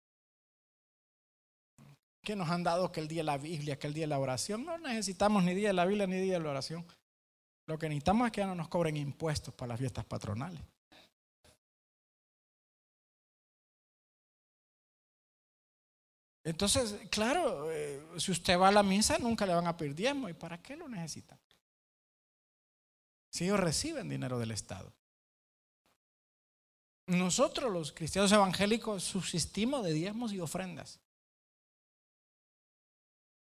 Que 2.23 2.35
nos 2.35 2.49
han 2.49 2.63
dado 2.63 2.91
que 2.91 3.01
el 3.01 3.07
día 3.07 3.19
de 3.19 3.25
la 3.25 3.37
Biblia, 3.37 3.77
que 3.77 3.87
el 3.87 3.93
día 3.93 4.03
de 4.03 4.07
la 4.07 4.19
oración. 4.19 4.65
No 4.65 4.77
necesitamos 4.77 5.43
ni 5.43 5.53
día 5.53 5.69
de 5.69 5.73
la 5.73 5.85
Biblia 5.85 6.07
ni 6.07 6.19
día 6.19 6.33
de 6.33 6.43
la 6.43 6.49
oración. 6.49 6.85
Lo 7.67 7.77
que 7.77 7.87
necesitamos 7.89 8.25
es 8.27 8.31
que 8.31 8.41
ya 8.41 8.47
no 8.47 8.55
nos 8.55 8.67
cobren 8.67 8.97
impuestos 8.97 9.53
para 9.53 9.69
las 9.69 9.79
fiestas 9.79 10.05
patronales. 10.05 10.61
Entonces, 16.43 16.95
claro, 17.09 17.71
eh, 17.71 18.01
si 18.17 18.31
usted 18.31 18.57
va 18.57 18.69
a 18.69 18.71
la 18.71 18.83
misa 18.83 19.17
nunca 19.17 19.45
le 19.45 19.53
van 19.53 19.67
a 19.67 19.75
pedir 19.75 19.95
diezmo. 19.95 20.29
¿Y 20.29 20.33
para 20.33 20.61
qué 20.61 20.75
lo 20.75 20.87
necesita? 20.87 21.37
Si 23.29 23.43
ellos 23.43 23.59
reciben 23.59 24.09
dinero 24.09 24.39
del 24.39 24.51
Estado. 24.51 24.93
Nosotros 27.07 27.71
los 27.71 27.91
cristianos 27.91 28.31
evangélicos 28.31 29.03
subsistimos 29.03 29.83
de 29.83 29.93
diezmos 29.93 30.31
y 30.31 30.39
ofrendas. 30.39 30.99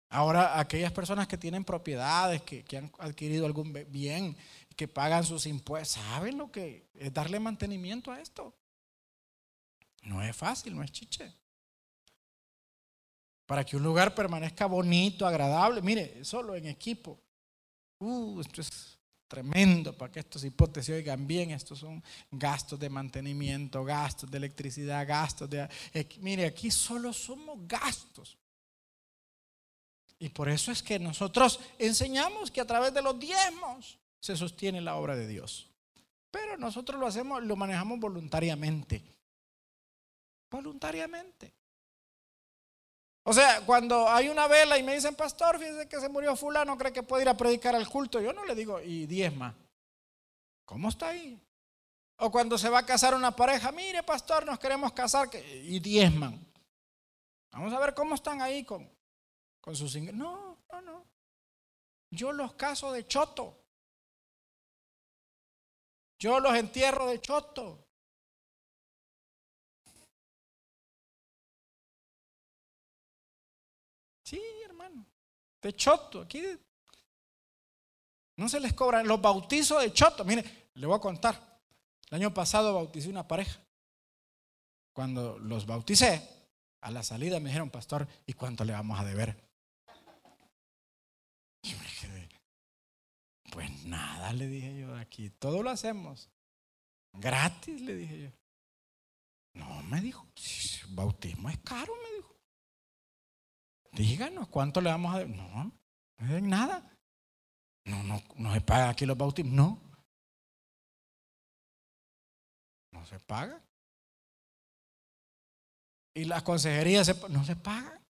Ahora, 0.10 0.60
aquellas 0.60 0.91
personas 0.91 1.28
que 1.28 1.38
tienen 1.38 1.64
propiedades, 1.64 2.44
que, 2.44 2.64
que 2.64 2.78
han 2.78 2.91
adquirido 3.00 3.48
algún 3.48 3.74
bien, 3.89 4.38
que 4.76 4.88
pagan 4.88 5.24
sus 5.24 5.48
impuestos, 5.48 6.04
¿saben 6.04 6.38
lo 6.38 6.52
que 6.52 6.88
es 6.94 7.12
darle 7.12 7.39
mantenimiento 7.39 8.12
a 8.12 8.22
esto? 8.22 8.54
No 10.04 10.22
es 10.22 10.36
fácil, 10.36 10.76
no 10.76 10.84
es 10.84 10.91
chiche 10.91 11.34
para 13.46 13.64
que 13.64 13.76
un 13.76 13.84
lugar 13.84 14.16
permanezca 14.16 14.66
bonito, 14.66 15.26
agradable. 15.26 15.82
Mire, 15.82 16.24
solo 16.24 16.56
en 16.56 16.68
equipo. 16.68 17.20
Uh, 18.00 18.41
esto 18.41 18.62
es 18.62 18.98
tremendo 19.28 19.98
para 19.98 20.12
que 20.12 20.20
estos 20.20 20.44
hipótesis 20.44 20.96
oigan 20.96 21.26
bien. 21.26 21.52
Estos 21.52 21.80
son 21.80 22.04
gastos 22.32 22.80
de 22.80 22.89
mantenimiento, 22.89 23.84
gastos 23.84 24.30
de 24.30 24.38
electricidad, 24.38 25.08
gastos 25.08 25.50
de... 25.50 25.68
Mire, 26.20 26.46
aquí 26.46 26.72
solo 26.72 27.12
somos 27.12 27.60
gastos. 27.68 28.38
Y 30.20 30.30
por 30.30 30.48
eso 30.48 30.72
es 30.72 30.82
que 30.82 31.00
nosotros 31.00 31.60
enseñamos 31.78 32.50
que 32.50 32.62
a 32.62 32.66
través 32.66 32.94
de 32.94 33.02
los 33.02 33.20
diezmos 33.20 33.98
se 34.20 34.38
sostiene 34.38 34.80
la 34.80 34.96
obra 34.96 35.16
de 35.16 35.28
Dios. 35.28 35.70
Pero 36.32 36.58
nosotros 36.58 37.00
lo 37.00 37.08
hacemos, 37.08 37.44
lo 37.44 37.56
manejamos 37.56 38.00
voluntariamente. 38.00 39.04
Voluntariamente. 40.50 41.54
O 43.26 43.32
sea, 43.32 43.65
cuando 43.65 44.09
hay 44.09 44.28
una 44.28 44.47
vela 44.47 44.78
y 44.78 44.84
me 44.84 44.95
dicen, 44.95 45.15
pastor, 45.15 45.57
fíjese 45.57 45.88
que 45.88 45.99
se 45.99 46.09
murió 46.09 46.36
fulano, 46.36 46.78
cree 46.78 46.91
que 46.91 47.03
puede 47.03 47.24
ir 47.24 47.30
a 47.30 47.38
predicar 47.38 47.74
al 47.76 47.88
culto. 47.88 48.19
Yo 48.19 48.34
no 48.34 48.45
le 48.45 48.53
digo, 48.53 48.82
y 48.82 49.05
diezma. 49.05 49.55
¿Cómo 50.65 50.89
está 50.89 51.09
ahí? 51.09 51.41
O 52.17 52.30
cuando 52.32 52.57
se 52.57 52.69
va 52.69 52.80
a 52.80 52.86
casar 52.86 53.15
una 53.15 53.36
pareja, 53.36 53.71
mire, 53.71 54.03
pastor, 54.03 54.45
nos 54.45 54.59
queremos 54.59 54.91
casar, 54.91 55.30
y 55.34 55.80
diezman. 55.80 56.45
Vamos 57.51 57.74
a 57.74 57.80
ver 57.80 57.93
cómo 57.93 58.15
están 58.15 58.41
ahí 58.41 58.65
con, 58.65 58.89
con 59.61 59.76
sus 59.76 59.95
ingresos. 59.95 60.19
No, 60.19 60.57
no, 60.71 60.82
no. 60.82 61.05
Yo 62.09 62.32
los 62.32 62.53
caso 62.55 62.91
de 62.91 63.07
choto. 63.07 63.57
Yo 66.19 66.39
los 66.39 66.55
entierro 66.55 67.07
de 67.07 67.21
choto. 67.21 67.82
De 75.64 75.74
choto. 75.76 76.22
Aquí 76.22 76.43
no 78.38 78.49
se 78.49 78.59
les 78.59 78.74
cobran 78.74 79.07
los 79.07 79.22
bautizos 79.22 79.82
de 79.82 79.91
choto. 79.93 80.24
Mire, 80.24 80.70
le 80.76 80.86
voy 80.86 80.95
a 80.95 81.01
contar. 81.01 81.59
El 82.09 82.18
año 82.18 82.34
pasado 82.34 82.74
bauticé 82.74 83.09
una 83.09 83.28
pareja. 83.28 83.59
Cuando 84.93 85.39
los 85.39 85.66
bauticé, 85.66 86.30
a 86.82 86.91
la 86.91 87.01
salida 87.01 87.39
me 87.39 87.49
dijeron, 87.49 87.72
pastor, 87.72 88.07
¿y 88.28 88.34
cuánto 88.34 88.64
le 88.64 88.74
vamos 88.74 88.99
a 88.99 89.05
deber? 89.05 89.41
Pues 93.53 93.86
nada, 93.86 94.34
le 94.34 94.47
dije 94.47 94.80
yo, 94.80 94.95
aquí 94.95 95.30
todo 95.30 95.61
lo 95.61 95.70
hacemos. 95.70 96.30
Gratis, 97.14 97.82
le 97.82 97.95
dije 97.95 98.22
yo. 98.24 98.32
No, 99.53 99.84
me 99.84 100.01
dijo, 100.01 100.28
bautismo 100.89 101.49
es 101.49 101.59
caro, 101.59 101.93
me 102.03 102.16
dijo. 102.18 102.32
Díganos 103.94 104.48
cuánto 104.48 104.82
le 104.82 104.89
vamos 104.89 105.14
a 105.14 105.20
dar. 105.20 105.30
No, 105.30 105.72
no 106.18 106.36
es 106.36 106.44
nada. 106.44 106.84
No, 107.86 108.02
no, 108.04 108.22
no 108.36 108.54
se 108.54 108.62
paga 108.62 108.89
aquí 108.89 109.06
los 109.06 109.18
bautismos. 109.18 109.54
No. 109.54 109.80
No 112.91 113.06
se 113.06 113.20
paga. 113.20 113.62
Y 116.16 116.26
las 116.26 116.44
consejerías 116.44 117.30
no 117.30 117.44
se 117.44 117.56
pagan. 117.56 118.04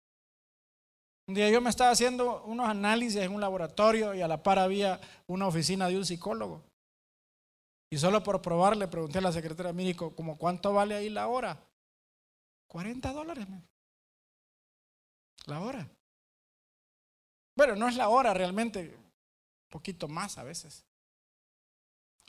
Un 1.28 1.36
día 1.36 1.50
yo 1.50 1.62
me 1.62 1.70
estaba 1.70 1.92
haciendo 1.92 2.44
unos 2.44 2.68
análisis 2.68 3.22
en 3.22 3.34
un 3.34 3.40
laboratorio 3.40 4.14
y 4.14 4.22
a 4.22 4.28
la 4.28 4.44
par 4.44 4.60
había 4.60 5.00
una 5.28 5.48
oficina 5.48 5.88
de 5.88 5.98
un 5.98 6.06
psicólogo. 6.06 6.64
Y 7.90 7.98
solo 7.98 8.24
por 8.24 8.42
probar 8.42 8.76
le 8.76 8.88
pregunté 8.88 9.20
a 9.20 9.22
la 9.22 9.32
secretaria 9.32 9.72
médico, 9.72 10.16
¿cómo 10.16 10.38
cuánto 10.38 10.74
vale 10.74 10.96
ahí 10.96 11.10
la 11.10 11.28
hora? 11.28 11.66
40 12.68 13.14
dólares. 13.14 13.48
La 15.46 15.60
hora. 15.60 15.88
Bueno, 17.56 17.76
no 17.76 17.88
es 17.88 17.96
la 17.96 18.10
hora 18.10 18.34
realmente, 18.34 18.96
un 18.96 19.70
poquito 19.70 20.08
más 20.08 20.38
a 20.38 20.44
veces. 20.44 20.86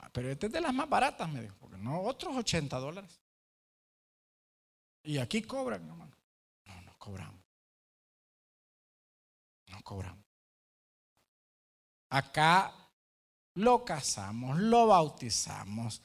Ah, 0.01 0.11
pero 0.13 0.31
esta 0.31 0.47
es 0.47 0.53
de 0.53 0.61
las 0.61 0.75
más 0.75 0.89
baratas, 0.89 1.29
me 1.29 1.43
dijo, 1.43 1.57
porque 1.59 1.79
no, 1.79 2.03
otros 2.03 2.37
80 2.37 2.79
dólares. 2.79 3.21
Y 5.03 5.19
aquí 5.19 5.43
cobran, 5.43 5.87
hermano. 5.87 6.17
No, 6.67 6.83
no 6.83 6.99
cobramos 6.99 7.45
cobramos. 9.85 10.25
Acá 12.11 12.73
lo 13.55 13.85
casamos, 13.85 14.59
lo 14.59 14.89
bautizamos, 14.89 16.03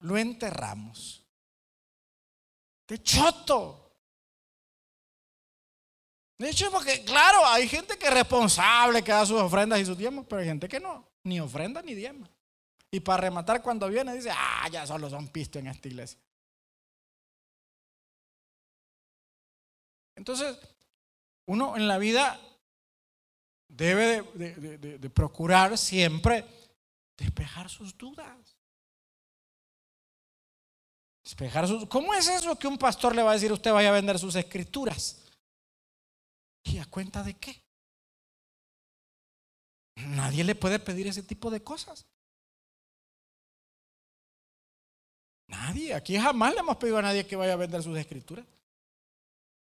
lo 0.00 0.16
enterramos. 0.16 1.24
De 2.86 3.02
choto. 3.02 3.78
De 6.38 6.50
hecho, 6.50 6.70
porque 6.70 7.04
claro, 7.04 7.46
hay 7.46 7.68
gente 7.68 7.96
que 7.96 8.06
es 8.06 8.14
responsable, 8.14 9.02
que 9.02 9.12
da 9.12 9.24
sus 9.24 9.40
ofrendas 9.40 9.80
y 9.80 9.86
sus 9.86 9.96
diezmos, 9.96 10.26
pero 10.28 10.40
hay 10.40 10.48
gente 10.48 10.68
que 10.68 10.80
no, 10.80 11.06
ni 11.22 11.40
ofrenda 11.40 11.82
ni 11.82 11.94
diezma. 11.94 12.28
Y 12.90 13.00
para 13.00 13.22
rematar 13.22 13.62
cuando 13.62 13.88
viene 13.88 14.14
dice, 14.14 14.30
ah, 14.30 14.68
ya 14.70 14.86
solo 14.86 15.08
son 15.08 15.28
pistos 15.28 15.60
en 15.60 15.68
esta 15.68 15.88
iglesia. 15.88 16.18
Entonces, 20.14 20.58
uno 21.46 21.76
en 21.76 21.88
la 21.88 21.98
vida 21.98 22.38
debe 23.68 24.22
de, 24.34 25.10
procurar 25.10 25.78
siempre 25.78 26.44
despejar 27.16 27.70
sus 27.70 27.96
dudas. 27.96 28.56
Despejar 31.24 31.66
sus... 31.66 31.86
¿Cómo 31.86 32.12
es 32.12 32.28
eso 32.28 32.58
que 32.58 32.66
un 32.66 32.76
pastor 32.76 33.14
le 33.16 33.22
va 33.22 33.30
a 33.30 33.34
decir 33.34 33.52
usted 33.52 33.72
vaya 33.72 33.88
a 33.88 33.92
vender 33.92 34.18
sus 34.18 34.34
escrituras? 34.36 35.21
¿Y 36.64 36.78
a 36.78 36.86
cuenta 36.86 37.22
de 37.22 37.34
qué? 37.34 37.62
Nadie 39.96 40.44
le 40.44 40.54
puede 40.54 40.78
pedir 40.78 41.06
ese 41.06 41.22
tipo 41.22 41.50
de 41.50 41.62
cosas. 41.62 42.06
Nadie. 45.48 45.94
Aquí 45.94 46.18
jamás 46.18 46.54
le 46.54 46.60
hemos 46.60 46.76
pedido 46.76 46.98
a 46.98 47.02
nadie 47.02 47.26
que 47.26 47.36
vaya 47.36 47.52
a 47.52 47.56
vender 47.56 47.82
sus 47.82 47.98
escrituras. 47.98 48.46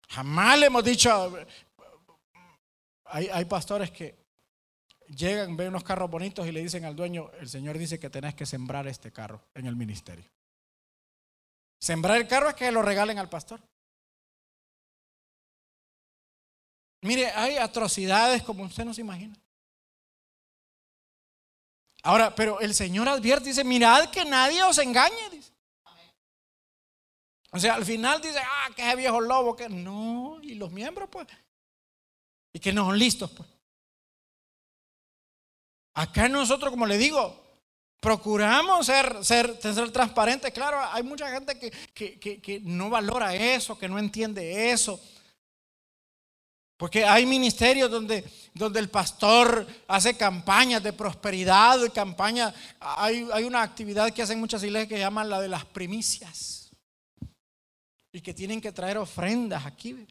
Jamás 0.09 0.59
le 0.59 0.67
hemos 0.67 0.83
dicho, 0.83 1.38
hay, 3.05 3.45
pastores 3.45 3.91
que 3.91 4.17
llegan, 5.07 5.55
ven 5.57 5.69
unos 5.69 5.83
carros 5.83 6.09
bonitos 6.09 6.47
y 6.47 6.51
le 6.51 6.61
dicen 6.61 6.85
al 6.85 6.95
dueño, 6.95 7.29
el 7.39 7.49
Señor 7.49 7.77
dice 7.77 7.99
que 7.99 8.09
tenés 8.09 8.33
que 8.33 8.45
sembrar 8.45 8.88
este 8.88 9.11
carro 9.11 9.41
en 9.53 9.65
el 9.65 9.75
ministerio. 9.75 10.25
Sembrar 11.79 12.17
el 12.17 12.27
carro 12.27 12.49
es 12.49 12.55
que 12.55 12.71
lo 12.71 12.81
regalen 12.81 13.19
al 13.19 13.29
pastor. 13.29 13.61
Mire, 17.08 17.32
hay 17.32 17.58
atrocidades 17.58 18.43
como 18.43 18.64
usted 18.64 18.84
no 18.84 18.93
se 18.93 18.99
imagina. 18.99 19.34
Ahora, 22.03 22.36
pero 22.36 22.60
el 22.60 22.76
Señor 22.76 23.08
advierte, 23.08 23.47
dice, 23.47 23.64
mirad 23.64 24.10
que 24.10 24.26
nadie 24.26 24.62
os 24.64 24.78
engañe, 24.78 25.30
dice. 25.32 25.53
O 27.51 27.60
sea, 27.60 27.76
al 27.76 27.86
final 27.86 28.22
dice, 28.22 28.39
ah, 28.39 28.70
que 28.76 28.86
ese 28.86 28.97
viejo 28.97 29.22
lobo, 29.22 29.55
que 29.55 29.70
no, 29.70 30.39
y 30.41 30.55
los 30.55 30.70
miembros, 30.70 31.08
pues, 31.10 31.28
y 32.51 32.60
que 32.60 32.74
no 32.74 32.86
son 32.86 32.99
listos, 32.99 33.32
pues. 33.32 33.47
Acá 35.93 36.28
nosotros, 36.28 36.70
como 36.70 36.86
le 36.86 36.97
digo, 36.97 37.41
procuramos 38.01 38.86
ser, 38.86 39.24
ser, 39.24 39.58
ser 39.62 39.91
transparentes. 39.91 40.51
Claro, 40.51 40.78
hay 40.91 41.03
mucha 41.03 41.32
gente 41.32 41.58
que, 41.58 41.72
que, 41.93 42.41
que, 42.41 42.60
no 42.64 42.89
valora 42.89 43.34
eso, 43.34 43.80
que 43.80 43.88
no 43.88 43.97
entiende 43.97 44.72
eso. 44.72 45.01
Porque 46.78 47.03
hay 47.03 47.25
ministerios 47.25 47.89
donde, 47.89 48.23
donde 48.53 48.80
el 48.80 48.89
pastor 48.89 49.65
hace 49.88 50.15
campañas 50.15 50.84
de 50.84 50.93
prosperidad, 50.93 51.91
campañas. 51.91 52.53
Hay, 52.80 53.28
hay 53.34 53.43
una 53.45 53.63
actividad 53.63 54.13
que 54.13 54.21
hacen 54.21 54.39
muchas 54.39 54.63
iglesias 54.63 54.88
que 54.88 54.95
se 54.95 55.01
llama 55.01 55.23
la 55.23 55.41
de 55.41 55.47
las 55.47 55.65
primicias 55.65 56.69
y 58.11 58.21
que 58.21 58.34
tienen 58.34 58.61
que 58.61 58.71
traer 58.71 58.99
ofrendas 58.99 59.65
aquí 59.65 60.07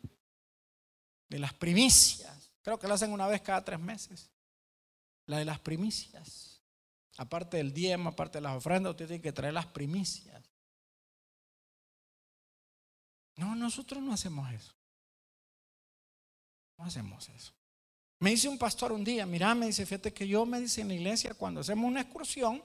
de 1.29 1.39
las 1.39 1.55
primicias. 1.55 2.53
Creo 2.63 2.79
que 2.79 2.89
lo 2.89 2.95
hacen 2.95 3.13
una 3.13 3.29
vez 3.29 3.43
cada 3.43 3.65
tres 3.65 3.79
meses. 3.79 4.29
La 5.27 5.39
de 5.39 5.45
las 5.45 5.61
primicias. 5.61 6.61
Aparte 7.17 7.57
del 7.57 7.73
diezmo, 7.73 8.11
aparte 8.11 8.39
de 8.39 8.43
las 8.43 8.57
ofrendas, 8.57 8.91
usted 8.91 9.07
tiene 9.07 9.23
que 9.23 9.33
traer 9.33 9.55
las 9.55 9.67
primicias. 9.67 10.43
No, 13.37 13.55
nosotros 13.55 14.03
no 14.03 14.13
hacemos 14.13 14.51
eso. 14.53 14.76
No 16.79 16.85
hacemos 16.85 17.29
eso. 17.29 17.53
Me 18.19 18.31
dice 18.31 18.49
un 18.49 18.59
pastor 18.59 18.93
un 18.93 19.05
día, 19.05 19.27
mira, 19.27 19.55
me 19.55 19.67
dice, 19.67 19.85
fíjate 19.85 20.13
que 20.13 20.27
yo 20.27 20.47
me 20.47 20.61
dice 20.61 20.81
en 20.81 20.89
la 20.89 20.95
iglesia, 20.95 21.35
cuando 21.35 21.61
hacemos 21.61 21.87
una 21.87 22.01
excursión, 22.01 22.63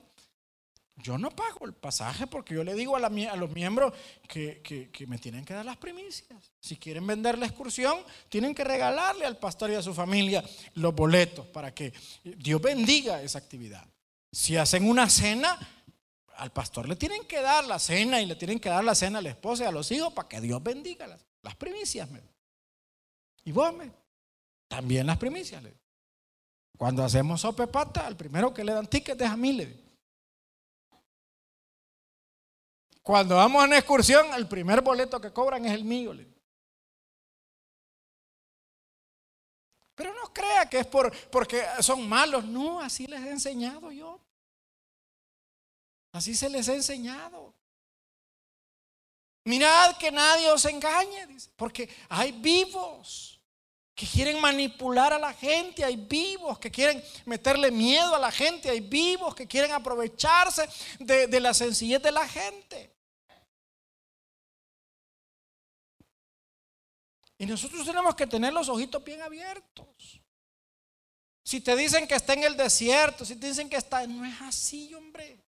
yo 0.98 1.18
no 1.18 1.32
pago 1.32 1.66
el 1.66 1.74
pasaje 1.74 2.28
porque 2.28 2.54
yo 2.54 2.64
le 2.64 2.74
digo 2.74 2.96
a, 2.96 3.00
los 3.00 3.52
miembros 3.52 3.94
que, 4.28 4.90
me 5.08 5.18
tienen 5.18 5.44
que 5.44 5.54
dar 5.54 5.66
las 5.66 5.78
primicias. 5.78 6.54
Si 6.60 6.78
quieren 6.78 7.06
vender 7.08 7.38
la 7.38 7.48
excursión, 7.48 8.00
tienen 8.30 8.54
que 8.54 8.64
regalarle 8.64 9.26
al 9.26 9.38
pastor 9.38 9.72
y 9.72 9.76
a 9.76 9.82
su 9.82 9.94
familia 9.94 10.44
los 10.76 10.94
boletos 10.94 11.48
para 11.48 11.74
que 11.74 11.94
Dios 12.24 12.62
bendiga 12.62 13.22
esa 13.22 13.40
actividad. 13.40 13.86
Si 14.32 14.56
hacen 14.58 14.88
una 14.88 15.10
cena, 15.10 15.58
al 16.38 16.52
pastor 16.52 16.88
le 16.88 16.96
tienen 16.96 17.26
que 17.26 17.42
dar 17.42 17.66
la 17.66 17.80
cena 17.80 18.22
y 18.22 18.26
le 18.26 18.36
tienen 18.36 18.60
que 18.60 18.70
dar 18.70 18.84
la 18.84 18.96
cena 18.96 19.20
a 19.20 19.22
la 19.22 19.30
esposa 19.30 19.64
y 19.64 19.68
a 19.68 19.72
los 19.72 19.92
hijos 19.92 20.14
para 20.14 20.30
que 20.30 20.40
Dios 20.40 20.62
bendiga 20.62 21.08
las, 21.08 21.56
primicias. 21.56 22.08
Y 23.44 23.52
vos, 23.52 23.74
me, 23.76 23.92
también 24.72 25.06
las 25.06 25.18
primicias. 25.18 25.62
Cuando 26.78 27.04
hacemos 27.04 27.42
sope 27.42 27.68
pata, 27.68 28.08
al 28.08 28.16
primero 28.16 28.54
que 28.54 28.64
le 28.64 28.72
dan 28.72 28.88
ticket 28.88 29.20
es 29.20 29.30
a 29.30 29.36
mí. 29.36 29.52
Le 29.52 29.78
Cuando 33.04 33.36
vamos 33.36 33.62
a 33.62 33.66
una 33.66 33.78
excursión, 33.78 34.34
el 34.34 34.48
primer 34.48 34.80
boleto 34.80 35.20
que 35.20 35.34
cobran 35.34 35.66
es 35.66 35.74
el 35.74 35.84
mío. 35.84 36.14
Pero 39.94 40.14
no 40.14 40.32
crea 40.34 40.70
que 40.70 40.80
es 40.80 40.88
por, 40.88 41.14
porque 41.30 41.62
son 41.82 42.08
malos. 42.08 42.46
No, 42.46 42.80
así 42.80 43.08
les 43.08 43.20
he 43.20 43.30
enseñado 43.30 43.92
yo. 43.92 44.22
Así 46.14 46.34
se 46.34 46.50
les 46.50 46.70
ha 46.70 46.76
enseñado. 46.76 47.54
Mirad 49.44 49.98
que 49.98 50.12
nadie 50.12 50.50
os 50.50 50.64
engañe, 50.64 51.28
porque 51.58 51.90
hay 52.08 52.32
vivos 52.32 53.41
que 53.94 54.08
quieren 54.08 54.40
manipular 54.40 55.14
a 55.14 55.20
la 55.20 55.34
gente, 55.34 55.84
hay 55.84 55.96
vivos 55.96 56.58
que 56.60 56.72
quieren 56.72 57.04
meterle 57.26 57.72
miedo 57.72 58.16
a 58.16 58.20
la 58.20 58.32
gente, 58.32 58.70
hay 58.70 58.80
vivos 58.80 59.36
que 59.36 59.48
quieren 59.48 59.72
aprovecharse 59.72 60.68
de, 61.00 61.40
la 61.40 61.54
sencillez 61.54 62.02
de 62.02 62.12
la 62.12 62.28
gente. 62.28 62.96
Y 67.38 67.46
nosotros 67.46 67.86
tenemos 67.86 68.16
que 68.16 68.28
tener 68.28 68.54
los 68.54 68.70
ojitos 68.70 69.04
bien 69.04 69.22
abiertos. 69.22 70.22
Si 71.44 71.60
te 71.60 71.76
dicen 71.76 72.08
que 72.08 72.16
está 72.16 72.34
en 72.34 72.44
el 72.44 72.56
desierto, 72.56 73.26
si 73.26 73.36
te 73.36 73.48
dicen 73.48 73.70
que 73.70 73.78
está, 73.78 74.06
no 74.06 74.24
es 74.26 74.40
así, 74.42 74.94
hombre. 74.94 75.44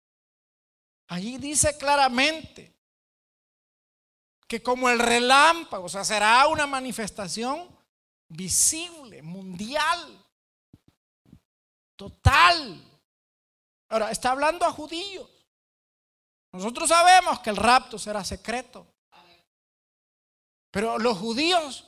Allí 1.08 1.38
dice 1.40 1.76
claramente 1.78 2.76
que 4.48 4.62
como 4.62 4.90
el 4.90 5.00
relámpago, 5.00 5.86
o 5.86 5.90
sea, 5.90 6.06
será 6.06 6.48
una 6.48 6.68
manifestación 6.68 7.79
visible, 8.30 9.22
mundial, 9.22 10.26
total. 11.96 12.82
Ahora, 13.90 14.12
está 14.12 14.32
hablando 14.32 14.66
a 14.66 14.72
judíos. 14.72 15.30
Nosotros 16.54 16.90
sabemos 16.90 17.40
que 17.40 17.50
el 17.50 17.58
rapto 17.58 18.00
será 18.00 18.24
secreto. 18.24 18.88
Pero 20.72 21.00
los 21.00 21.18
judíos 21.18 21.88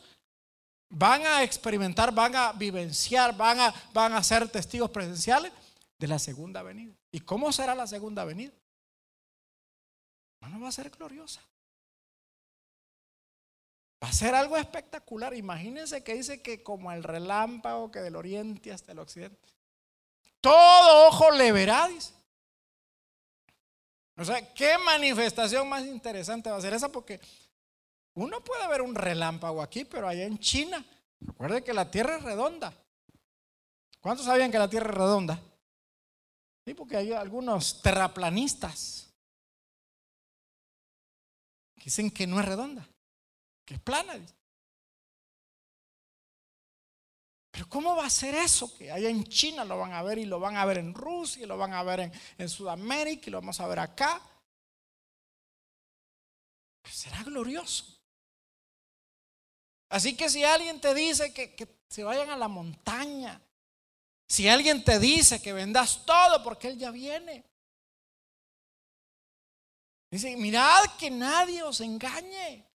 van 0.89 1.25
a 1.25 1.43
experimentar, 1.43 2.13
van 2.13 2.35
a 2.35 2.51
vivenciar, 2.53 3.35
van 3.35 3.59
a, 3.59 3.73
van 3.93 4.13
a 4.13 4.23
ser 4.23 4.49
testigos 4.49 4.89
presenciales 4.89 5.51
de 5.97 6.07
la 6.07 6.19
segunda 6.19 6.63
venida. 6.63 6.95
¿Y 7.11 7.19
cómo 7.19 7.51
será 7.51 7.75
la 7.75 7.87
segunda 7.87 8.25
venida? 8.25 8.51
No 10.41 10.59
va 10.59 10.69
a 10.69 10.71
ser 10.71 10.89
gloriosa. 10.89 11.41
Va 14.03 14.07
a 14.07 14.13
ser 14.13 14.33
algo 14.33 14.57
espectacular. 14.57 15.35
Imagínense 15.35 16.03
que 16.03 16.15
dice 16.15 16.41
que 16.41 16.63
como 16.63 16.91
el 16.91 17.03
relámpago 17.03 17.91
que 17.91 17.99
del 17.99 18.15
oriente 18.15 18.71
hasta 18.71 18.93
el 18.93 18.99
occidente. 18.99 19.49
Todo 20.39 21.07
ojo 21.07 21.31
le 21.31 21.51
verá. 21.51 21.87
O 24.17 24.25
sea, 24.25 24.53
¿qué 24.53 24.77
manifestación 24.79 25.69
más 25.69 25.85
interesante 25.85 26.49
va 26.49 26.57
a 26.57 26.61
ser 26.61 26.73
esa? 26.73 26.89
Porque 26.89 27.19
uno 28.13 28.43
puede 28.43 28.67
ver 28.67 28.81
un 28.81 28.95
relámpago 28.95 29.61
aquí, 29.61 29.85
pero 29.85 30.07
allá 30.07 30.25
en 30.25 30.39
China, 30.39 30.83
recuerde 31.19 31.63
que 31.63 31.73
la 31.73 31.89
Tierra 31.89 32.17
es 32.17 32.23
redonda. 32.23 32.73
¿Cuántos 34.01 34.25
sabían 34.25 34.51
que 34.51 34.59
la 34.59 34.69
Tierra 34.69 34.89
es 34.89 34.95
redonda? 34.95 35.39
Sí, 36.65 36.73
porque 36.73 36.97
hay 36.97 37.13
algunos 37.13 37.81
terraplanistas 37.81 39.11
que 41.75 41.85
dicen 41.85 42.11
que 42.11 42.27
no 42.27 42.39
es 42.39 42.45
redonda, 42.45 42.87
que 43.65 43.75
es 43.75 43.81
plana. 43.81 44.19
Pero 47.51 47.67
¿cómo 47.67 47.95
va 47.95 48.05
a 48.05 48.09
ser 48.09 48.35
eso? 48.35 48.75
Que 48.77 48.91
allá 48.91 49.09
en 49.09 49.23
China 49.25 49.65
lo 49.65 49.77
van 49.77 49.93
a 49.93 50.03
ver 50.03 50.17
y 50.17 50.25
lo 50.25 50.39
van 50.39 50.55
a 50.55 50.65
ver 50.65 50.77
en 50.77 50.93
Rusia 50.93 51.43
y 51.43 51.45
lo 51.45 51.57
van 51.57 51.73
a 51.73 51.83
ver 51.83 51.99
en, 52.01 52.13
en 52.37 52.49
Sudamérica 52.49 53.23
y 53.27 53.31
lo 53.31 53.39
vamos 53.39 53.59
a 53.59 53.67
ver 53.67 53.79
acá. 53.79 54.21
será 56.83 57.23
glorioso. 57.23 58.01
Así 59.91 60.15
que 60.15 60.29
si 60.29 60.41
alguien 60.41 60.79
te 60.79 60.93
dice 60.93 61.33
que, 61.33 61.67
se 61.89 62.05
vayan 62.05 62.29
a 62.29 62.37
la 62.37 62.47
montaña, 62.47 63.41
si 64.25 64.47
alguien 64.47 64.85
te 64.85 64.97
dice 64.97 65.41
que 65.41 65.51
vendas 65.51 66.05
todo 66.05 66.41
porque 66.41 66.69
Él 66.69 66.77
ya 66.77 66.91
viene, 66.91 67.43
dice, 70.09 70.37
mirad 70.37 70.85
que 70.97 71.11
nadie 71.11 71.61
os 71.63 71.81
engañe. 71.81 72.70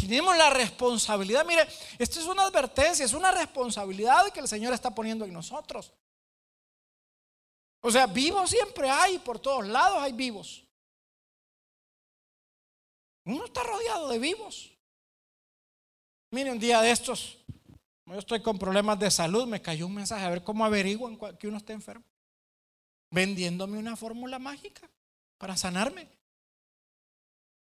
Tenemos 0.00 0.36
la 0.36 0.50
responsabilidad, 0.50 1.44
mire, 1.44 1.66
esto 1.98 2.20
es 2.20 2.26
una 2.26 2.42
advertencia, 2.42 3.04
es 3.04 3.12
una 3.12 3.30
responsabilidad 3.30 4.30
que 4.32 4.40
el 4.40 4.48
Señor 4.48 4.72
está 4.72 4.94
poniendo 4.94 5.24
en 5.24 5.32
nosotros. 5.32 5.92
O 7.80 7.90
sea, 7.90 8.06
vivos 8.06 8.50
siempre 8.50 8.90
hay, 8.90 9.18
por 9.18 9.38
todos 9.38 9.66
lados 9.66 9.98
hay 10.02 10.12
vivos. 10.12 10.64
Uno 13.24 13.44
está 13.44 13.62
rodeado 13.62 14.08
de 14.08 14.18
vivos. 14.18 14.70
Mire, 16.30 16.50
un 16.50 16.58
día 16.58 16.80
de 16.80 16.90
estos, 16.90 17.38
yo 18.06 18.18
estoy 18.18 18.42
con 18.42 18.58
problemas 18.58 18.98
de 18.98 19.10
salud, 19.10 19.46
me 19.46 19.62
cayó 19.62 19.86
un 19.86 19.94
mensaje 19.94 20.24
a 20.24 20.30
ver 20.30 20.42
cómo 20.42 20.64
averiguan 20.64 21.18
que 21.38 21.48
uno 21.48 21.58
está 21.58 21.72
enfermo. 21.72 22.04
Vendiéndome 23.10 23.78
una 23.78 23.96
fórmula 23.96 24.38
mágica 24.38 24.88
para 25.38 25.56
sanarme. 25.56 26.17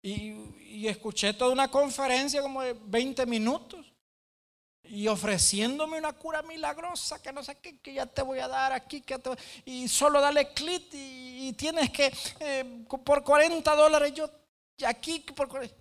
Y, 0.06 0.86
escuché 0.86 1.32
toda 1.32 1.50
una 1.50 1.68
conferencia 1.68 2.40
como 2.40 2.62
de 2.62 2.74
20 2.74 3.26
minutos 3.26 3.84
y 4.84 5.08
ofreciéndome 5.08 5.98
una 5.98 6.12
cura 6.12 6.42
milagrosa 6.42 7.20
que 7.20 7.32
no 7.32 7.42
sé 7.42 7.56
qué, 7.56 7.80
que 7.80 7.94
ya 7.94 8.06
te 8.06 8.22
voy 8.22 8.38
a 8.38 8.46
dar 8.46 8.72
aquí, 8.72 9.00
que 9.00 9.20
y 9.64 9.88
solo 9.88 10.20
dale 10.20 10.52
clic 10.52 10.84
y, 10.92 11.52
tienes 11.54 11.90
que, 11.90 12.12
eh, 12.38 12.84
por 13.04 13.24
40 13.24 13.74
dólares, 13.74 14.14
yo 14.14 14.30
aquí, 14.86 15.18
por 15.34 15.48
40. 15.48 15.74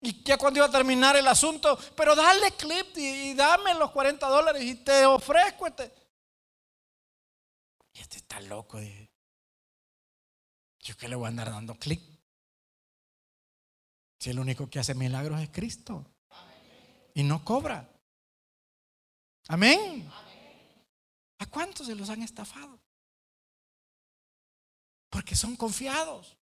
Y 0.00 0.22
ya 0.24 0.38
cuando 0.38 0.60
iba 0.60 0.66
a 0.66 0.70
terminar 0.70 1.16
el 1.16 1.28
asunto, 1.28 1.78
pero 1.94 2.14
dale 2.14 2.52
clip 2.52 2.96
y, 2.96 3.34
dame 3.34 3.74
los 3.74 3.90
40 3.90 4.26
dólares 4.26 4.62
y 4.62 4.76
te 4.76 5.04
ofrezco 5.04 5.66
este. 5.66 5.92
Y 7.92 8.00
este 8.00 8.16
está 8.16 8.40
loco. 8.40 8.80
Yo 10.80 10.96
que 10.96 11.08
le 11.08 11.14
voy 11.14 11.26
a 11.26 11.28
andar 11.28 11.50
dando 11.50 11.74
clip. 11.74 12.11
Si 14.22 14.30
el 14.30 14.38
único 14.38 14.70
que 14.70 14.78
hace 14.78 14.94
milagros 14.94 15.40
es 15.40 15.50
Cristo. 15.50 16.06
Y 17.12 17.24
no 17.24 17.44
cobra. 17.44 17.92
Amén. 19.48 20.08
¿A 21.40 21.46
cuántos 21.46 21.88
se 21.88 21.96
los 21.96 22.08
han 22.08 22.22
estafado? 22.22 22.78
Porque 25.10 25.34
son 25.34 25.56
confiados. 25.56 26.38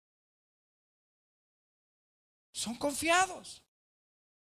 Son 2.52 2.76
confiados. 2.76 3.60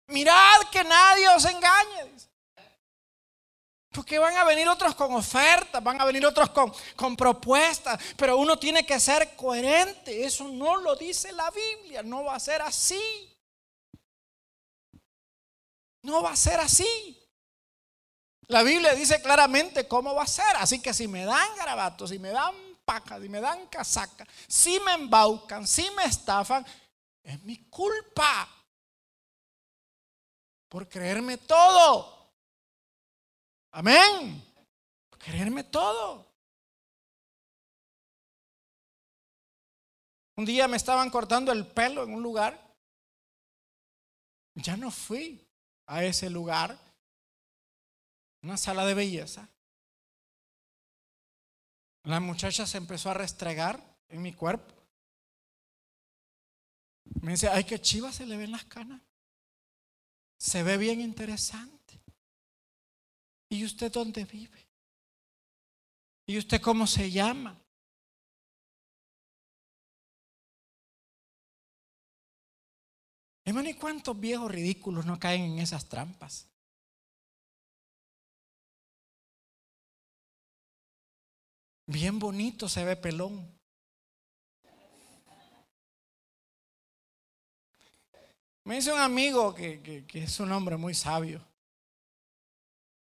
Mirad 0.07 0.69
que 0.69 0.83
nadie 0.83 1.29
os 1.29 1.45
engañe. 1.45 2.13
Porque 3.91 4.17
van 4.19 4.37
a 4.37 4.45
venir 4.45 4.69
otros 4.69 4.95
con 4.95 5.13
ofertas, 5.13 5.83
van 5.83 5.99
a 5.99 6.05
venir 6.05 6.25
otros 6.25 6.49
con, 6.51 6.71
con, 6.95 7.15
propuestas, 7.17 7.99
pero 8.15 8.37
uno 8.37 8.57
tiene 8.57 8.85
que 8.85 8.99
ser 8.99 9.35
coherente. 9.35 10.23
Eso 10.23 10.47
no 10.47 10.77
lo 10.77 10.95
dice 10.95 11.33
la 11.33 11.51
Biblia, 11.51 12.01
no 12.01 12.23
va 12.23 12.35
a 12.35 12.39
ser 12.39 12.61
así. 12.61 13.37
No 16.03 16.23
va 16.23 16.31
a 16.31 16.35
ser 16.37 16.59
así. 16.61 17.17
La 18.47 18.63
Biblia 18.63 18.93
dice 18.95 19.21
claramente 19.21 19.87
cómo 19.87 20.15
va 20.15 20.23
a 20.23 20.27
ser. 20.27 20.55
Así 20.55 20.81
que 20.81 20.93
si 20.93 21.09
me 21.09 21.25
dan 21.25 21.55
garabatos, 21.57 22.11
si 22.11 22.19
me 22.19 22.29
dan 22.29 22.55
pacas, 22.85 23.21
si 23.21 23.27
me 23.29 23.41
dan 23.41 23.67
casacas, 23.67 24.27
si 24.47 24.79
me 24.79 24.93
embaucan, 24.93 25.67
si 25.67 25.89
me 25.91 26.05
estafan, 26.05 26.65
es 27.23 27.43
mi 27.43 27.57
culpa 27.69 28.47
por 30.69 30.87
creerme 30.87 31.37
todo. 31.37 32.20
Amén. 33.71 34.43
Creerme 35.17 35.63
todo. 35.63 36.27
Un 40.35 40.45
día 40.45 40.67
me 40.67 40.77
estaban 40.77 41.09
cortando 41.09 41.51
el 41.51 41.67
pelo 41.67 42.03
en 42.03 42.13
un 42.13 42.23
lugar. 42.23 42.59
Ya 44.55 44.75
no 44.75 44.91
fui 44.91 45.47
a 45.85 46.03
ese 46.03 46.29
lugar. 46.29 46.77
Una 48.41 48.57
sala 48.57 48.85
de 48.85 48.93
belleza. 48.93 49.47
La 52.03 52.19
muchacha 52.19 52.65
se 52.65 52.77
empezó 52.77 53.11
a 53.11 53.13
restregar 53.13 53.81
en 54.09 54.21
mi 54.21 54.33
cuerpo. 54.33 54.73
Me 57.21 57.33
dice, 57.33 57.49
ay, 57.49 57.63
que 57.63 57.79
chiva 57.79 58.11
se 58.11 58.25
le 58.25 58.37
ven 58.37 58.51
las 58.51 58.65
canas. 58.65 59.01
Se 60.37 60.63
ve 60.63 60.77
bien 60.77 61.01
interesante. 61.01 61.80
¿Y 63.51 63.65
usted 63.65 63.91
dónde 63.91 64.23
vive? 64.23 64.65
¿Y 66.25 66.37
usted 66.37 66.61
cómo 66.61 66.87
se 66.87 67.11
llama? 67.11 67.61
Hermano, 73.43 73.67
¿y 73.67 73.73
cuántos 73.73 74.17
viejos 74.17 74.49
ridículos 74.49 75.05
no 75.05 75.19
caen 75.19 75.41
en 75.41 75.59
esas 75.59 75.89
trampas? 75.89 76.47
Bien 81.87 82.17
bonito 82.19 82.69
se 82.69 82.85
ve 82.85 82.95
pelón. 82.95 83.53
Me 88.63 88.75
dice 88.75 88.93
un 88.93 88.99
amigo 88.99 89.53
que, 89.53 89.81
que, 89.81 90.05
que 90.05 90.23
es 90.23 90.39
un 90.39 90.53
hombre 90.53 90.77
muy 90.77 90.93
sabio 90.93 91.50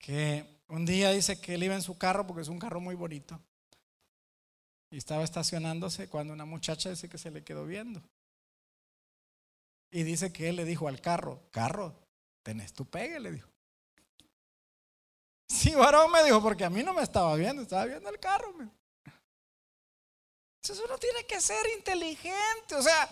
que 0.07 0.63
un 0.69 0.85
día 0.85 1.11
dice 1.11 1.41
que 1.41 1.55
él 1.55 1.63
iba 1.63 1.75
en 1.75 1.81
su 1.81 1.97
carro 1.97 2.25
porque 2.25 2.41
es 2.41 2.47
un 2.47 2.59
carro 2.59 2.79
muy 2.79 2.95
bonito. 2.95 3.37
Y 4.89 4.95
estaba 4.95 5.25
estacionándose 5.25 6.07
cuando 6.07 6.31
una 6.31 6.45
muchacha 6.45 6.89
dice 6.89 7.09
que 7.09 7.17
se 7.17 7.29
le 7.29 7.43
quedó 7.43 7.65
viendo. 7.65 8.01
Y 9.91 10.03
dice 10.03 10.31
que 10.31 10.47
él 10.47 10.55
le 10.55 10.63
dijo 10.63 10.87
al 10.87 11.01
carro, 11.01 11.41
carro, 11.51 11.93
tenés 12.41 12.71
tu 12.71 12.85
pegue, 12.85 13.19
le 13.19 13.33
dijo. 13.33 13.49
Sí, 15.49 15.75
varón 15.75 16.09
me 16.09 16.23
dijo, 16.23 16.41
porque 16.41 16.63
a 16.63 16.69
mí 16.69 16.83
no 16.83 16.93
me 16.93 17.03
estaba 17.03 17.35
viendo, 17.35 17.61
estaba 17.61 17.83
viendo 17.83 18.09
el 18.09 18.17
carro. 18.17 18.53
Entonces 20.61 20.85
uno 20.85 20.97
tiene 20.97 21.25
que 21.25 21.41
ser 21.41 21.65
inteligente, 21.75 22.75
o 22.75 22.81
sea, 22.81 23.09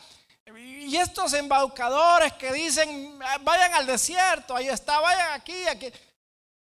y 0.57 0.95
estos 0.95 1.33
embaucadores 1.33 2.31
que 2.33 2.53
dicen, 2.53 3.19
vayan 3.41 3.73
al 3.73 3.85
desierto, 3.85 4.55
ahí 4.55 4.69
está, 4.69 5.01
vayan 5.01 5.33
aquí, 5.33 5.67
aquí. 5.67 5.91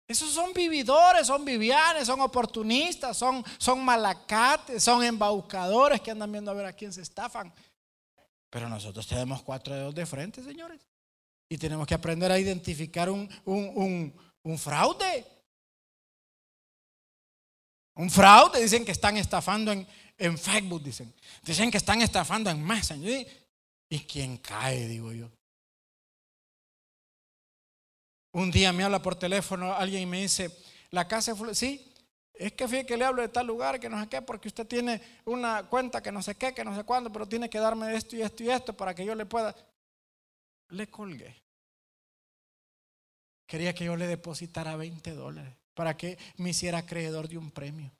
Esos 0.09 0.31
son 0.31 0.53
vividores, 0.53 1.27
son 1.27 1.45
vivianes, 1.45 2.07
son 2.07 2.19
oportunistas, 2.21 3.15
son, 3.15 3.45
son 3.59 3.85
malacates, 3.85 4.83
son 4.83 5.03
embaucadores 5.03 6.01
que 6.01 6.09
andan 6.09 6.31
viendo 6.31 6.49
a 6.49 6.55
ver 6.55 6.65
a 6.65 6.73
quién 6.73 6.91
se 6.91 7.03
estafan. 7.03 7.53
Pero 8.49 8.67
nosotros 8.67 9.05
tenemos 9.05 9.43
cuatro 9.43 9.75
dedos 9.75 9.93
de 9.93 10.07
frente, 10.07 10.43
señores. 10.43 10.81
Y 11.47 11.59
tenemos 11.59 11.85
que 11.85 11.93
aprender 11.93 12.31
a 12.31 12.39
identificar 12.39 13.07
un, 13.07 13.29
un, 13.45 14.57
fraude. 14.57 15.27
Un 17.93 18.09
fraude, 18.09 18.63
dicen 18.63 18.83
que 18.83 18.93
están 18.93 19.15
estafando 19.15 19.71
en, 19.71 19.87
en 20.17 20.39
Facebook, 20.39 20.81
dicen. 20.81 21.13
Dicen 21.43 21.69
que 21.69 21.77
están 21.77 22.01
estafando 22.01 22.49
en 22.49 22.65
Messenger. 22.65 23.27
¿Y 23.87 23.99
quién 23.99 24.37
cae, 24.37 24.87
digo 24.87 25.11
yo? 25.11 25.29
Un 28.31 28.51
día 28.51 28.71
me 28.71 28.83
habla 28.83 29.01
por 29.01 29.15
teléfono 29.15 29.73
alguien 29.73 30.03
y 30.03 30.05
me 30.05 30.21
dice, 30.21 30.55
la 30.91 31.07
casa. 31.07 31.33
Sí, 31.53 31.93
es 32.33 32.53
que 32.53 32.67
fíjate 32.67 32.87
que 32.87 32.97
le 32.97 33.05
hablo 33.05 33.21
de 33.21 33.29
tal 33.29 33.47
lugar, 33.47 33.79
que 33.79 33.89
no 33.89 33.99
sé 33.99 34.07
qué, 34.07 34.21
porque 34.21 34.47
usted 34.47 34.65
tiene 34.67 35.01
una 35.25 35.63
cuenta 35.63 36.01
que 36.01 36.11
no 36.11 36.21
sé 36.21 36.35
qué, 36.35 36.53
que 36.53 36.63
no 36.63 36.75
sé 36.75 36.83
cuándo, 36.83 37.11
pero 37.11 37.27
tiene 37.27 37.49
que 37.49 37.59
darme 37.59 37.95
esto 37.95 38.15
y 38.15 38.21
esto 38.21 38.43
y 38.43 38.49
esto 38.49 38.75
para 38.75 38.93
que 38.93 39.05
yo 39.05 39.15
le 39.15 39.25
pueda... 39.25 39.55
Le 40.69 40.87
colgué. 40.87 41.35
Quería 43.47 43.73
que 43.73 43.85
yo 43.85 43.95
le 43.95 44.05
depositara 44.05 44.75
20 44.75 45.11
dólares 45.11 45.55
para 45.73 45.97
que 45.97 46.17
me 46.37 46.51
hiciera 46.51 46.79
acreedor 46.79 47.27
de 47.27 47.37
un 47.37 47.51
premio. 47.51 47.91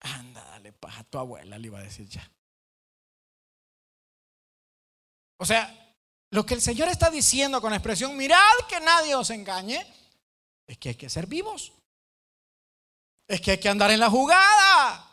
Anda, 0.00 0.42
dale 0.44 0.72
paja 0.72 1.00
a 1.00 1.04
tu 1.04 1.18
abuela, 1.18 1.58
le 1.58 1.66
iba 1.66 1.78
a 1.78 1.82
decir 1.82 2.08
ya. 2.08 2.28
O 5.36 5.44
sea, 5.44 5.81
lo 6.32 6.46
que 6.46 6.54
el 6.54 6.62
Señor 6.62 6.88
está 6.88 7.10
diciendo 7.10 7.60
con 7.60 7.70
la 7.70 7.76
expresión, 7.76 8.16
mirad 8.16 8.38
que 8.66 8.80
nadie 8.80 9.14
os 9.14 9.28
engañe, 9.28 9.86
es 10.66 10.78
que 10.78 10.90
hay 10.90 10.94
que 10.94 11.10
ser 11.10 11.26
vivos. 11.26 11.72
Es 13.28 13.38
que 13.42 13.52
hay 13.52 13.58
que 13.58 13.68
andar 13.68 13.90
en 13.90 14.00
la 14.00 14.08
jugada. 14.08 15.10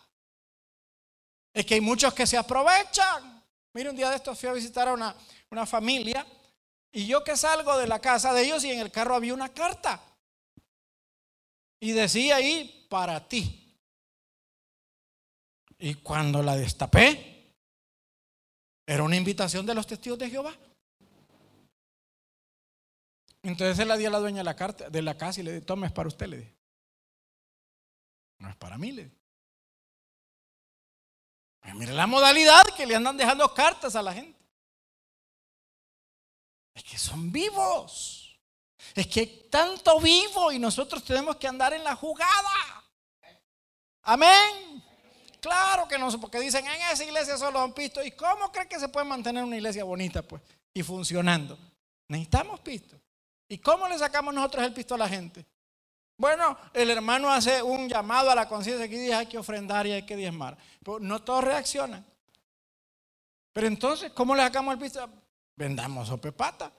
Es 1.53 1.65
que 1.65 1.74
hay 1.74 1.82
muchos 1.82 2.13
que 2.13 2.26
se 2.26 2.38
aprovechan. 2.38 3.43
Mire, 3.74 3.89
un 3.89 3.97
día 3.97 4.09
de 4.09 4.15
estos 4.15 4.39
fui 4.39 4.47
a 4.47 4.53
visitar 4.53 4.88
a 4.88 4.93
una, 4.93 5.13
una 5.51 5.65
familia 5.65 6.26
y 6.89 7.05
yo 7.05 7.22
que 7.22 7.36
salgo 7.36 7.78
de 7.78 7.88
la 7.88 7.99
casa 7.99 8.34
de 8.34 8.45
ellos 8.45 8.63
y 8.63 8.72
en 8.72 8.80
el 8.80 8.89
carro 8.89 9.15
había 9.15 9.34
una 9.34 9.49
carta. 9.49 10.01
Y 11.82 11.91
decía 11.91 12.38
ahí, 12.38 12.88
para 12.89 13.28
ti. 13.28 13.78
Y 15.78 15.95
cuando 15.95 16.41
la 16.41 16.55
destapé, 16.55 17.55
era 18.88 19.03
una 19.03 19.17
invitación 19.17 19.65
de 19.65 19.76
los 19.76 19.86
testigos 19.86 20.17
de 20.17 20.30
Jehová. 20.30 20.57
Entonces 23.50 23.78
se 23.78 23.86
la 23.86 23.97
di 23.97 24.06
a 24.06 24.12
la 24.12 24.20
dueña 24.20 24.38
de 24.38 24.43
la, 24.43 24.56
carta, 24.56 24.89
de 24.89 25.02
la 25.02 25.18
casa 25.18 25.39
y 25.39 25.43
le 25.43 25.52
dije, 25.54 25.66
toma, 25.66 25.88
es 25.88 25.91
para 25.91 26.08
usted, 26.08 26.28
le 26.28 26.38
dije. 26.38 26.56
No 28.38 28.50
es 28.50 28.56
para 28.56 28.78
mí, 28.78 28.91
le 28.91 29.06
dije. 29.06 29.18
Pues 31.60 31.74
mire 31.76 31.93
la 31.93 32.08
modalidad 32.08 32.64
que 32.78 32.86
le 32.86 32.95
andan 32.95 33.18
dejando 33.18 33.52
cartas 33.54 33.95
a 33.95 34.04
la 34.04 34.14
gente. 34.14 34.39
Es 36.76 36.84
que 36.84 36.97
son 36.97 37.32
vivos. 37.32 38.39
Es 38.93 39.08
que 39.08 39.26
tanto 39.50 40.00
vivo 40.00 40.52
y 40.52 40.60
nosotros 40.60 41.04
tenemos 41.04 41.36
que 41.38 41.47
andar 41.47 41.74
en 41.74 41.84
la 41.84 41.95
jugada. 41.95 42.86
Amén. 44.04 44.84
Claro 45.41 45.88
que 45.88 45.97
no, 45.97 46.10
porque 46.22 46.39
dicen 46.39 46.66
en 46.68 46.82
esa 46.93 47.04
iglesia 47.04 47.36
solo 47.38 47.60
han 47.60 47.74
pisto. 47.74 48.04
¿Y 48.04 48.12
cómo 48.12 48.52
cree 48.52 48.68
que 48.68 48.80
se 48.80 48.89
puede 48.89 49.08
mantener 49.08 49.43
una 49.43 49.58
iglesia 49.58 49.84
bonita 49.84 50.22
pues 50.22 50.41
y 50.72 50.84
funcionando? 50.84 51.58
Necesitamos 52.08 52.60
pisto. 52.60 53.00
¿Y 53.50 53.58
cómo 53.58 53.88
le 53.88 53.97
sacamos 53.97 54.34
nosotros 54.34 54.64
el 54.64 54.74
pisto 54.74 54.93
a 54.93 55.00
la 55.00 55.10
gente? 55.10 55.45
Bueno, 56.16 56.56
el 56.74 56.91
hermano 56.91 57.32
hace 57.32 57.64
un 57.64 57.89
llamado 57.89 58.30
a 58.30 58.36
la 58.36 58.47
conciencia 58.47 58.88
que 58.88 59.00
dice 59.00 59.16
hay 59.16 59.26
que 59.26 59.38
ofrendar 59.38 59.88
y 59.88 59.93
hay 59.93 60.06
que 60.06 60.16
diezmar. 60.16 60.56
Pero 60.84 61.00
no 61.00 61.24
todos 61.24 61.43
reaccionan. 61.43 62.06
Pero 63.52 63.68
entonces, 63.68 64.12
¿cómo 64.12 64.36
le 64.36 64.43
sacamos 64.43 64.74
el 64.74 64.80
pisto? 64.80 65.10
Vendamos 65.56 66.12
pata. 66.38 66.72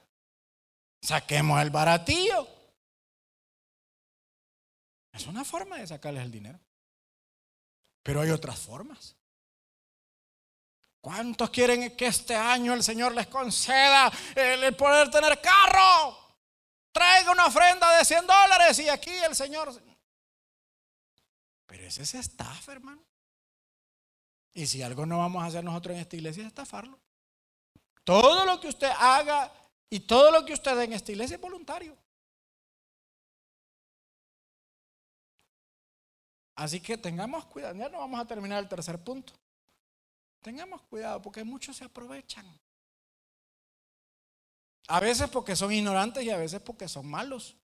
Saquemos 1.02 1.60
el 1.60 1.70
baratillo. 1.70 2.46
Es 5.12 5.26
una 5.26 5.44
forma 5.44 5.78
de 5.78 5.88
sacarles 5.88 6.22
el 6.22 6.30
dinero. 6.30 6.60
Pero 8.02 8.20
hay 8.20 8.30
otras 8.30 8.58
formas. 8.58 9.16
¿Cuántos 11.00 11.50
quieren 11.50 11.96
que 11.96 12.06
este 12.06 12.36
año 12.36 12.74
el 12.74 12.82
Señor 12.82 13.14
les 13.14 13.26
conceda 13.26 14.12
el 14.36 14.76
poder 14.76 15.10
tener 15.10 15.40
carro? 15.40 16.29
Traiga 16.92 17.32
una 17.32 17.46
ofrenda 17.46 17.96
de 17.98 18.04
100 18.04 18.26
dólares 18.26 18.78
y 18.78 18.88
aquí 18.88 19.10
el 19.10 19.34
Señor... 19.34 19.72
Pero 21.66 21.84
ese 21.84 22.02
es 22.02 22.14
estafa, 22.14 22.72
hermano. 22.72 23.02
Y 24.52 24.66
si 24.66 24.82
algo 24.82 25.06
no 25.06 25.18
vamos 25.18 25.42
a 25.42 25.46
hacer 25.46 25.62
nosotros 25.62 25.94
en 25.94 26.00
esta 26.00 26.16
iglesia 26.16 26.42
es 26.42 26.48
estafarlo. 26.48 26.98
Todo 28.02 28.44
lo 28.44 28.60
que 28.60 28.68
usted 28.68 28.90
haga 28.98 29.52
y 29.88 30.00
todo 30.00 30.32
lo 30.32 30.44
que 30.44 30.52
usted 30.52 30.76
dé 30.76 30.84
en 30.84 30.94
esta 30.94 31.12
iglesia 31.12 31.36
es 31.36 31.40
voluntario. 31.40 31.96
Así 36.56 36.80
que 36.80 36.98
tengamos 36.98 37.46
cuidado. 37.46 37.74
Ya 37.74 37.88
no 37.88 37.98
vamos 37.98 38.20
a 38.20 38.26
terminar 38.26 38.62
el 38.62 38.68
tercer 38.68 39.02
punto. 39.02 39.32
Tengamos 40.42 40.82
cuidado 40.82 41.22
porque 41.22 41.44
muchos 41.44 41.76
se 41.76 41.84
aprovechan. 41.84 42.46
A 44.88 45.00
veces 45.00 45.28
porque 45.30 45.56
son 45.56 45.72
ignorantes 45.72 46.24
y 46.24 46.30
a 46.30 46.36
veces 46.36 46.60
porque 46.60 46.88
son 46.88 47.06
malos. 47.06 47.56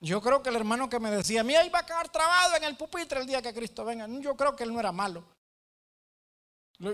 Yo 0.00 0.20
creo 0.20 0.42
que 0.42 0.48
el 0.48 0.56
hermano 0.56 0.88
que 0.88 0.98
me 0.98 1.10
decía, 1.10 1.44
mira, 1.44 1.64
iba 1.64 1.78
a 1.78 1.86
quedar 1.86 2.08
trabado 2.10 2.56
en 2.56 2.64
el 2.64 2.76
pupitre 2.76 3.20
el 3.20 3.26
día 3.26 3.40
que 3.40 3.54
Cristo 3.54 3.84
venga. 3.84 4.08
Yo 4.20 4.36
creo 4.36 4.56
que 4.56 4.64
él 4.64 4.72
no 4.72 4.80
era 4.80 4.90
malo. 4.90 5.24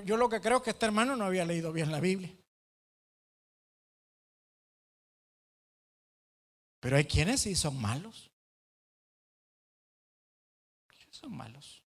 Yo 0.05 0.19
lo 0.19 0.29
que 0.29 0.41
creo 0.41 0.59
es 0.59 0.63
que 0.63 0.71
este 0.71 0.85
hermano 0.85 1.17
no 1.17 1.25
había 1.25 1.47
leído 1.47 1.73
bien 1.73 1.91
la 1.91 2.01
Biblia. 2.01 2.37
Pero 6.81 6.97
hay 6.97 7.07
quienes 7.07 7.41
sí 7.41 7.55
son 7.55 7.81
malos 7.81 8.29
son 11.19 11.37
malos. 11.37 11.83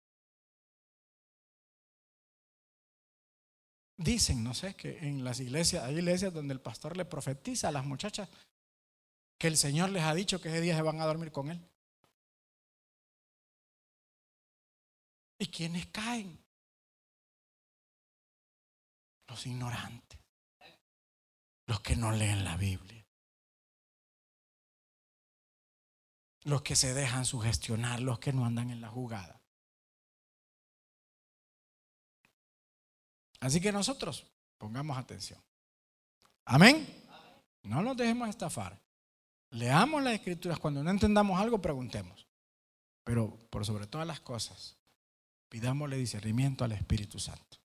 Dicen, 3.98 4.42
no 4.42 4.54
sé, 4.54 4.74
que 4.74 4.98
en 5.06 5.24
las 5.24 5.40
iglesias, 5.40 5.84
hay 5.84 5.96
iglesias 5.96 6.32
donde 6.32 6.54
el 6.54 6.60
pastor 6.60 6.96
le 6.96 7.04
profetiza 7.04 7.68
a 7.68 7.72
las 7.72 7.84
muchachas 7.84 8.30
que 9.36 9.48
el 9.48 9.56
Señor 9.56 9.90
les 9.90 10.04
ha 10.04 10.14
dicho 10.14 10.40
que 10.40 10.48
ese 10.48 10.62
día 10.62 10.74
se 10.74 10.82
van 10.82 11.00
a 11.00 11.06
dormir 11.06 11.30
con 11.30 11.50
Él. 11.50 11.60
¿Y 15.38 15.48
quiénes 15.48 15.86
caen? 15.88 16.42
Los 19.28 19.46
ignorantes, 19.46 20.18
los 21.66 21.80
que 21.80 21.94
no 21.94 22.12
leen 22.12 22.44
la 22.44 22.56
Biblia. 22.56 22.98
los 26.48 26.62
que 26.62 26.76
se 26.76 26.94
dejan 26.94 27.26
sugestionar, 27.26 28.00
los 28.00 28.18
que 28.18 28.32
no 28.32 28.46
andan 28.46 28.70
en 28.70 28.80
la 28.80 28.88
jugada. 28.88 29.37
Así 33.40 33.60
que 33.60 33.72
nosotros 33.72 34.26
pongamos 34.58 34.98
atención. 34.98 35.40
Amén. 36.44 36.86
No 37.62 37.82
nos 37.82 37.96
dejemos 37.96 38.28
estafar. 38.28 38.78
Leamos 39.50 40.02
las 40.02 40.14
escrituras. 40.14 40.58
Cuando 40.58 40.82
no 40.82 40.90
entendamos 40.90 41.40
algo, 41.40 41.60
preguntemos. 41.60 42.26
Pero 43.04 43.36
por 43.50 43.64
sobre 43.64 43.86
todas 43.86 44.06
las 44.06 44.20
cosas, 44.20 44.76
pidámosle 45.48 45.96
discernimiento 45.96 46.64
al 46.64 46.72
Espíritu 46.72 47.18
Santo. 47.18 47.58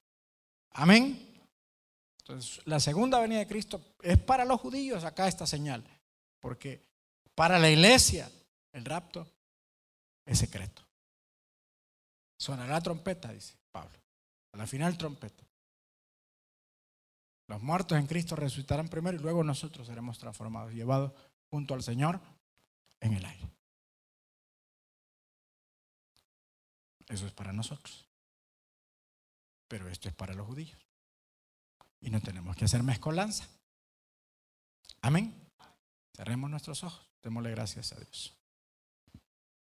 Amén. 0.72 1.30
Entonces, 2.20 2.62
la 2.66 2.80
segunda 2.80 3.20
venida 3.20 3.40
de 3.40 3.48
Cristo 3.48 3.96
es 4.02 4.18
para 4.18 4.46
los 4.46 4.62
judíos 4.62 5.04
acá 5.04 5.28
esta 5.28 5.46
señal. 5.46 5.84
Porque 6.40 6.88
para 7.36 7.60
la 7.60 7.70
iglesia 7.70 8.30
El 8.74 8.86
rapto 8.86 9.28
es 10.26 10.40
secreto. 10.40 10.82
Sonará 12.38 12.82
trompeta, 12.82 13.32
dice 13.32 13.56
Pablo. 13.72 14.00
A 14.52 14.58
la 14.58 14.66
final 14.66 14.98
trompeta. 14.98 15.44
Los 17.54 17.62
muertos 17.62 18.00
en 18.00 18.08
Cristo 18.08 18.36
resucitarán 18.36 18.88
primero 18.88 19.16
y 19.16 19.22
luego 19.22 19.44
nosotros 19.44 19.86
seremos 19.86 20.18
transformados, 20.18 20.74
llevados 20.74 21.14
junto 21.52 21.76
al 21.76 21.84
Señor 21.84 22.20
en 23.00 23.14
el 23.14 23.24
aire. 23.24 23.48
Eso 27.08 27.28
es 27.28 27.32
para 27.32 27.54
nosotros. 27.54 28.10
Pero 29.68 29.88
esto 29.88 30.10
es 30.10 30.16
para 30.16 30.34
los 30.34 30.48
judíos. 30.48 30.84
Y 32.00 32.10
no 32.10 32.22
tenemos 32.22 32.56
que 32.56 32.66
hacer 32.66 32.82
mezcolanza. 32.82 33.48
Amén. 35.02 35.48
Cerremos 36.16 36.50
nuestros 36.50 36.84
ojos. 36.84 37.06
Démosle 37.22 37.52
gracias 37.52 37.94
a 37.94 37.98
Dios. 37.98 38.36